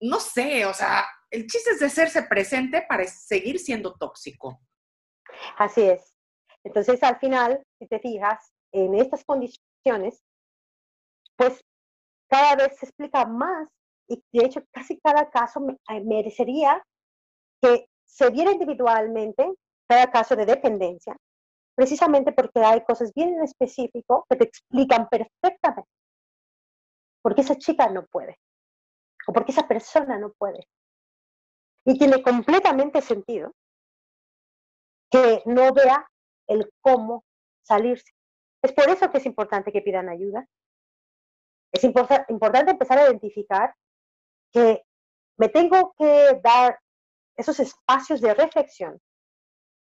no 0.00 0.18
sé, 0.18 0.66
o 0.66 0.74
sea, 0.74 1.06
el 1.30 1.46
chiste 1.46 1.70
es 1.70 1.78
de 1.78 1.86
hacerse 1.86 2.24
presente 2.24 2.84
para 2.88 3.06
seguir 3.06 3.60
siendo 3.60 3.94
tóxico. 3.94 4.60
Así 5.56 5.82
es. 5.82 6.17
Entonces, 6.68 7.02
al 7.02 7.18
final, 7.18 7.62
si 7.78 7.86
te 7.86 7.98
fijas, 7.98 8.52
en 8.72 8.94
estas 8.94 9.24
condiciones, 9.24 10.22
pues 11.34 11.64
cada 12.28 12.56
vez 12.56 12.78
se 12.78 12.84
explica 12.84 13.24
más 13.24 13.70
y 14.06 14.22
de 14.32 14.44
hecho 14.44 14.60
casi 14.70 14.98
cada 15.00 15.30
caso 15.30 15.60
eh, 15.88 16.00
merecería 16.02 16.82
que 17.62 17.86
se 18.04 18.28
viera 18.28 18.52
individualmente 18.52 19.50
cada 19.88 20.10
caso 20.10 20.36
de 20.36 20.44
dependencia, 20.44 21.16
precisamente 21.74 22.32
porque 22.32 22.60
hay 22.60 22.84
cosas 22.84 23.14
bien 23.14 23.30
en 23.30 23.44
específico 23.44 24.26
que 24.28 24.36
te 24.36 24.44
explican 24.44 25.08
perfectamente 25.08 25.90
por 27.22 27.34
qué 27.34 27.40
esa 27.40 27.56
chica 27.56 27.88
no 27.88 28.04
puede 28.04 28.36
o 29.26 29.32
por 29.32 29.46
qué 29.46 29.52
esa 29.52 29.66
persona 29.66 30.18
no 30.18 30.32
puede. 30.36 30.60
Y 31.86 31.98
tiene 31.98 32.22
completamente 32.22 33.00
sentido 33.00 33.52
que 35.10 35.42
no 35.46 35.72
vea 35.72 36.06
el 36.48 36.72
cómo 36.80 37.24
salirse. 37.62 38.12
Es 38.62 38.72
por 38.72 38.88
eso 38.88 39.10
que 39.10 39.18
es 39.18 39.26
importante 39.26 39.70
que 39.70 39.82
pidan 39.82 40.08
ayuda. 40.08 40.46
Es 41.72 41.84
importante 41.84 42.70
empezar 42.70 42.98
a 42.98 43.04
identificar 43.04 43.74
que 44.50 44.82
me 45.36 45.48
tengo 45.48 45.94
que 45.96 46.40
dar 46.42 46.80
esos 47.36 47.60
espacios 47.60 48.20
de 48.20 48.34
reflexión, 48.34 49.00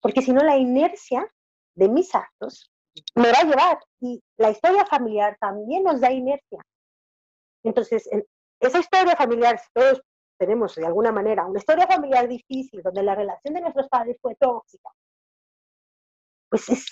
porque 0.00 0.22
si 0.22 0.32
no 0.32 0.44
la 0.44 0.56
inercia 0.56 1.26
de 1.74 1.88
mis 1.88 2.14
actos 2.14 2.70
me 3.14 3.32
va 3.32 3.38
a 3.38 3.44
llevar 3.44 3.78
y 4.00 4.22
la 4.36 4.50
historia 4.50 4.84
familiar 4.84 5.36
también 5.40 5.82
nos 5.82 6.00
da 6.00 6.12
inercia. 6.12 6.60
Entonces, 7.64 8.08
esa 8.60 8.78
historia 8.78 9.16
familiar, 9.16 9.58
si 9.58 9.66
todos 9.72 10.02
tenemos 10.38 10.74
de 10.74 10.86
alguna 10.86 11.12
manera 11.12 11.46
una 11.46 11.58
historia 11.58 11.86
familiar 11.86 12.28
difícil, 12.28 12.82
donde 12.82 13.02
la 13.02 13.14
relación 13.14 13.54
de 13.54 13.60
nuestros 13.60 13.88
padres 13.88 14.16
fue 14.20 14.34
tóxica, 14.36 14.90
pues 16.50 16.68
es 16.68 16.86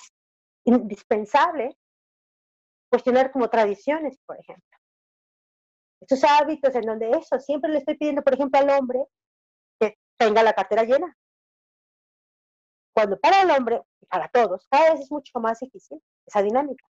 indispensable 0.65 1.77
cuestionar 2.89 3.31
como 3.31 3.49
tradiciones, 3.49 4.17
por 4.25 4.39
ejemplo. 4.39 4.77
Estos 6.01 6.23
hábitos 6.23 6.73
en 6.75 6.81
donde 6.81 7.11
eso, 7.11 7.39
siempre 7.39 7.71
le 7.71 7.79
estoy 7.79 7.97
pidiendo, 7.97 8.23
por 8.23 8.33
ejemplo, 8.33 8.59
al 8.59 8.69
hombre 8.69 9.05
que 9.79 9.97
tenga 10.17 10.41
la 10.41 10.53
cartera 10.53 10.83
llena. 10.83 11.15
Cuando 12.95 13.19
para 13.19 13.41
el 13.43 13.51
hombre, 13.51 13.81
para 14.09 14.27
todos, 14.29 14.65
cada 14.69 14.91
vez 14.91 15.01
es 15.01 15.11
mucho 15.11 15.39
más 15.39 15.59
difícil 15.59 16.01
esa 16.25 16.41
dinámica. 16.41 16.85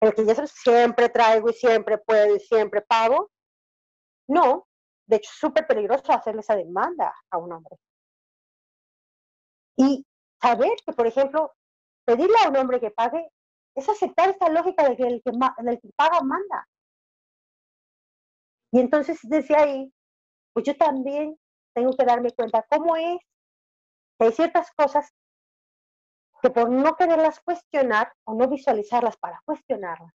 El 0.00 0.14
que 0.14 0.26
yo 0.26 0.46
siempre 0.46 1.10
traigo 1.10 1.50
y 1.50 1.52
siempre 1.52 1.98
puedo 1.98 2.34
y 2.34 2.40
siempre 2.40 2.80
pago. 2.80 3.30
No, 4.28 4.66
de 5.06 5.16
hecho 5.16 5.30
es 5.30 5.38
súper 5.38 5.66
peligroso 5.66 6.12
hacerle 6.12 6.40
esa 6.40 6.56
demanda 6.56 7.14
a 7.30 7.38
un 7.38 7.52
hombre. 7.52 7.76
Y 9.76 10.04
saber 10.40 10.72
que, 10.84 10.92
por 10.92 11.06
ejemplo, 11.06 11.52
pedirle 12.04 12.36
a 12.44 12.48
un 12.48 12.56
hombre 12.56 12.80
que 12.80 12.90
pague 12.90 13.30
es 13.74 13.88
aceptar 13.88 14.30
esta 14.30 14.48
lógica 14.48 14.88
de 14.88 14.96
que 14.96 15.06
el 15.06 15.22
que, 15.22 15.32
paga 15.96 16.20
manda. 16.22 16.68
Y 18.72 18.80
entonces 18.80 19.18
desde 19.22 19.56
ahí, 19.56 19.92
pues 20.52 20.66
yo 20.66 20.76
también 20.76 21.38
tengo 21.74 21.92
que 21.96 22.04
darme 22.04 22.32
cuenta 22.32 22.66
cómo 22.68 22.96
es 22.96 23.18
que 24.18 24.26
hay 24.26 24.32
ciertas 24.32 24.70
cosas 24.72 25.12
que 26.42 26.50
por 26.50 26.70
no 26.70 26.96
quererlas 26.96 27.40
cuestionar 27.40 28.12
o 28.24 28.34
no 28.34 28.48
visualizarlas 28.48 29.16
para 29.18 29.40
cuestionarlas, 29.44 30.14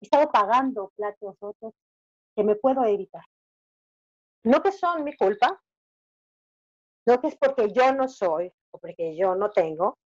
he 0.00 0.06
estado 0.06 0.30
pagando 0.30 0.92
platos 0.96 1.36
rotos 1.40 1.74
que 2.34 2.44
me 2.44 2.56
puedo 2.56 2.84
evitar. 2.84 3.24
No 4.44 4.62
que 4.62 4.72
son 4.72 5.04
mi 5.04 5.16
culpa, 5.16 5.60
no 7.06 7.20
que 7.20 7.28
es 7.28 7.36
porque 7.36 7.72
yo 7.72 7.92
no 7.92 8.08
soy 8.08 8.52
porque 8.78 9.16
yo 9.16 9.34
no 9.34 9.50
tengo, 9.50 9.98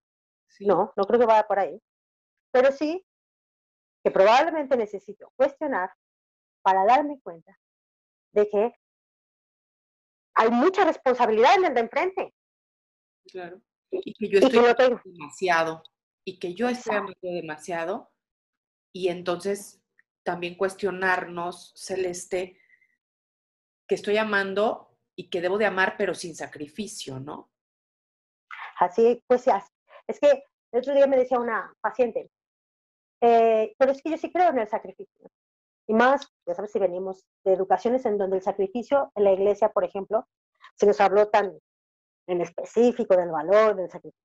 no, 0.60 0.92
no 0.96 1.04
creo 1.04 1.20
que 1.20 1.26
vaya 1.26 1.46
por 1.46 1.58
ahí, 1.58 1.80
pero 2.52 2.72
sí 2.72 3.04
que 4.02 4.10
probablemente 4.10 4.76
necesito 4.76 5.32
cuestionar 5.36 5.90
para 6.62 6.84
darme 6.84 7.20
cuenta 7.20 7.58
de 8.32 8.48
que 8.48 8.72
hay 10.34 10.50
mucha 10.50 10.84
responsabilidad 10.84 11.54
en 11.56 11.64
el 11.66 11.74
de 11.74 11.80
enfrente. 11.80 12.34
Claro. 13.30 13.60
Y 13.90 14.14
que 14.14 14.28
yo 14.28 14.38
estoy 14.38 14.96
demasiado. 15.04 15.82
Y 16.24 16.38
que 16.38 16.54
yo 16.54 16.68
estoy 16.68 16.96
amando 16.96 17.18
demasiado. 17.20 18.10
Y 18.92 19.08
entonces 19.08 19.82
también 20.22 20.56
cuestionarnos, 20.56 21.72
Celeste, 21.76 22.58
que 23.86 23.94
estoy 23.94 24.16
amando 24.16 24.96
y 25.16 25.28
que 25.28 25.40
debo 25.40 25.58
de 25.58 25.66
amar, 25.66 25.96
pero 25.98 26.14
sin 26.14 26.34
sacrificio, 26.34 27.18
¿no? 27.18 27.50
Así, 28.80 29.22
pues 29.26 29.44
es 30.06 30.20
que 30.20 30.42
el 30.72 30.80
otro 30.80 30.94
día 30.94 31.06
me 31.06 31.18
decía 31.18 31.38
una 31.38 31.72
paciente, 31.82 32.30
eh, 33.20 33.74
pero 33.78 33.92
es 33.92 34.02
que 34.02 34.10
yo 34.10 34.16
sí 34.16 34.32
creo 34.32 34.48
en 34.48 34.58
el 34.58 34.68
sacrificio. 34.68 35.30
Y 35.86 35.92
más, 35.92 36.26
ya 36.46 36.54
sabes, 36.54 36.72
si 36.72 36.78
venimos 36.78 37.26
de 37.44 37.52
educaciones 37.52 38.06
en 38.06 38.16
donde 38.16 38.36
el 38.38 38.42
sacrificio 38.42 39.12
en 39.16 39.24
la 39.24 39.32
iglesia, 39.32 39.68
por 39.68 39.84
ejemplo, 39.84 40.26
se 40.76 40.86
nos 40.86 40.98
habló 41.00 41.28
tan 41.28 41.58
en 42.26 42.40
específico 42.40 43.16
del 43.16 43.30
valor 43.30 43.76
del 43.76 43.90
sacrificio. 43.90 44.24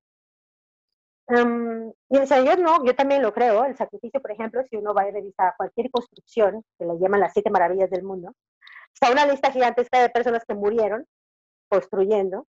y 2.09 2.19
decía, 2.19 2.41
yo 2.41 2.55
no, 2.55 2.85
yo 2.85 2.95
también 2.95 3.23
lo 3.23 3.33
creo, 3.33 3.65
el 3.65 3.75
sacrificio, 3.75 4.21
por 4.21 4.31
ejemplo, 4.31 4.63
si 4.69 4.77
uno 4.77 4.93
va 4.93 5.01
a 5.01 5.11
revisar 5.11 5.53
cualquier 5.57 5.91
construcción, 5.91 6.63
que 6.79 6.85
le 6.85 6.97
llaman 6.97 7.19
las 7.19 7.33
siete 7.33 7.49
maravillas 7.49 7.89
del 7.89 8.03
mundo, 8.03 8.31
está 8.93 9.11
una 9.11 9.25
lista 9.25 9.51
gigantesca 9.51 10.01
de 10.01 10.09
personas 10.09 10.45
que 10.45 10.53
murieron 10.53 11.05
construyendo 11.67 12.47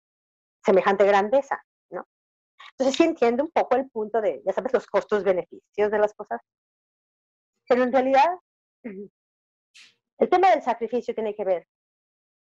semejante 0.64 1.05
grandeza. 1.05 1.64
Entonces 2.72 2.96
sí 2.96 3.04
entiendo 3.04 3.44
un 3.44 3.50
poco 3.50 3.76
el 3.76 3.88
punto 3.90 4.20
de, 4.20 4.42
ya 4.44 4.52
sabes, 4.52 4.72
los 4.72 4.86
costos-beneficios 4.86 5.90
de 5.90 5.98
las 5.98 6.14
cosas, 6.14 6.40
pero 7.68 7.82
en 7.82 7.92
realidad 7.92 8.28
el 8.82 10.28
tema 10.28 10.50
del 10.50 10.62
sacrificio 10.62 11.14
tiene 11.14 11.34
que 11.34 11.44
ver 11.44 11.66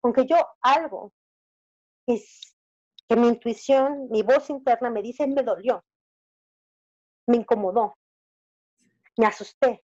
con 0.00 0.12
que 0.12 0.26
yo 0.26 0.36
algo 0.62 1.12
es 2.06 2.56
que 3.08 3.16
mi 3.16 3.28
intuición, 3.28 4.08
mi 4.10 4.22
voz 4.22 4.50
interna 4.50 4.90
me 4.90 5.02
dice 5.02 5.26
me 5.26 5.42
dolió, 5.42 5.84
me 7.26 7.38
incomodó, 7.38 7.98
me 9.16 9.26
asusté, 9.26 9.84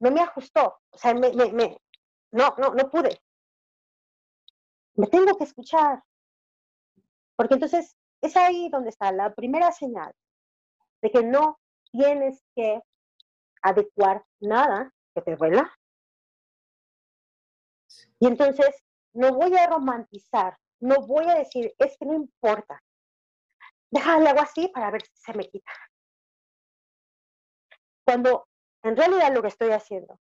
no 0.00 0.10
me 0.10 0.20
ajustó, 0.20 0.80
o 0.90 0.98
sea, 0.98 1.14
me, 1.14 1.32
me, 1.32 1.52
me, 1.52 1.78
no, 2.32 2.54
no, 2.58 2.74
no 2.74 2.90
pude. 2.90 3.20
Me 4.96 5.06
tengo 5.06 5.36
que 5.36 5.44
escuchar, 5.44 6.02
porque 7.36 7.54
entonces 7.54 7.96
es 8.24 8.36
ahí 8.38 8.70
donde 8.70 8.88
está 8.88 9.12
la 9.12 9.34
primera 9.34 9.70
señal 9.70 10.10
de 11.02 11.10
que 11.10 11.22
no 11.22 11.60
tienes 11.92 12.42
que 12.56 12.80
adecuar 13.60 14.24
nada 14.40 14.90
que 15.14 15.20
te 15.20 15.36
duela. 15.36 15.70
Y 18.18 18.26
entonces 18.26 18.82
no 19.12 19.34
voy 19.34 19.54
a 19.56 19.66
romantizar, 19.66 20.56
no 20.80 21.06
voy 21.06 21.26
a 21.28 21.34
decir, 21.34 21.74
es 21.78 21.98
que 21.98 22.06
no 22.06 22.14
importa. 22.14 22.82
Déjale 23.90 24.30
algo 24.30 24.40
así 24.40 24.68
para 24.68 24.90
ver 24.90 25.02
si 25.04 25.16
se 25.16 25.34
me 25.34 25.46
quita. 25.46 25.72
Cuando 28.06 28.48
en 28.82 28.96
realidad 28.96 29.34
lo 29.34 29.42
que 29.42 29.48
estoy 29.48 29.70
haciendo 29.72 30.18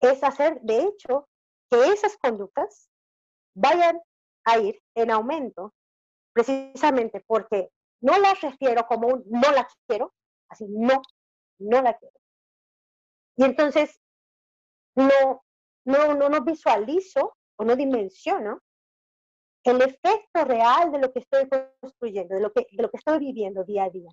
es 0.00 0.22
hacer, 0.22 0.60
de 0.60 0.84
hecho, 0.84 1.28
que 1.68 1.88
esas 1.88 2.16
conductas 2.18 2.88
vayan 3.54 4.00
a 4.44 4.58
ir 4.58 4.80
en 4.94 5.10
aumento, 5.10 5.74
precisamente 6.44 7.24
porque 7.26 7.70
no 8.00 8.16
las 8.18 8.40
refiero 8.40 8.86
como 8.86 9.08
un 9.08 9.24
no 9.26 9.50
la 9.52 9.66
quiero, 9.86 10.14
así, 10.48 10.66
no, 10.68 11.02
no 11.58 11.82
la 11.82 11.96
quiero. 11.98 12.14
Y 13.36 13.44
entonces 13.44 14.00
no, 14.94 15.44
no, 15.84 16.14
no, 16.14 16.28
no 16.28 16.40
visualizo 16.42 17.36
o 17.56 17.64
no 17.64 17.74
dimensiono 17.74 18.60
el 19.64 19.82
efecto 19.82 20.44
real 20.44 20.92
de 20.92 20.98
lo 20.98 21.12
que 21.12 21.18
estoy 21.18 21.48
construyendo, 21.80 22.36
de 22.36 22.40
lo 22.40 22.52
que, 22.52 22.66
de 22.70 22.82
lo 22.82 22.90
que 22.90 22.96
estoy 22.96 23.18
viviendo 23.18 23.64
día 23.64 23.84
a 23.84 23.90
día. 23.90 24.10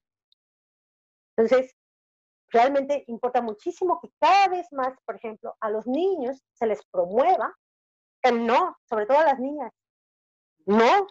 Entonces, 1.37 1.75
realmente 2.47 3.03
importa 3.07 3.41
muchísimo 3.41 3.99
que 4.01 4.09
cada 4.19 4.47
vez 4.47 4.67
más, 4.71 4.97
por 5.05 5.15
ejemplo, 5.15 5.55
a 5.59 5.69
los 5.69 5.85
niños 5.85 6.43
se 6.53 6.65
les 6.65 6.83
promueva 6.87 7.55
el 8.23 8.45
no, 8.45 8.75
sobre 8.89 9.05
todo 9.05 9.19
a 9.19 9.25
las 9.25 9.39
niñas. 9.39 9.71
No. 10.65 11.07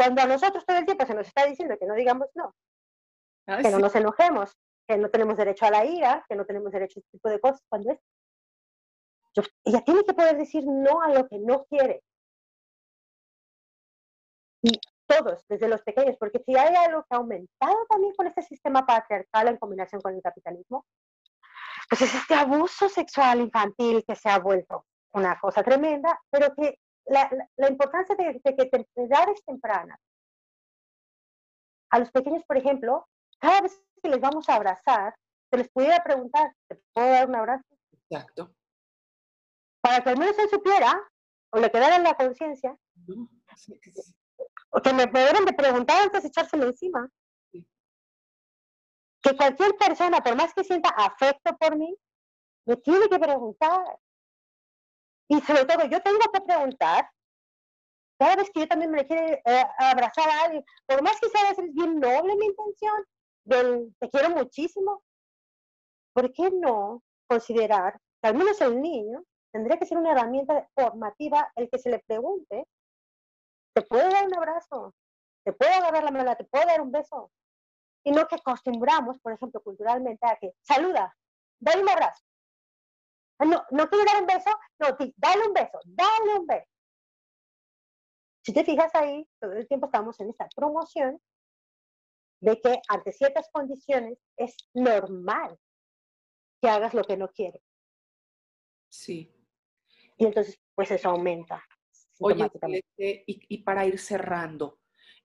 Cuando 0.00 0.22
a 0.22 0.26
nosotros 0.26 0.64
todo 0.64 0.78
el 0.78 0.86
tiempo 0.86 1.04
se 1.04 1.12
nos 1.12 1.26
está 1.26 1.44
diciendo 1.44 1.76
que 1.78 1.84
no 1.84 1.94
digamos 1.94 2.28
no, 2.34 2.54
que 3.44 3.70
no 3.70 3.78
nos 3.78 3.94
enojemos, 3.94 4.56
que 4.88 4.96
no 4.96 5.10
tenemos 5.10 5.36
derecho 5.36 5.66
a 5.66 5.70
la 5.70 5.84
ira, 5.84 6.24
que 6.26 6.36
no 6.36 6.46
tenemos 6.46 6.72
derecho 6.72 6.98
a 6.98 7.00
este 7.00 7.18
tipo 7.18 7.28
de 7.28 7.38
cosas, 7.38 7.60
cuando 7.68 7.92
es... 7.92 8.00
ella 9.62 9.82
tiene 9.82 10.02
que 10.02 10.14
poder 10.14 10.38
decir 10.38 10.64
no 10.66 11.02
a 11.02 11.10
lo 11.10 11.28
que 11.28 11.38
no 11.38 11.66
quiere. 11.66 12.02
Y 14.62 14.80
todos, 15.06 15.44
desde 15.48 15.68
los 15.68 15.82
pequeños, 15.82 16.16
porque 16.18 16.42
si 16.46 16.56
hay 16.56 16.74
algo 16.76 17.02
que 17.02 17.14
ha 17.14 17.18
aumentado 17.18 17.84
también 17.90 18.14
con 18.14 18.26
este 18.26 18.40
sistema 18.40 18.86
patriarcal 18.86 19.48
en 19.48 19.58
combinación 19.58 20.00
con 20.00 20.14
el 20.14 20.22
capitalismo, 20.22 20.86
pues 21.90 22.00
es 22.00 22.14
este 22.14 22.32
abuso 22.32 22.88
sexual 22.88 23.42
infantil 23.42 24.02
que 24.08 24.16
se 24.16 24.30
ha 24.30 24.38
vuelto 24.38 24.86
una 25.12 25.38
cosa 25.38 25.62
tremenda, 25.62 26.18
pero 26.30 26.54
que 26.54 26.78
la, 27.10 27.48
la, 27.56 27.68
importancia 27.68 28.14
de, 28.14 28.40
de 28.42 28.56
que 28.56 28.66
te, 28.66 28.86
edades 28.94 29.44
tempranas, 29.44 29.98
a 31.90 31.98
los 31.98 32.10
pequeños, 32.10 32.44
por 32.44 32.56
ejemplo, 32.56 33.06
cada 33.38 33.62
vez 33.62 33.82
que 34.02 34.08
les 34.08 34.20
vamos 34.20 34.48
a 34.48 34.54
abrazar, 34.54 35.14
se 35.50 35.56
les 35.56 35.68
pudiera 35.70 36.02
preguntar, 36.04 36.54
¿te 36.68 36.80
puedo 36.94 37.08
dar 37.08 37.28
un 37.28 37.34
abrazo? 37.34 37.64
Exacto. 37.92 38.54
Para 39.80 40.02
que 40.02 40.10
al 40.10 40.18
menos 40.18 40.38
él 40.38 40.48
supiera, 40.48 41.00
o 41.50 41.58
le 41.58 41.70
quedara 41.70 41.96
en 41.96 42.04
la 42.04 42.14
conciencia, 42.14 42.76
o 44.70 44.80
que 44.80 44.92
me 44.92 45.08
pudieran 45.08 45.44
de 45.44 45.52
preguntar 45.52 46.02
antes 46.02 46.22
de 46.22 46.28
echárselo 46.28 46.66
encima. 46.66 47.10
Que 49.22 49.36
cualquier 49.36 49.74
persona, 49.76 50.20
por 50.20 50.36
más 50.36 50.54
que 50.54 50.62
sienta 50.62 50.90
afecto 50.90 51.56
por 51.58 51.76
mí, 51.76 51.94
me 52.66 52.76
tiene 52.76 53.08
que 53.08 53.18
preguntar. 53.18 53.98
Y 55.30 55.40
sobre 55.42 55.64
todo, 55.64 55.86
yo 55.86 56.02
tengo 56.02 56.18
que 56.32 56.40
preguntar, 56.40 57.08
cada 58.18 58.34
vez 58.34 58.50
que 58.50 58.60
yo 58.60 58.66
también 58.66 58.90
me 58.90 59.06
quiere 59.06 59.40
eh, 59.46 59.64
abrazar 59.78 60.28
a 60.28 60.42
alguien, 60.42 60.64
por 60.86 61.02
más 61.02 61.20
que 61.20 61.28
sea 61.28 61.50
veces 61.50 61.72
bien 61.72 62.00
noble 62.00 62.34
mi 62.34 62.46
intención, 62.46 63.04
del 63.44 63.94
te 64.00 64.10
quiero 64.10 64.30
muchísimo, 64.30 65.02
¿por 66.12 66.32
qué 66.32 66.50
no 66.50 67.04
considerar 67.28 67.98
que 68.20 68.28
al 68.28 68.34
menos 68.34 68.60
el 68.60 68.82
niño 68.82 69.22
tendría 69.52 69.78
que 69.78 69.86
ser 69.86 69.98
una 69.98 70.10
herramienta 70.10 70.68
formativa 70.74 71.50
el 71.54 71.70
que 71.70 71.78
se 71.78 71.90
le 71.90 72.00
pregunte 72.00 72.66
te 73.72 73.82
puedo 73.82 74.10
dar 74.10 74.26
un 74.26 74.34
abrazo, 74.34 74.94
te 75.44 75.52
puedo 75.52 75.72
agarrar 75.72 76.02
la 76.02 76.10
mano, 76.10 76.36
te 76.36 76.44
puedo 76.44 76.66
dar 76.66 76.80
un 76.80 76.90
beso. 76.90 77.30
Y 78.02 78.10
no 78.10 78.26
que 78.26 78.34
acostumbramos, 78.34 79.20
por 79.20 79.32
ejemplo, 79.32 79.62
culturalmente 79.62 80.26
a 80.26 80.36
que 80.36 80.54
saluda, 80.60 81.14
dale 81.60 81.82
un 81.82 81.88
abrazo. 81.88 82.24
Ah, 83.40 83.46
no, 83.46 83.64
no 83.70 83.88
quiero 83.88 84.04
dar 84.04 84.20
un 84.20 84.26
beso, 84.26 84.50
no, 84.78 84.88
dale 85.16 85.46
un 85.46 85.54
beso, 85.54 85.80
dale 85.84 86.38
un 86.38 86.46
beso. 86.46 86.68
Si 88.44 88.52
te 88.52 88.64
fijas 88.64 88.94
ahí, 88.94 89.26
todo 89.40 89.52
el 89.52 89.66
tiempo 89.66 89.86
estamos 89.86 90.20
en 90.20 90.28
esta 90.28 90.46
promoción 90.54 91.20
de 92.40 92.60
que 92.60 92.80
ante 92.88 93.12
ciertas 93.12 93.48
condiciones 93.50 94.18
es 94.36 94.56
normal 94.74 95.58
que 96.60 96.68
hagas 96.68 96.92
lo 96.92 97.02
que 97.04 97.16
no 97.16 97.28
quieres. 97.28 97.62
Sí. 98.90 99.34
Y 100.18 100.26
entonces, 100.26 100.60
pues 100.74 100.90
eso 100.90 101.08
aumenta. 101.08 101.64
Oye, 102.18 102.50
y, 103.26 103.62
para 103.62 103.86
ir 103.86 103.98
cerrando, 103.98 104.80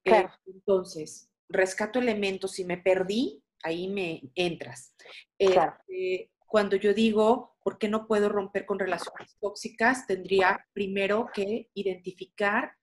eh, 0.06 0.30
entonces, 0.46 1.30
rescato 1.50 2.00
elementos, 2.00 2.54
si 2.54 2.64
me 2.64 2.78
perdí, 2.78 3.44
ahí 3.64 3.90
me 3.90 4.22
entras. 4.36 4.96
Eh, 5.38 6.30
cuando 6.56 6.78
yo 6.78 6.94
digo, 6.94 7.58
¿por 7.64 7.78
qué 7.78 7.90
no 7.90 8.08
puedo 8.08 8.30
romper 8.30 8.66
con 8.66 8.80
relaciones 8.80 9.36
tóxicas? 9.42 10.08
Tendría 10.08 10.66
primero 10.72 11.28
que 11.34 11.70
identificar 11.74 12.78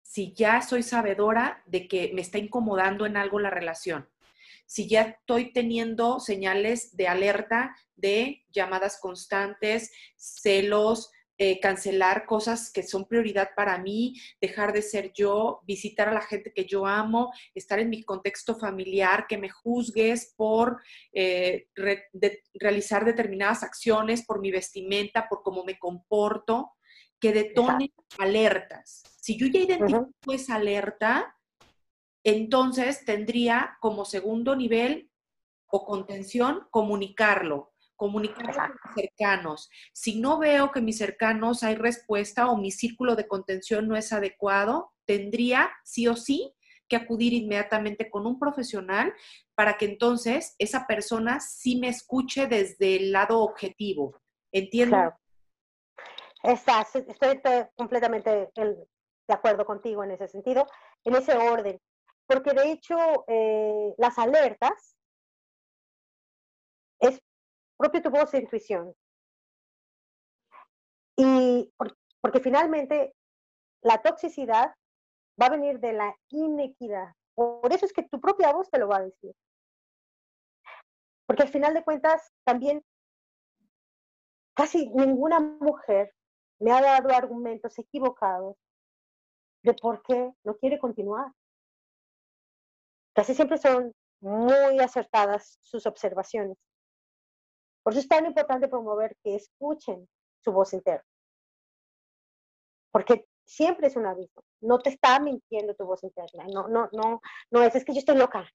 si 0.00 0.32
ya 0.32 0.62
soy 0.62 0.82
sabedora 0.82 1.62
de 1.66 1.88
que 1.88 2.10
me 2.14 2.22
está 2.22 2.38
incomodando 2.38 3.04
en 3.04 3.18
algo 3.18 3.38
la 3.38 3.50
relación. 3.50 4.08
Si 4.64 4.88
ya 4.88 5.02
estoy 5.02 5.52
teniendo 5.52 6.20
señales 6.20 6.96
de 6.96 7.06
alerta 7.06 7.76
de 7.96 8.46
llamadas 8.50 8.98
constantes, 8.98 9.92
celos, 10.16 11.10
eh, 11.40 11.60
cancelar 11.60 12.26
cosas 12.26 12.72
que 12.72 12.82
son 12.82 13.06
prioridad 13.06 13.50
para 13.54 13.78
mí, 13.78 14.14
dejar 14.40 14.72
de 14.72 14.82
ser 14.82 15.12
yo, 15.14 15.60
visitar 15.64 16.08
a 16.08 16.12
la 16.12 16.20
gente 16.20 16.52
que 16.52 16.64
yo 16.64 16.84
amo, 16.84 17.32
estar 17.54 17.78
en 17.78 17.90
mi 17.90 18.02
contexto 18.02 18.56
familiar, 18.58 19.26
que 19.28 19.38
me 19.38 19.48
juzgues 19.48 20.34
por 20.36 20.82
eh, 21.12 21.68
realizar 22.54 23.04
determinadas 23.04 23.62
acciones, 23.62 24.26
por 24.26 24.40
mi 24.40 24.50
vestimenta, 24.50 25.28
por 25.28 25.42
cómo 25.44 25.62
me 25.62 25.78
comporto, 25.78 26.72
que 27.20 27.32
detonen 27.32 27.92
alertas. 28.18 29.04
Si 29.20 29.38
yo 29.38 29.46
ya 29.46 29.60
identifico 29.60 30.32
esa 30.32 30.56
alerta, 30.56 31.36
entonces 32.24 33.04
tendría 33.04 33.78
como 33.80 34.04
segundo 34.04 34.56
nivel 34.56 35.08
o 35.70 35.84
contención 35.84 36.66
comunicarlo 36.70 37.74
comunicar 37.98 38.54
con 38.54 38.70
mis 38.70 38.94
cercanos. 38.94 39.70
Si 39.92 40.20
no 40.20 40.38
veo 40.38 40.70
que 40.70 40.80
mis 40.80 40.96
cercanos 40.96 41.62
hay 41.62 41.74
respuesta 41.74 42.48
o 42.48 42.56
mi 42.56 42.70
círculo 42.70 43.16
de 43.16 43.28
contención 43.28 43.86
no 43.88 43.96
es 43.96 44.12
adecuado, 44.12 44.92
tendría 45.04 45.68
sí 45.84 46.08
o 46.08 46.16
sí 46.16 46.54
que 46.88 46.96
acudir 46.96 47.34
inmediatamente 47.34 48.08
con 48.08 48.26
un 48.26 48.38
profesional 48.38 49.12
para 49.54 49.76
que 49.76 49.84
entonces 49.84 50.54
esa 50.58 50.86
persona 50.86 51.40
sí 51.40 51.78
me 51.78 51.88
escuche 51.88 52.46
desde 52.46 52.96
el 52.96 53.12
lado 53.12 53.40
objetivo. 53.40 54.16
¿Entiendo? 54.52 54.96
Claro. 54.96 55.18
estoy 57.08 57.40
completamente 57.76 58.48
de 58.54 59.34
acuerdo 59.34 59.66
contigo 59.66 60.02
en 60.04 60.12
ese 60.12 60.28
sentido, 60.28 60.66
en 61.04 61.16
ese 61.16 61.36
orden. 61.36 61.78
Porque 62.26 62.52
de 62.52 62.72
hecho, 62.72 62.96
eh, 63.26 63.94
las 63.98 64.18
alertas 64.18 64.96
es 67.00 67.20
propio 67.78 68.02
tu 68.02 68.10
voz 68.10 68.30
de 68.32 68.38
intuición. 68.38 68.94
Y 71.16 71.72
porque 72.20 72.40
finalmente 72.40 73.14
la 73.82 74.02
toxicidad 74.02 74.74
va 75.40 75.46
a 75.46 75.50
venir 75.50 75.78
de 75.80 75.92
la 75.92 76.14
inequidad. 76.28 77.14
Por 77.34 77.72
eso 77.72 77.86
es 77.86 77.92
que 77.92 78.02
tu 78.02 78.20
propia 78.20 78.52
voz 78.52 78.68
te 78.70 78.78
lo 78.78 78.88
va 78.88 78.96
a 78.96 79.04
decir. 79.04 79.34
Porque 81.26 81.42
al 81.42 81.48
final 81.48 81.74
de 81.74 81.84
cuentas, 81.84 82.32
también 82.44 82.84
casi 84.54 84.88
ninguna 84.90 85.38
mujer 85.38 86.12
me 86.58 86.72
ha 86.72 86.80
dado 86.80 87.10
argumentos 87.14 87.78
equivocados 87.78 88.56
de 89.62 89.74
por 89.74 90.02
qué 90.02 90.32
no 90.44 90.56
quiere 90.56 90.78
continuar. 90.78 91.30
Casi 93.14 93.34
siempre 93.34 93.58
son 93.58 93.92
muy 94.20 94.80
acertadas 94.80 95.58
sus 95.60 95.86
observaciones. 95.86 96.56
Por 97.88 97.94
eso 97.94 98.02
es 98.02 98.08
tan 98.08 98.26
importante 98.26 98.68
promover 98.68 99.16
que 99.24 99.34
escuchen 99.34 100.06
su 100.44 100.52
voz 100.52 100.74
interna. 100.74 101.02
Porque 102.92 103.24
siempre 103.46 103.86
es 103.86 103.96
un 103.96 104.04
aviso. 104.04 104.44
No 104.60 104.78
te 104.78 104.90
está 104.90 105.18
mintiendo 105.20 105.74
tu 105.74 105.86
voz 105.86 106.04
interna. 106.04 106.44
No, 106.52 106.68
no, 106.68 106.90
no, 106.92 107.22
no 107.50 107.62
es, 107.62 107.74
es 107.74 107.86
que 107.86 107.94
yo 107.94 108.00
estoy 108.00 108.18
loca. 108.18 108.46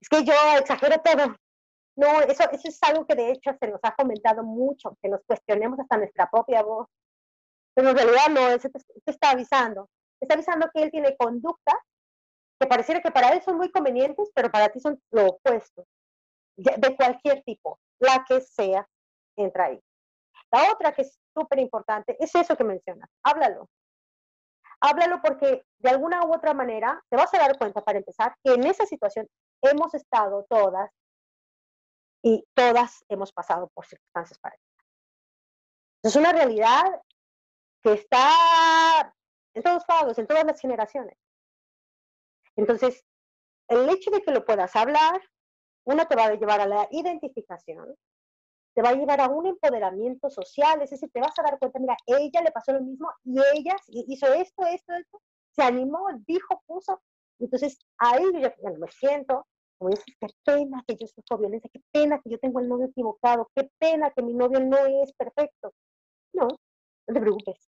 Es 0.00 0.08
que 0.08 0.24
yo 0.24 0.32
exagero 0.58 0.96
todo. 1.04 1.36
No, 1.94 2.20
eso, 2.22 2.50
eso 2.50 2.66
es 2.66 2.82
algo 2.82 3.06
que 3.06 3.14
de 3.14 3.30
hecho 3.30 3.52
se 3.60 3.68
nos 3.68 3.78
ha 3.84 3.94
comentado 3.94 4.42
mucho, 4.42 4.98
que 5.00 5.08
nos 5.08 5.20
cuestionemos 5.24 5.78
hasta 5.78 5.96
nuestra 5.96 6.28
propia 6.28 6.64
voz. 6.64 6.88
Pero 7.74 7.90
en 7.90 7.96
realidad 7.96 8.28
no, 8.28 8.48
eso 8.48 8.68
te, 8.70 8.80
está 9.06 9.30
avisando. 9.30 9.88
Te 10.18 10.24
está 10.24 10.34
avisando 10.34 10.68
que 10.74 10.82
él 10.82 10.90
tiene 10.90 11.16
conductas 11.16 11.78
que 12.58 12.66
pareciera 12.66 13.00
que 13.00 13.12
para 13.12 13.28
él 13.28 13.40
son 13.40 13.56
muy 13.56 13.70
convenientes, 13.70 14.32
pero 14.34 14.50
para 14.50 14.68
ti 14.68 14.80
son 14.80 15.00
lo 15.12 15.28
opuesto. 15.28 15.86
De, 16.56 16.96
cualquier 16.96 17.44
tipo, 17.44 17.78
la 18.00 18.24
que 18.26 18.40
sea, 18.40 18.88
entra 19.36 19.66
ahí. 19.66 19.80
La 20.50 20.72
otra 20.72 20.92
que 20.92 21.02
es 21.02 21.18
súper 21.34 21.58
importante 21.58 22.16
es 22.18 22.34
eso 22.34 22.56
que 22.56 22.64
mencionas. 22.64 23.10
Háblalo. 23.22 23.68
Háblalo 24.80 25.20
porque 25.20 25.64
de 25.78 25.90
alguna 25.90 26.24
u 26.24 26.34
otra 26.34 26.54
manera 26.54 27.02
te 27.10 27.16
vas 27.16 27.32
a 27.34 27.38
dar 27.38 27.58
cuenta, 27.58 27.82
para 27.82 27.98
empezar, 27.98 28.36
que 28.42 28.54
en 28.54 28.64
esa 28.64 28.86
situación 28.86 29.28
hemos 29.62 29.92
estado 29.94 30.46
todas 30.48 30.90
y 32.22 32.44
todas 32.54 33.04
hemos 33.08 33.32
pasado 33.32 33.68
por 33.74 33.86
circunstancias 33.86 34.38
parecidas. 34.38 34.68
Es 36.02 36.16
una 36.16 36.32
realidad 36.32 37.02
que 37.82 37.94
está 37.94 39.12
en 39.54 39.62
todos 39.62 39.82
lados, 39.88 40.18
en 40.18 40.26
todas 40.26 40.44
las 40.44 40.60
generaciones. 40.60 41.18
Entonces, 42.56 43.04
el 43.68 43.88
hecho 43.88 44.10
de 44.10 44.22
que 44.22 44.30
lo 44.30 44.44
puedas 44.44 44.74
hablar, 44.76 45.20
uno 45.88 46.06
te 46.06 46.16
va 46.16 46.26
a 46.26 46.34
llevar 46.34 46.60
a 46.60 46.66
la 46.66 46.86
identificación, 46.90 47.96
te 48.74 48.82
va 48.82 48.90
a 48.90 48.94
llevar 48.94 49.20
a 49.22 49.28
un 49.28 49.46
empoderamiento 49.46 50.28
social, 50.28 50.82
es 50.82 50.90
decir, 50.90 51.10
te 51.10 51.20
vas 51.20 51.32
a 51.38 51.42
dar 51.42 51.58
cuenta, 51.58 51.78
mira, 51.78 51.96
ella 52.06 52.42
le 52.42 52.52
pasó 52.52 52.72
lo 52.72 52.82
mismo 52.82 53.10
y 53.24 53.38
ella 53.54 53.74
hizo 53.86 54.26
esto, 54.34 54.66
esto, 54.66 54.92
esto, 54.92 55.22
se 55.50 55.62
animó, 55.62 56.06
dijo, 56.26 56.62
puso. 56.66 57.00
Entonces, 57.38 57.78
ahí 57.96 58.22
yo 58.34 58.40
ya 58.40 58.70
me 58.78 58.88
siento, 58.88 59.46
como 59.78 59.90
dices, 59.90 60.04
qué 60.20 60.26
pena 60.44 60.84
que 60.86 60.96
yo 60.96 61.06
sufro 61.06 61.38
violencia, 61.38 61.70
qué 61.72 61.80
pena 61.90 62.20
que 62.22 62.30
yo 62.30 62.38
tengo 62.38 62.60
el 62.60 62.68
novio 62.68 62.86
equivocado, 62.86 63.50
qué 63.54 63.70
pena 63.78 64.10
que 64.10 64.22
mi 64.22 64.34
novio 64.34 64.60
no 64.60 64.76
es 65.02 65.12
perfecto. 65.14 65.72
No, 66.34 66.48
no 66.48 67.14
te 67.14 67.20
preocupes. 67.20 67.70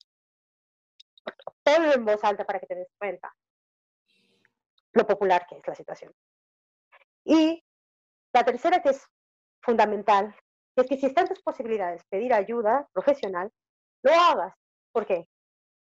Ponlo 1.64 1.92
en 1.92 2.04
voz 2.04 2.22
alta 2.22 2.44
para 2.44 2.60
que 2.60 2.66
te 2.66 2.76
des 2.76 2.92
cuenta 2.96 3.34
lo 4.92 5.04
popular 5.04 5.46
que 5.48 5.56
es 5.56 5.66
la 5.66 5.74
situación. 5.74 6.14
Y 7.24 7.63
la 8.34 8.44
tercera 8.44 8.82
que 8.82 8.90
es 8.90 9.06
fundamental, 9.62 10.34
es 10.76 10.88
que 10.88 10.98
si 10.98 11.06
están 11.06 11.28
tus 11.28 11.40
posibilidades 11.40 12.02
pedir 12.10 12.34
ayuda 12.34 12.86
profesional, 12.92 13.50
lo 14.02 14.12
hagas. 14.12 14.54
¿Por 14.92 15.06
qué? 15.06 15.28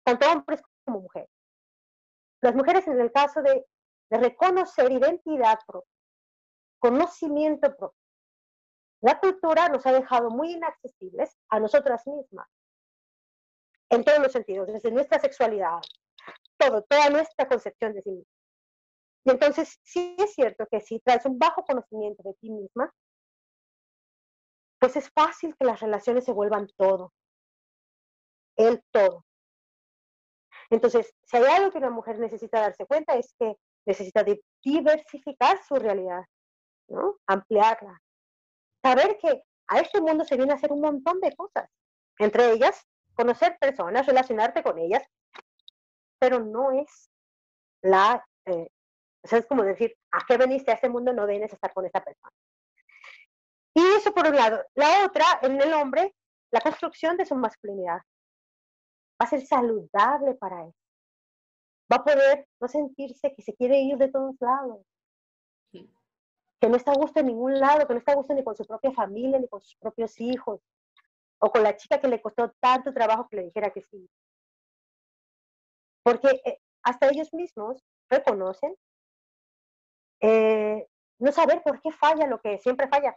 Tanto 0.03 0.29
hombres 0.29 0.61
como 0.83 1.01
mujeres. 1.01 1.29
Las 2.41 2.55
mujeres 2.55 2.87
en 2.87 2.99
el 2.99 3.11
caso 3.11 3.41
de, 3.41 3.65
reconocer 4.11 4.91
identidad 4.91 5.59
propia, 5.67 5.93
conocimiento 6.79 7.69
propio. 7.77 7.99
La 9.01 9.19
cultura 9.19 9.69
nos 9.69 9.85
ha 9.85 9.91
dejado 9.91 10.31
muy 10.31 10.53
inaccesibles 10.53 11.37
a 11.49 11.59
nosotras 11.59 12.07
mismas, 12.07 12.47
en 13.91 14.03
todos 14.03 14.17
los 14.17 14.31
sentidos, 14.31 14.65
desde 14.65 14.89
nuestra 14.89 15.19
sexualidad, 15.19 15.79
todo, 16.57 16.81
toda 16.81 17.11
nuestra 17.11 17.47
concepción 17.47 17.93
de 17.93 18.01
sí 18.01 18.09
misma. 18.09 18.38
Y 19.25 19.31
entonces, 19.31 19.79
sí 19.83 20.15
es 20.17 20.33
cierto 20.33 20.65
que 20.71 20.81
si 20.81 20.99
traes 20.99 21.25
un 21.25 21.37
bajo 21.37 21.63
conocimiento 21.63 22.23
de 22.23 22.33
ti 22.35 22.49
misma, 22.49 22.91
pues 24.79 24.95
es 24.95 25.09
fácil 25.11 25.55
que 25.57 25.65
las 25.65 25.79
relaciones 25.81 26.23
se 26.23 26.31
vuelvan 26.31 26.67
todo, 26.77 27.13
el 28.55 28.81
todo. 28.91 29.25
Entonces, 30.69 31.13
si 31.23 31.37
hay 31.37 31.43
algo 31.45 31.71
que 31.71 31.79
una 31.79 31.89
mujer 31.89 32.19
necesita 32.19 32.61
darse 32.61 32.85
cuenta 32.85 33.15
es 33.15 33.33
que 33.37 33.55
necesita 33.85 34.23
diversificar 34.63 35.61
su 35.63 35.75
realidad, 35.75 36.23
¿no? 36.87 37.17
Ampliarla. 37.27 38.01
Saber 38.83 39.17
que 39.17 39.43
a 39.67 39.79
este 39.79 39.99
mundo 39.99 40.23
se 40.23 40.37
viene 40.37 40.53
a 40.53 40.55
hacer 40.55 40.71
un 40.71 40.81
montón 40.81 41.19
de 41.19 41.35
cosas, 41.35 41.69
entre 42.19 42.51
ellas 42.51 42.85
conocer 43.13 43.57
personas, 43.59 44.05
relacionarte 44.05 44.63
con 44.63 44.77
ellas, 44.79 45.03
pero 46.19 46.39
no 46.39 46.71
es 46.71 47.09
la, 47.81 48.25
eh, 48.45 48.69
o 49.21 49.27
sea, 49.27 49.39
es 49.39 49.45
como 49.45 49.63
decir, 49.63 49.95
¿a 50.11 50.25
qué 50.25 50.37
veniste 50.37 50.71
a 50.71 50.75
este 50.75 50.89
mundo? 50.89 51.13
No 51.13 51.27
vienes 51.27 51.51
a 51.51 51.55
estar 51.55 51.73
con 51.73 51.85
esta 51.85 52.03
persona. 52.03 52.31
Y 53.73 53.81
eso 53.97 54.13
por 54.13 54.27
un 54.27 54.35
lado. 54.35 54.63
La 54.75 55.05
otra, 55.05 55.25
en 55.41 55.61
el 55.61 55.73
hombre, 55.73 56.15
la 56.51 56.61
construcción 56.61 57.17
de 57.17 57.25
su 57.25 57.35
masculinidad. 57.35 57.99
Va 59.21 59.25
a 59.25 59.27
ser 59.27 59.45
saludable 59.45 60.35
para 60.35 60.65
él. 60.65 60.73
Va 61.91 61.97
a 61.97 62.03
poder 62.03 62.47
no 62.59 62.67
sentirse 62.67 63.33
que 63.33 63.41
se 63.41 63.53
quiere 63.55 63.79
ir 63.79 63.97
de 63.97 64.09
todos 64.09 64.35
lados. 64.39 64.85
Que 65.71 66.67
no 66.67 66.75
está 66.75 66.91
a 66.91 66.95
gusto 66.95 67.19
en 67.19 67.27
ningún 67.27 67.59
lado, 67.59 67.87
que 67.87 67.93
no 67.93 67.99
está 67.99 68.11
a 68.11 68.15
gusto 68.15 68.33
ni 68.33 68.43
con 68.43 68.55
su 68.55 68.65
propia 68.65 68.91
familia, 68.91 69.39
ni 69.39 69.47
con 69.47 69.61
sus 69.61 69.75
propios 69.77 70.19
hijos. 70.19 70.61
O 71.39 71.51
con 71.51 71.63
la 71.63 71.75
chica 71.75 71.99
que 71.99 72.07
le 72.07 72.21
costó 72.21 72.51
tanto 72.59 72.93
trabajo 72.93 73.27
que 73.29 73.37
le 73.37 73.43
dijera 73.43 73.71
que 73.71 73.81
sí. 73.81 74.09
Porque 76.03 76.41
eh, 76.45 76.59
hasta 76.83 77.09
ellos 77.09 77.33
mismos 77.33 77.85
reconocen 78.09 78.75
eh, 80.21 80.87
no 81.19 81.31
saber 81.31 81.61
por 81.63 81.81
qué 81.81 81.91
falla 81.91 82.27
lo 82.27 82.39
que 82.39 82.57
siempre 82.59 82.87
falla 82.87 83.15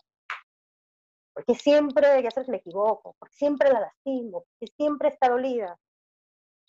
porque 1.33 1.55
siempre, 1.55 2.23
ya 2.23 2.31
sabes, 2.31 2.49
me 2.49 2.59
equivoco, 2.59 3.17
porque 3.19 3.35
siempre 3.35 3.71
la 3.73 3.81
lastimo, 3.81 4.45
porque 4.59 4.73
siempre 4.77 5.09
está 5.09 5.31
dolida. 5.31 5.79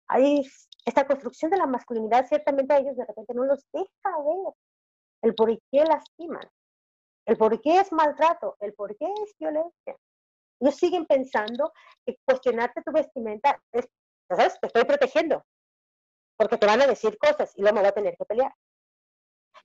Ahí, 0.08 0.44
esta 0.86 1.06
construcción 1.06 1.52
de 1.52 1.58
la 1.58 1.66
masculinidad, 1.66 2.28
ciertamente 2.28 2.74
a 2.74 2.78
ellos 2.78 2.96
de 2.96 3.06
repente 3.06 3.34
no 3.34 3.46
los 3.46 3.66
deja 3.72 4.18
ver 4.26 4.54
el 5.22 5.36
por 5.36 5.50
qué 5.50 5.84
lastiman, 5.84 6.50
el 7.26 7.38
por 7.38 7.62
qué 7.62 7.80
es 7.80 7.92
maltrato, 7.92 8.58
el 8.60 8.74
por 8.74 8.96
qué 8.98 9.06
es 9.06 9.36
violencia. 9.38 9.98
Ellos 10.60 10.76
siguen 10.76 11.06
pensando 11.06 11.74
que 12.06 12.18
cuestionarte 12.26 12.82
tu 12.84 12.92
vestimenta 12.92 13.62
es, 13.72 13.88
ya 14.30 14.36
sabes, 14.36 14.60
te 14.60 14.68
estoy 14.68 14.84
protegiendo, 14.86 15.46
porque 16.38 16.58
te 16.58 16.66
van 16.66 16.82
a 16.82 16.88
decir 16.88 17.18
cosas 17.18 17.54
y 17.58 17.62
luego 17.62 17.76
me 17.76 17.82
voy 17.82 17.90
a 17.90 17.94
tener 17.94 18.16
que 18.18 18.26
pelear. 18.26 18.54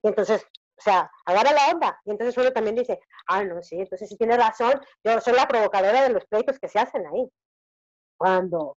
Y 0.03 0.09
entonces 0.09 0.47
o 0.79 0.81
sea, 0.81 1.11
agarra 1.25 1.53
la 1.53 1.69
onda. 1.73 2.01
Y 2.05 2.13
entonces 2.13 2.37
uno 2.39 2.53
también 2.53 2.77
dice, 2.77 3.01
ah, 3.27 3.43
no, 3.43 3.61
sí, 3.63 3.77
entonces 3.81 4.09
si 4.09 4.17
tiene 4.17 4.37
razón, 4.37 4.81
yo 5.03 5.21
soy 5.21 5.35
la 5.35 5.49
provocadora 5.49 6.03
de 6.03 6.11
los 6.11 6.25
pleitos 6.27 6.59
que 6.61 6.69
se 6.69 6.79
hacen 6.79 7.05
ahí. 7.07 7.29
Cuando 8.17 8.77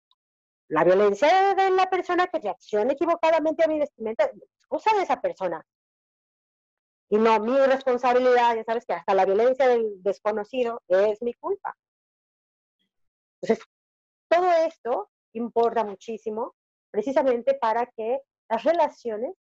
la 0.69 0.85
violencia 0.85 1.55
de 1.55 1.71
la 1.71 1.91
persona 1.91 2.27
que 2.27 2.39
reacciona 2.39 2.93
equivocadamente 2.93 3.65
a 3.65 3.69
mi 3.69 3.79
vestimenta 3.79 4.25
es 4.25 4.67
cosa 4.67 4.97
de 4.97 5.03
esa 5.03 5.21
persona. 5.21 5.63
Y 7.11 7.19
no 7.19 7.39
mi 7.41 7.59
responsabilidad, 7.59 8.57
ya 8.57 8.65
sabes 8.65 8.87
que 8.87 8.95
hasta 8.95 9.15
la 9.15 9.27
violencia 9.27 9.69
del 9.69 10.03
desconocido 10.03 10.81
es 10.89 11.21
mi 11.21 11.35
culpa. 11.35 11.77
Entonces, 13.43 13.67
todo 14.29 14.51
esto 14.53 15.11
importa 15.33 15.85
muchísimo 15.85 16.55
precisamente 16.91 17.55
para 17.55 17.87
que 17.87 18.21
las 18.49 18.63
relaciones 18.65 19.35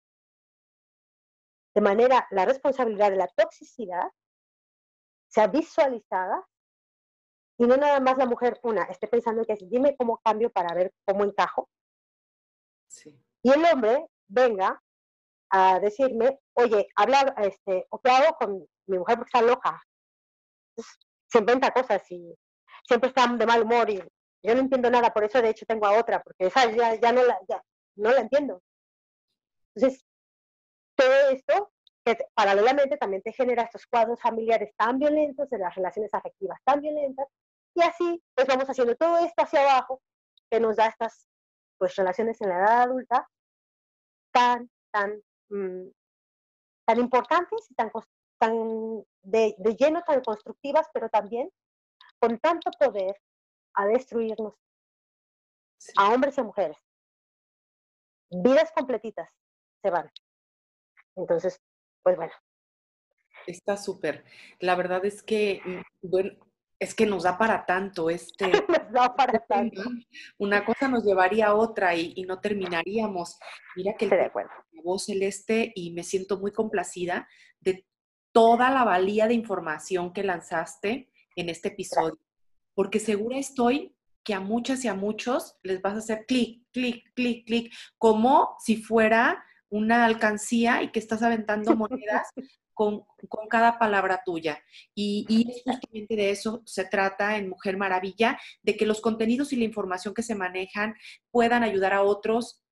de 1.79 1.81
manera 1.81 2.27
la 2.31 2.43
responsabilidad 2.43 3.09
de 3.09 3.15
la 3.15 3.27
toxicidad 3.27 4.11
sea 5.29 5.47
visualizada 5.47 6.45
y 7.57 7.65
no 7.65 7.77
nada 7.77 8.01
más 8.01 8.17
la 8.17 8.25
mujer, 8.25 8.59
una, 8.63 8.83
esté 8.83 9.07
pensando 9.07 9.45
que 9.45 9.57
dime 9.61 9.95
cómo 9.97 10.17
cambio 10.17 10.49
para 10.49 10.73
ver 10.73 10.93
cómo 11.05 11.23
encajo. 11.23 11.69
Y 13.43 13.51
el 13.51 13.63
hombre 13.65 14.05
venga 14.27 14.81
a 15.51 15.79
decirme, 15.79 16.39
oye, 16.53 16.89
habla, 16.95 17.33
este, 17.37 17.85
o 17.89 17.99
qué 17.99 18.11
hago 18.11 18.35
con 18.35 18.67
mi 18.87 18.97
mujer 18.97 19.15
porque 19.17 19.29
está 19.29 19.41
loca. 19.41 19.81
se 21.27 21.39
inventa 21.39 21.71
cosas 21.71 22.03
y 22.11 22.35
siempre 22.85 23.09
está 23.09 23.25
de 23.27 23.45
mal 23.45 23.63
humor 23.63 23.89
y 23.89 23.99
yo 24.43 24.53
no 24.53 24.59
entiendo 24.59 24.89
nada, 24.89 25.13
por 25.13 25.23
eso 25.23 25.41
de 25.41 25.49
hecho 25.49 25.65
tengo 25.65 25.85
a 25.85 25.97
otra, 25.97 26.21
porque 26.21 26.47
esa 26.47 26.69
ya, 26.71 26.95
ya, 26.95 27.13
no, 27.13 27.23
la, 27.23 27.39
ya 27.47 27.63
no 27.95 28.11
la 28.11 28.19
entiendo. 28.19 28.61
Entonces, 29.75 30.05
todo 30.99 31.29
esto 31.29 31.71
que 32.03 32.17
paralelamente 32.33 32.97
también 32.97 33.21
te 33.21 33.31
genera 33.31 33.63
estos 33.63 33.85
cuadros 33.87 34.19
familiares 34.21 34.73
tan 34.75 34.99
violentos, 34.99 35.49
de 35.49 35.57
las 35.57 35.73
relaciones 35.73 36.13
afectivas 36.13 36.59
tan 36.65 36.81
violentas, 36.81 37.27
y 37.73 37.81
así 37.81 38.21
pues 38.35 38.47
vamos 38.47 38.69
haciendo 38.69 38.95
todo 38.95 39.17
esto 39.19 39.43
hacia 39.43 39.61
abajo 39.61 40.01
que 40.49 40.59
nos 40.59 40.75
da 40.75 40.87
estas 40.87 41.27
pues 41.77 41.95
relaciones 41.95 42.41
en 42.41 42.49
la 42.49 42.57
edad 42.57 42.81
adulta 42.81 43.29
tan, 44.33 44.69
tan, 44.91 45.21
mm, 45.49 45.89
tan 46.85 46.99
importantes 46.99 47.71
y 47.71 47.75
tan, 47.75 47.91
tan 48.37 49.03
de, 49.21 49.55
de 49.57 49.75
lleno, 49.75 50.01
tan 50.01 50.21
constructivas, 50.21 50.87
pero 50.93 51.07
también 51.09 51.49
con 52.19 52.37
tanto 52.39 52.71
poder 52.71 53.15
a 53.75 53.85
destruirnos 53.85 54.55
a 55.97 56.09
hombres 56.13 56.37
y 56.37 56.41
a 56.41 56.43
mujeres. 56.43 56.77
Vidas 58.31 58.71
completitas 58.75 59.29
se 59.81 59.89
van. 59.89 60.11
Entonces, 61.19 61.59
pues 62.03 62.15
bueno. 62.15 62.33
Está 63.47 63.77
súper. 63.77 64.23
La 64.59 64.75
verdad 64.75 65.05
es 65.05 65.21
que, 65.23 65.61
mm, 65.63 66.09
bueno, 66.09 66.31
es 66.79 66.95
que 66.95 67.05
nos 67.05 67.23
da 67.23 67.37
para 67.37 67.65
tanto 67.65 68.09
este. 68.09 68.45
nos 68.69 68.91
da 68.91 69.15
para 69.15 69.39
tanto. 69.39 69.81
Una 70.37 70.65
cosa 70.65 70.87
nos 70.87 71.03
llevaría 71.03 71.47
a 71.47 71.55
otra 71.55 71.95
y, 71.95 72.23
no 72.23 72.39
terminaríamos. 72.39 73.37
Mira 73.75 73.93
que 73.97 74.07
de 74.07 74.25
acuerdo. 74.25 74.51
la 74.71 74.81
voz 74.81 75.05
celeste 75.05 75.71
y 75.75 75.91
me 75.91 76.03
siento 76.03 76.39
muy 76.39 76.51
complacida 76.51 77.27
de 77.59 77.85
toda 78.31 78.69
la 78.69 78.83
valía 78.83 79.27
de 79.27 79.33
información 79.33 80.13
que 80.13 80.23
lanzaste 80.23 81.09
en 81.35 81.49
este 81.49 81.69
episodio, 81.69 82.19
porque 82.73 82.99
segura 82.99 83.37
estoy 83.37 83.95
que 84.23 84.33
a 84.33 84.39
muchas 84.39 84.85
y 84.85 84.87
a 84.87 84.93
muchos 84.93 85.57
les 85.63 85.81
vas 85.81 85.95
a 85.95 85.97
hacer 85.99 86.25
clic, 86.27 86.63
clic, 86.71 87.11
clic, 87.15 87.45
clic, 87.45 87.73
como 87.97 88.55
si 88.59 88.77
fuera 88.77 89.43
una 89.69 90.05
alcancía 90.05 90.83
y 90.83 90.91
que 90.91 90.99
estás 90.99 91.21
aventando 91.21 91.75
monedas 91.75 92.27
con, 92.73 93.03
cada 93.49 93.77
palabra 93.77 94.21
tuya. 94.25 94.63
Y, 94.95 95.25
y, 95.27 95.61
justamente 95.65 96.15
de 96.15 96.31
eso 96.31 96.61
se 96.65 96.85
trata 96.85 97.37
en 97.37 97.49
Mujer 97.49 97.77
Maravilla, 97.77 98.39
de 98.61 98.77
que 98.77 98.85
los 98.85 99.01
contenidos 99.01 99.51
y 99.51 99.57
la 99.57 99.65
información 99.65 100.13
que 100.13 100.23
se 100.23 100.35
manejan 100.35 100.95
puedan 101.31 101.63
ayudar 101.63 101.93
a 101.93 102.03
otros 102.03 102.63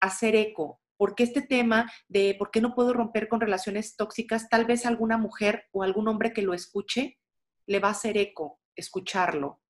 a 0.00 0.06
hacer 0.06 0.34
eco. 0.34 0.80
Porque 0.96 1.24
este 1.24 1.42
tema 1.42 1.90
de 2.08 2.36
por 2.38 2.50
qué 2.50 2.60
no 2.60 2.74
puedo 2.74 2.92
romper 2.92 3.28
con 3.28 3.40
relaciones 3.40 3.96
tóxicas, 3.96 4.48
tal 4.48 4.64
vez 4.64 4.86
alguna 4.86 5.18
mujer 5.18 5.64
o 5.72 5.82
algún 5.82 6.08
hombre 6.08 6.32
que 6.32 6.42
lo 6.42 6.54
escuche 6.54 7.18
le 7.66 7.80
va 7.80 7.88
a 7.88 7.92
hacer 7.92 8.16
eco 8.16 8.60
escucharlo. 8.76 9.60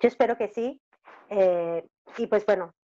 Yo 0.00 0.08
espero 0.08 0.36
que 0.36 0.48
sí. 0.48 0.80
Eh, 1.30 1.84
y 2.18 2.26
pues 2.26 2.44
bueno, 2.46 2.74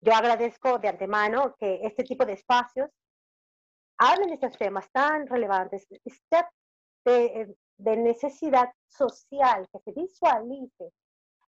yo 0.00 0.14
agradezco 0.14 0.78
de 0.78 0.88
antemano 0.88 1.54
que 1.58 1.80
este 1.82 2.04
tipo 2.04 2.24
de 2.24 2.32
espacios 2.34 2.90
hablen 3.98 4.28
de 4.28 4.34
estos 4.34 4.56
temas 4.56 4.90
tan 4.90 5.26
relevantes, 5.26 5.86
de, 7.04 7.54
de 7.76 7.96
necesidad 7.96 8.70
social, 8.86 9.68
que 9.72 9.78
se 9.80 9.92
visualice. 9.92 10.92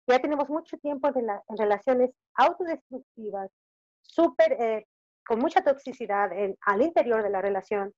Ya 0.08 0.20
tenemos 0.20 0.50
mucho 0.50 0.78
tiempo 0.78 1.10
en, 1.10 1.30
en 1.30 1.58
relaciones 1.58 2.12
autodestructivas, 2.36 3.52
súper, 4.02 4.54
eh, 4.54 4.88
con 5.26 5.40
mucha 5.40 5.64
toxicidad 5.64 6.32
en, 6.34 6.58
al 6.62 6.82
interior 6.82 7.22
de 7.22 7.30
la 7.30 7.42
relación. 7.42 7.94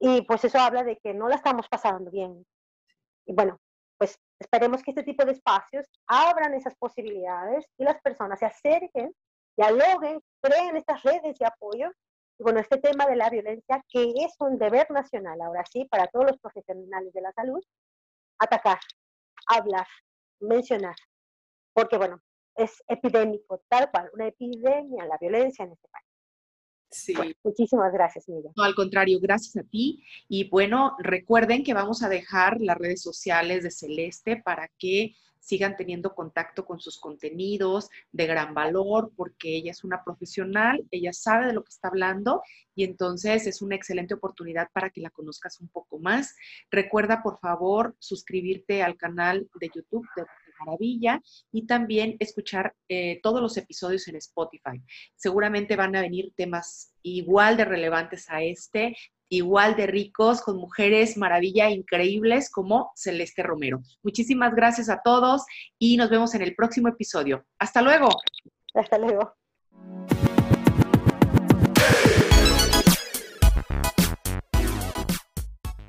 Y 0.00 0.22
pues 0.22 0.44
eso 0.44 0.58
habla 0.58 0.82
de 0.82 0.98
que 0.98 1.12
no 1.12 1.28
la 1.28 1.36
estamos 1.36 1.68
pasando 1.68 2.10
bien. 2.10 2.46
Y 3.26 3.34
bueno, 3.34 3.60
pues 3.98 4.18
esperemos 4.38 4.82
que 4.82 4.90
este 4.90 5.02
tipo 5.02 5.24
de 5.24 5.32
espacios 5.32 5.86
abran 6.06 6.54
esas 6.54 6.74
posibilidades 6.76 7.66
y 7.78 7.84
las 7.84 8.00
personas 8.00 8.38
se 8.38 8.46
acerquen, 8.46 9.14
dialoguen, 9.56 10.20
creen 10.40 10.76
estas 10.76 11.02
redes 11.02 11.38
de 11.38 11.46
apoyo. 11.46 11.90
Y 12.38 12.42
bueno, 12.42 12.60
este 12.60 12.78
tema 12.78 13.06
de 13.06 13.16
la 13.16 13.30
violencia, 13.30 13.82
que 13.88 14.02
es 14.02 14.34
un 14.40 14.58
deber 14.58 14.90
nacional, 14.90 15.40
ahora 15.40 15.64
sí, 15.70 15.84
para 15.84 16.06
todos 16.08 16.26
los 16.26 16.38
profesionales 16.38 17.12
de 17.12 17.20
la 17.20 17.32
salud, 17.32 17.62
atacar, 18.38 18.80
hablar, 19.46 19.86
mencionar, 20.40 20.96
porque 21.72 21.96
bueno, 21.96 22.20
es 22.56 22.82
epidémico, 22.88 23.62
tal 23.68 23.90
cual, 23.90 24.10
una 24.14 24.28
epidemia, 24.28 25.06
la 25.06 25.18
violencia 25.20 25.64
en 25.64 25.72
este 25.72 25.88
país. 25.88 26.04
Sí. 26.90 27.14
muchísimas 27.42 27.92
gracias, 27.92 28.28
Miguel. 28.28 28.52
No, 28.56 28.62
al 28.62 28.74
contrario, 28.76 29.18
gracias 29.20 29.56
a 29.56 29.68
ti. 29.68 30.04
Y 30.28 30.48
bueno, 30.48 30.94
recuerden 31.00 31.64
que 31.64 31.74
vamos 31.74 32.04
a 32.04 32.08
dejar 32.08 32.60
las 32.60 32.78
redes 32.78 33.02
sociales 33.02 33.64
de 33.64 33.72
Celeste 33.72 34.36
para 34.36 34.70
que 34.78 35.16
sigan 35.44 35.76
teniendo 35.76 36.14
contacto 36.14 36.64
con 36.64 36.80
sus 36.80 36.98
contenidos 36.98 37.90
de 38.12 38.26
gran 38.26 38.54
valor, 38.54 39.12
porque 39.14 39.56
ella 39.56 39.72
es 39.72 39.84
una 39.84 40.02
profesional, 40.02 40.84
ella 40.90 41.12
sabe 41.12 41.46
de 41.46 41.52
lo 41.52 41.62
que 41.62 41.70
está 41.70 41.88
hablando 41.88 42.42
y 42.74 42.84
entonces 42.84 43.46
es 43.46 43.60
una 43.60 43.76
excelente 43.76 44.14
oportunidad 44.14 44.68
para 44.72 44.90
que 44.90 45.02
la 45.02 45.10
conozcas 45.10 45.60
un 45.60 45.68
poco 45.68 45.98
más. 45.98 46.34
Recuerda, 46.70 47.22
por 47.22 47.38
favor, 47.40 47.94
suscribirte 47.98 48.82
al 48.82 48.96
canal 48.96 49.48
de 49.60 49.70
YouTube 49.74 50.06
de 50.16 50.24
Maravilla 50.60 51.20
y 51.52 51.66
también 51.66 52.16
escuchar 52.20 52.74
eh, 52.88 53.20
todos 53.22 53.42
los 53.42 53.56
episodios 53.56 54.08
en 54.08 54.16
Spotify. 54.16 54.82
Seguramente 55.14 55.76
van 55.76 55.94
a 55.94 56.00
venir 56.00 56.32
temas 56.36 56.94
igual 57.02 57.56
de 57.56 57.64
relevantes 57.64 58.30
a 58.30 58.42
este 58.42 58.96
igual 59.28 59.76
de 59.76 59.86
ricos, 59.86 60.42
con 60.42 60.56
mujeres 60.56 61.16
maravilla 61.16 61.70
increíbles 61.70 62.50
como 62.50 62.90
Celeste 62.94 63.42
Romero. 63.42 63.80
Muchísimas 64.02 64.54
gracias 64.54 64.88
a 64.88 65.00
todos 65.02 65.44
y 65.78 65.96
nos 65.96 66.10
vemos 66.10 66.34
en 66.34 66.42
el 66.42 66.54
próximo 66.54 66.88
episodio. 66.88 67.44
Hasta 67.58 67.82
luego. 67.82 68.08
Hasta 68.74 68.98
luego. 68.98 69.34